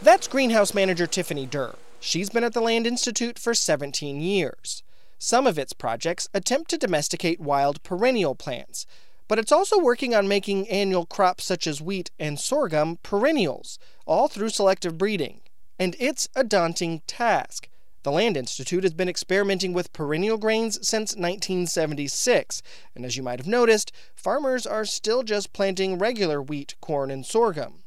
That's 0.02 0.28
greenhouse 0.28 0.74
manager 0.74 1.08
Tiffany 1.08 1.46
Durr. 1.46 1.76
She's 2.02 2.30
been 2.30 2.44
at 2.44 2.52
the 2.52 2.60
Land 2.60 2.86
Institute 2.86 3.40
for 3.40 3.54
17 3.54 4.20
years. 4.20 4.84
Some 5.18 5.48
of 5.48 5.58
its 5.58 5.72
projects 5.72 6.28
attempt 6.34 6.70
to 6.72 6.78
domesticate 6.78 7.40
wild 7.40 7.82
perennial 7.84 8.36
plants, 8.36 8.86
but 9.28 9.40
it's 9.40 9.52
also 9.52 9.80
working 9.80 10.14
on 10.14 10.28
making 10.28 10.68
annual 10.70 11.06
crops 11.06 11.44
such 11.44 11.68
as 11.68 11.82
wheat 11.82 12.12
and 12.20 12.40
sorghum 12.40 13.00
perennials, 13.04 13.80
all 14.06 14.28
through 14.28 14.50
selective 14.50 14.98
breeding. 14.98 15.42
And 15.80 15.96
it's 16.00 16.28
a 16.36 16.44
daunting 16.44 17.02
task. 17.08 17.68
The 18.04 18.12
Land 18.12 18.38
Institute 18.38 18.84
has 18.84 18.94
been 18.94 19.10
experimenting 19.10 19.74
with 19.74 19.92
perennial 19.92 20.38
grains 20.38 20.76
since 20.88 21.16
1976, 21.16 22.62
and 22.94 23.04
as 23.04 23.18
you 23.18 23.24
might 23.24 23.40
have 23.40 23.48
noticed, 23.48 23.92
farmers 24.14 24.68
are 24.68 24.86
still 24.86 25.24
just 25.24 25.54
planting 25.54 25.98
regular 25.98 26.40
wheat, 26.40 26.76
corn, 26.82 27.10
and 27.10 27.26
sorghum. 27.26 27.82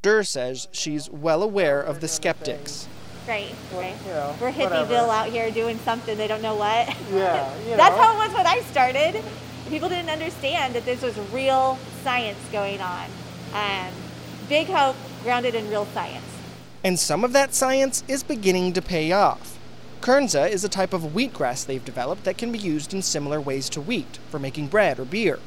Durr 0.00 0.24
says 0.24 0.66
she's 0.72 1.10
well 1.10 1.42
aware 1.42 1.78
of 1.78 2.00
the 2.00 2.08
skeptics. 2.08 2.88
Right, 3.28 3.54
right. 3.74 3.94
You 4.06 4.12
We're 4.40 4.50
hippieville 4.50 5.10
out 5.10 5.28
here 5.28 5.50
doing 5.50 5.78
something 5.80 6.16
they 6.16 6.26
don't 6.26 6.40
know 6.40 6.54
what. 6.54 6.88
Yeah, 7.12 7.54
you 7.64 7.70
know. 7.72 7.76
That's 7.76 7.96
how 7.98 8.14
it 8.14 8.28
was 8.28 8.34
when 8.34 8.46
I 8.46 8.60
started 8.62 9.22
people 9.70 9.88
didn't 9.88 10.10
understand 10.10 10.74
that 10.74 10.84
this 10.84 11.00
was 11.00 11.16
real 11.32 11.78
science 12.02 12.38
going 12.50 12.80
on. 12.80 13.06
Um, 13.54 13.92
big 14.48 14.66
hope 14.66 14.96
grounded 15.22 15.54
in 15.54 15.70
real 15.70 15.86
science. 15.86 16.26
And 16.82 16.98
some 16.98 17.22
of 17.24 17.32
that 17.34 17.54
science 17.54 18.02
is 18.08 18.24
beginning 18.24 18.72
to 18.72 18.82
pay 18.82 19.12
off. 19.12 19.58
Kernza 20.00 20.50
is 20.50 20.64
a 20.64 20.68
type 20.68 20.92
of 20.92 21.02
wheatgrass 21.02 21.64
they've 21.64 21.84
developed 21.84 22.24
that 22.24 22.36
can 22.36 22.50
be 22.50 22.58
used 22.58 22.92
in 22.92 23.00
similar 23.00 23.40
ways 23.40 23.68
to 23.70 23.80
wheat 23.80 24.18
for 24.28 24.40
making 24.40 24.66
bread 24.66 24.98
or 24.98 25.04
beer. 25.04 25.38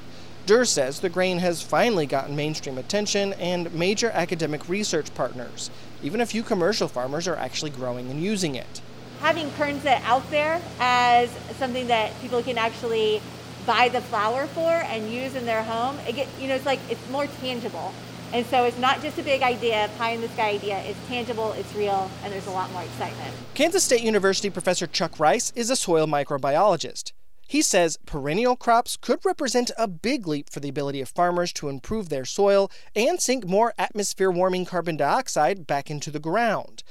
Durr 0.45 0.63
says 0.63 1.01
the 1.01 1.09
grain 1.09 1.39
has 1.39 1.61
finally 1.61 2.05
gotten 2.05 2.35
mainstream 2.35 2.77
attention 2.77 3.33
and 3.33 3.73
major 3.73 4.09
academic 4.11 4.69
research 4.69 5.13
partners. 5.15 5.69
Even 6.01 6.21
a 6.21 6.25
few 6.25 6.43
commercial 6.43 6.87
farmers 6.87 7.27
are 7.27 7.35
actually 7.35 7.71
growing 7.71 8.09
and 8.09 8.21
using 8.21 8.55
it. 8.55 8.81
Having 9.19 9.49
Kernza 9.51 10.01
out 10.03 10.29
there 10.31 10.61
as 10.79 11.29
something 11.57 11.87
that 11.87 12.17
people 12.21 12.43
can 12.43 12.57
actually 12.57 13.21
buy 13.65 13.89
the 13.89 14.01
flour 14.01 14.47
for 14.47 14.71
and 14.71 15.11
use 15.11 15.35
in 15.35 15.45
their 15.45 15.63
home, 15.63 15.97
it 16.07 16.15
get, 16.15 16.27
you 16.39 16.47
know, 16.47 16.55
it's 16.55 16.65
like 16.65 16.79
it's 16.89 17.09
more 17.09 17.27
tangible. 17.41 17.93
And 18.33 18.45
so 18.47 18.63
it's 18.63 18.79
not 18.79 19.01
just 19.01 19.19
a 19.19 19.23
big 19.23 19.43
idea, 19.43 19.89
pie 19.97 20.11
in 20.11 20.21
the 20.21 20.27
sky 20.29 20.49
idea. 20.49 20.79
It's 20.79 20.97
tangible, 21.07 21.51
it's 21.53 21.73
real, 21.75 22.09
and 22.23 22.33
there's 22.33 22.47
a 22.47 22.51
lot 22.51 22.71
more 22.71 22.81
excitement. 22.81 23.31
Kansas 23.53 23.83
State 23.83 24.01
University 24.01 24.49
professor 24.49 24.87
Chuck 24.87 25.19
Rice 25.19 25.53
is 25.55 25.69
a 25.69 25.75
soil 25.75 26.07
microbiologist. 26.07 27.11
He 27.47 27.61
says 27.61 27.99
perennial 28.07 28.55
crops 28.55 28.97
could 28.97 29.23
represent 29.23 29.69
a 29.77 29.87
big 29.87 30.25
leap 30.25 30.49
for 30.49 30.59
the 30.59 30.69
ability 30.69 31.01
of 31.01 31.09
farmers 31.09 31.53
to 31.53 31.69
improve 31.69 32.09
their 32.09 32.25
soil 32.25 32.71
and 32.95 33.21
sink 33.21 33.45
more 33.45 33.75
atmosphere 33.77 34.31
warming 34.31 34.65
carbon 34.65 34.97
dioxide 34.97 35.67
back 35.67 35.91
into 35.91 36.09
the 36.09 36.19
ground. 36.19 36.81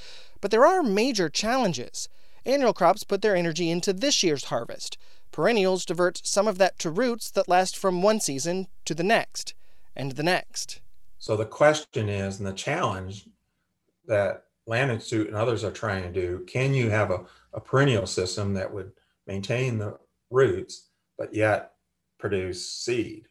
But 0.40 0.52
there 0.52 0.64
are 0.64 0.84
major 0.84 1.28
challenges. 1.28 2.08
Annual 2.44 2.74
crops 2.74 3.02
put 3.02 3.22
their 3.22 3.34
energy 3.34 3.70
into 3.70 3.92
this 3.92 4.22
year's 4.22 4.44
harvest. 4.44 4.96
Perennials 5.32 5.86
divert 5.86 6.20
some 6.24 6.46
of 6.46 6.58
that 6.58 6.78
to 6.78 6.90
roots 6.90 7.30
that 7.30 7.48
last 7.48 7.76
from 7.76 8.02
one 8.02 8.20
season 8.20 8.68
to 8.84 8.94
the 8.94 9.02
next 9.02 9.54
and 9.96 10.12
the 10.12 10.22
next. 10.22 10.80
So 11.18 11.36
the 11.36 11.46
question 11.46 12.08
is, 12.08 12.38
and 12.38 12.46
the 12.46 12.52
challenge 12.52 13.28
that 14.06 14.44
Land 14.66 14.90
Institute 14.90 15.28
and 15.28 15.36
others 15.36 15.64
are 15.64 15.72
trying 15.72 16.02
to 16.02 16.12
do, 16.12 16.44
can 16.46 16.74
you 16.74 16.90
have 16.90 17.10
a, 17.10 17.24
a 17.54 17.60
perennial 17.60 18.06
system 18.06 18.54
that 18.54 18.72
would 18.72 18.92
maintain 19.26 19.78
the 19.78 19.98
roots, 20.30 20.90
but 21.16 21.34
yet 21.34 21.72
produce 22.18 22.68
seed? 22.68 23.28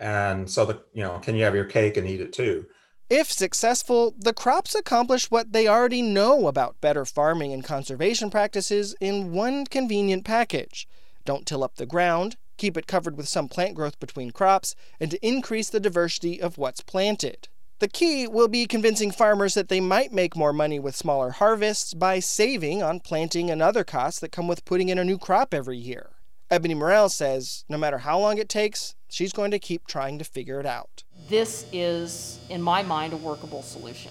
And 0.00 0.50
so 0.50 0.64
the, 0.64 0.82
you 0.92 1.02
know, 1.02 1.18
can 1.20 1.36
you 1.36 1.44
have 1.44 1.54
your 1.54 1.64
cake 1.64 1.96
and 1.96 2.08
eat 2.08 2.20
it 2.20 2.32
too? 2.32 2.66
If 3.14 3.30
successful, 3.30 4.14
the 4.18 4.32
crops 4.32 4.74
accomplish 4.74 5.30
what 5.30 5.52
they 5.52 5.68
already 5.68 6.00
know 6.00 6.48
about 6.48 6.80
better 6.80 7.04
farming 7.04 7.52
and 7.52 7.62
conservation 7.62 8.30
practices 8.30 8.94
in 9.02 9.34
one 9.34 9.66
convenient 9.66 10.24
package. 10.24 10.88
Don't 11.26 11.46
till 11.46 11.62
up 11.62 11.74
the 11.74 11.84
ground, 11.84 12.36
keep 12.56 12.74
it 12.74 12.86
covered 12.86 13.18
with 13.18 13.28
some 13.28 13.50
plant 13.50 13.74
growth 13.74 14.00
between 14.00 14.30
crops, 14.30 14.74
and 14.98 15.12
increase 15.20 15.68
the 15.68 15.78
diversity 15.78 16.40
of 16.40 16.56
what's 16.56 16.80
planted. 16.80 17.48
The 17.80 17.88
key 17.88 18.26
will 18.26 18.48
be 18.48 18.64
convincing 18.64 19.10
farmers 19.10 19.52
that 19.52 19.68
they 19.68 19.78
might 19.78 20.14
make 20.14 20.34
more 20.34 20.54
money 20.54 20.80
with 20.80 20.96
smaller 20.96 21.32
harvests 21.32 21.92
by 21.92 22.18
saving 22.18 22.82
on 22.82 22.98
planting 22.98 23.50
and 23.50 23.60
other 23.60 23.84
costs 23.84 24.20
that 24.20 24.32
come 24.32 24.48
with 24.48 24.64
putting 24.64 24.88
in 24.88 24.96
a 24.96 25.04
new 25.04 25.18
crop 25.18 25.52
every 25.52 25.76
year. 25.76 26.12
Ebony 26.50 26.74
Murrell 26.74 27.10
says 27.10 27.66
no 27.68 27.76
matter 27.76 27.98
how 27.98 28.18
long 28.18 28.38
it 28.38 28.48
takes, 28.48 28.94
she's 29.10 29.34
going 29.34 29.50
to 29.50 29.58
keep 29.58 29.86
trying 29.86 30.18
to 30.18 30.24
figure 30.24 30.58
it 30.58 30.66
out. 30.66 31.04
This 31.28 31.66
is, 31.72 32.40
in 32.50 32.60
my 32.60 32.82
mind, 32.82 33.12
a 33.12 33.16
workable 33.16 33.62
solution. 33.62 34.10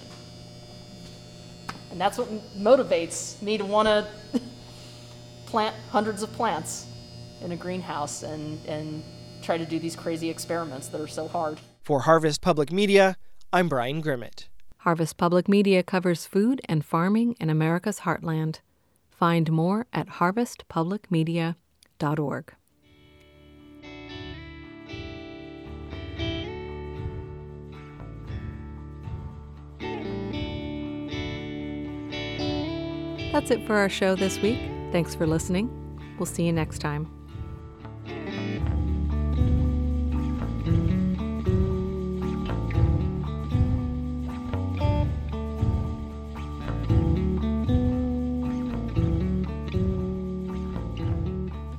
And 1.91 1.99
that's 1.99 2.17
what 2.17 2.29
motivates 2.57 3.41
me 3.41 3.57
to 3.57 3.65
want 3.65 3.87
to 3.87 4.07
plant 5.45 5.75
hundreds 5.89 6.23
of 6.23 6.31
plants 6.33 6.85
in 7.41 7.51
a 7.51 7.55
greenhouse 7.55 8.23
and, 8.23 8.63
and 8.65 9.03
try 9.41 9.57
to 9.57 9.65
do 9.65 9.79
these 9.79 9.95
crazy 9.95 10.29
experiments 10.29 10.87
that 10.87 11.01
are 11.01 11.07
so 11.07 11.27
hard. 11.27 11.59
For 11.83 12.01
Harvest 12.01 12.41
Public 12.41 12.71
Media, 12.71 13.17
I'm 13.51 13.67
Brian 13.67 14.01
Grimmett. 14.01 14.45
Harvest 14.77 15.17
Public 15.17 15.49
Media 15.49 15.83
covers 15.83 16.25
food 16.25 16.61
and 16.65 16.85
farming 16.85 17.35
in 17.39 17.49
America's 17.49 17.99
heartland. 17.99 18.59
Find 19.09 19.51
more 19.51 19.85
at 19.93 20.07
harvestpublicmedia.org. 20.07 22.53
That's 33.31 33.49
it 33.49 33.65
for 33.65 33.75
our 33.75 33.87
show 33.87 34.15
this 34.15 34.39
week. 34.41 34.59
Thanks 34.91 35.15
for 35.15 35.25
listening. 35.25 35.69
We'll 36.19 36.25
see 36.25 36.43
you 36.43 36.51
next 36.51 36.79
time. 36.79 37.09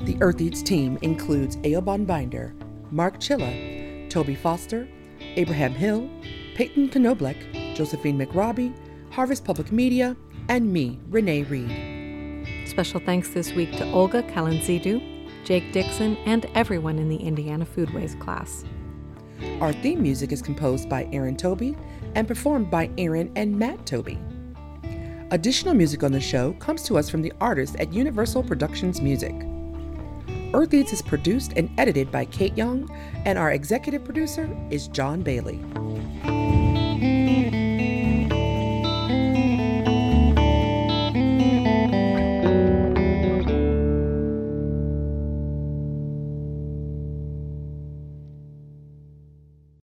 The 0.01 0.17
Earth 0.23 0.41
Eats 0.41 0.63
team 0.63 0.99
includes 1.03 1.57
Eoban 1.59 2.07
Binder, 2.07 2.55
Mark 2.91 3.19
Chilla, 3.21 4.09
Toby 4.09 4.35
Foster, 4.35 4.89
Abraham 5.21 5.73
Hill, 5.75 6.09
Peyton 6.55 6.89
Knoblech, 6.89 7.75
Josephine 7.77 8.19
McRobbie, 8.19 8.75
Harvest 9.11 9.45
Public 9.45 9.71
Media, 9.71 10.17
and 10.53 10.71
me, 10.71 10.99
Renee 11.09 11.45
Reed. 11.45 12.69
Special 12.69 13.01
thanks 13.01 13.31
this 13.31 13.55
week 13.55 13.73
to 13.79 13.91
Olga 13.91 14.23
Kalentzidou, 14.25 15.47
Jake 15.47 15.73
Dixon, 15.73 16.15
and 16.27 16.45
everyone 16.55 16.99
in 16.99 17.09
the 17.09 17.17
Indiana 17.17 17.65
Foodways 17.65 18.21
class. 18.21 18.63
Our 19.63 19.73
theme 19.73 20.03
music 20.03 20.31
is 20.31 20.43
composed 20.43 20.91
by 20.91 21.09
Aaron 21.11 21.39
Toby 21.39 21.75
and 22.15 22.29
performed 22.29 22.71
by 22.71 22.91
Aaron 22.99 23.33
and 23.35 23.59
Matt 23.59 23.87
Toby. 23.87 24.19
Additional 25.31 25.73
music 25.73 26.03
on 26.03 26.13
the 26.13 26.21
show 26.21 26.53
comes 26.55 26.83
to 26.83 26.99
us 26.99 27.09
from 27.09 27.23
the 27.23 27.33
artists 27.41 27.75
at 27.79 27.95
Universal 27.95 28.43
Productions 28.43 29.01
Music. 29.01 29.35
Earth 30.53 30.75
Eats 30.75 30.93
is 30.93 31.01
produced 31.01 31.55
and 31.57 31.71
edited 31.79 32.13
by 32.13 32.27
Kate 32.27 32.59
Young, 32.59 32.91
and 33.25 33.39
our 33.39 33.53
executive 33.53 34.05
producer 34.05 34.55
is 34.69 34.89
John 34.89 35.23
Bailey. 35.23 35.65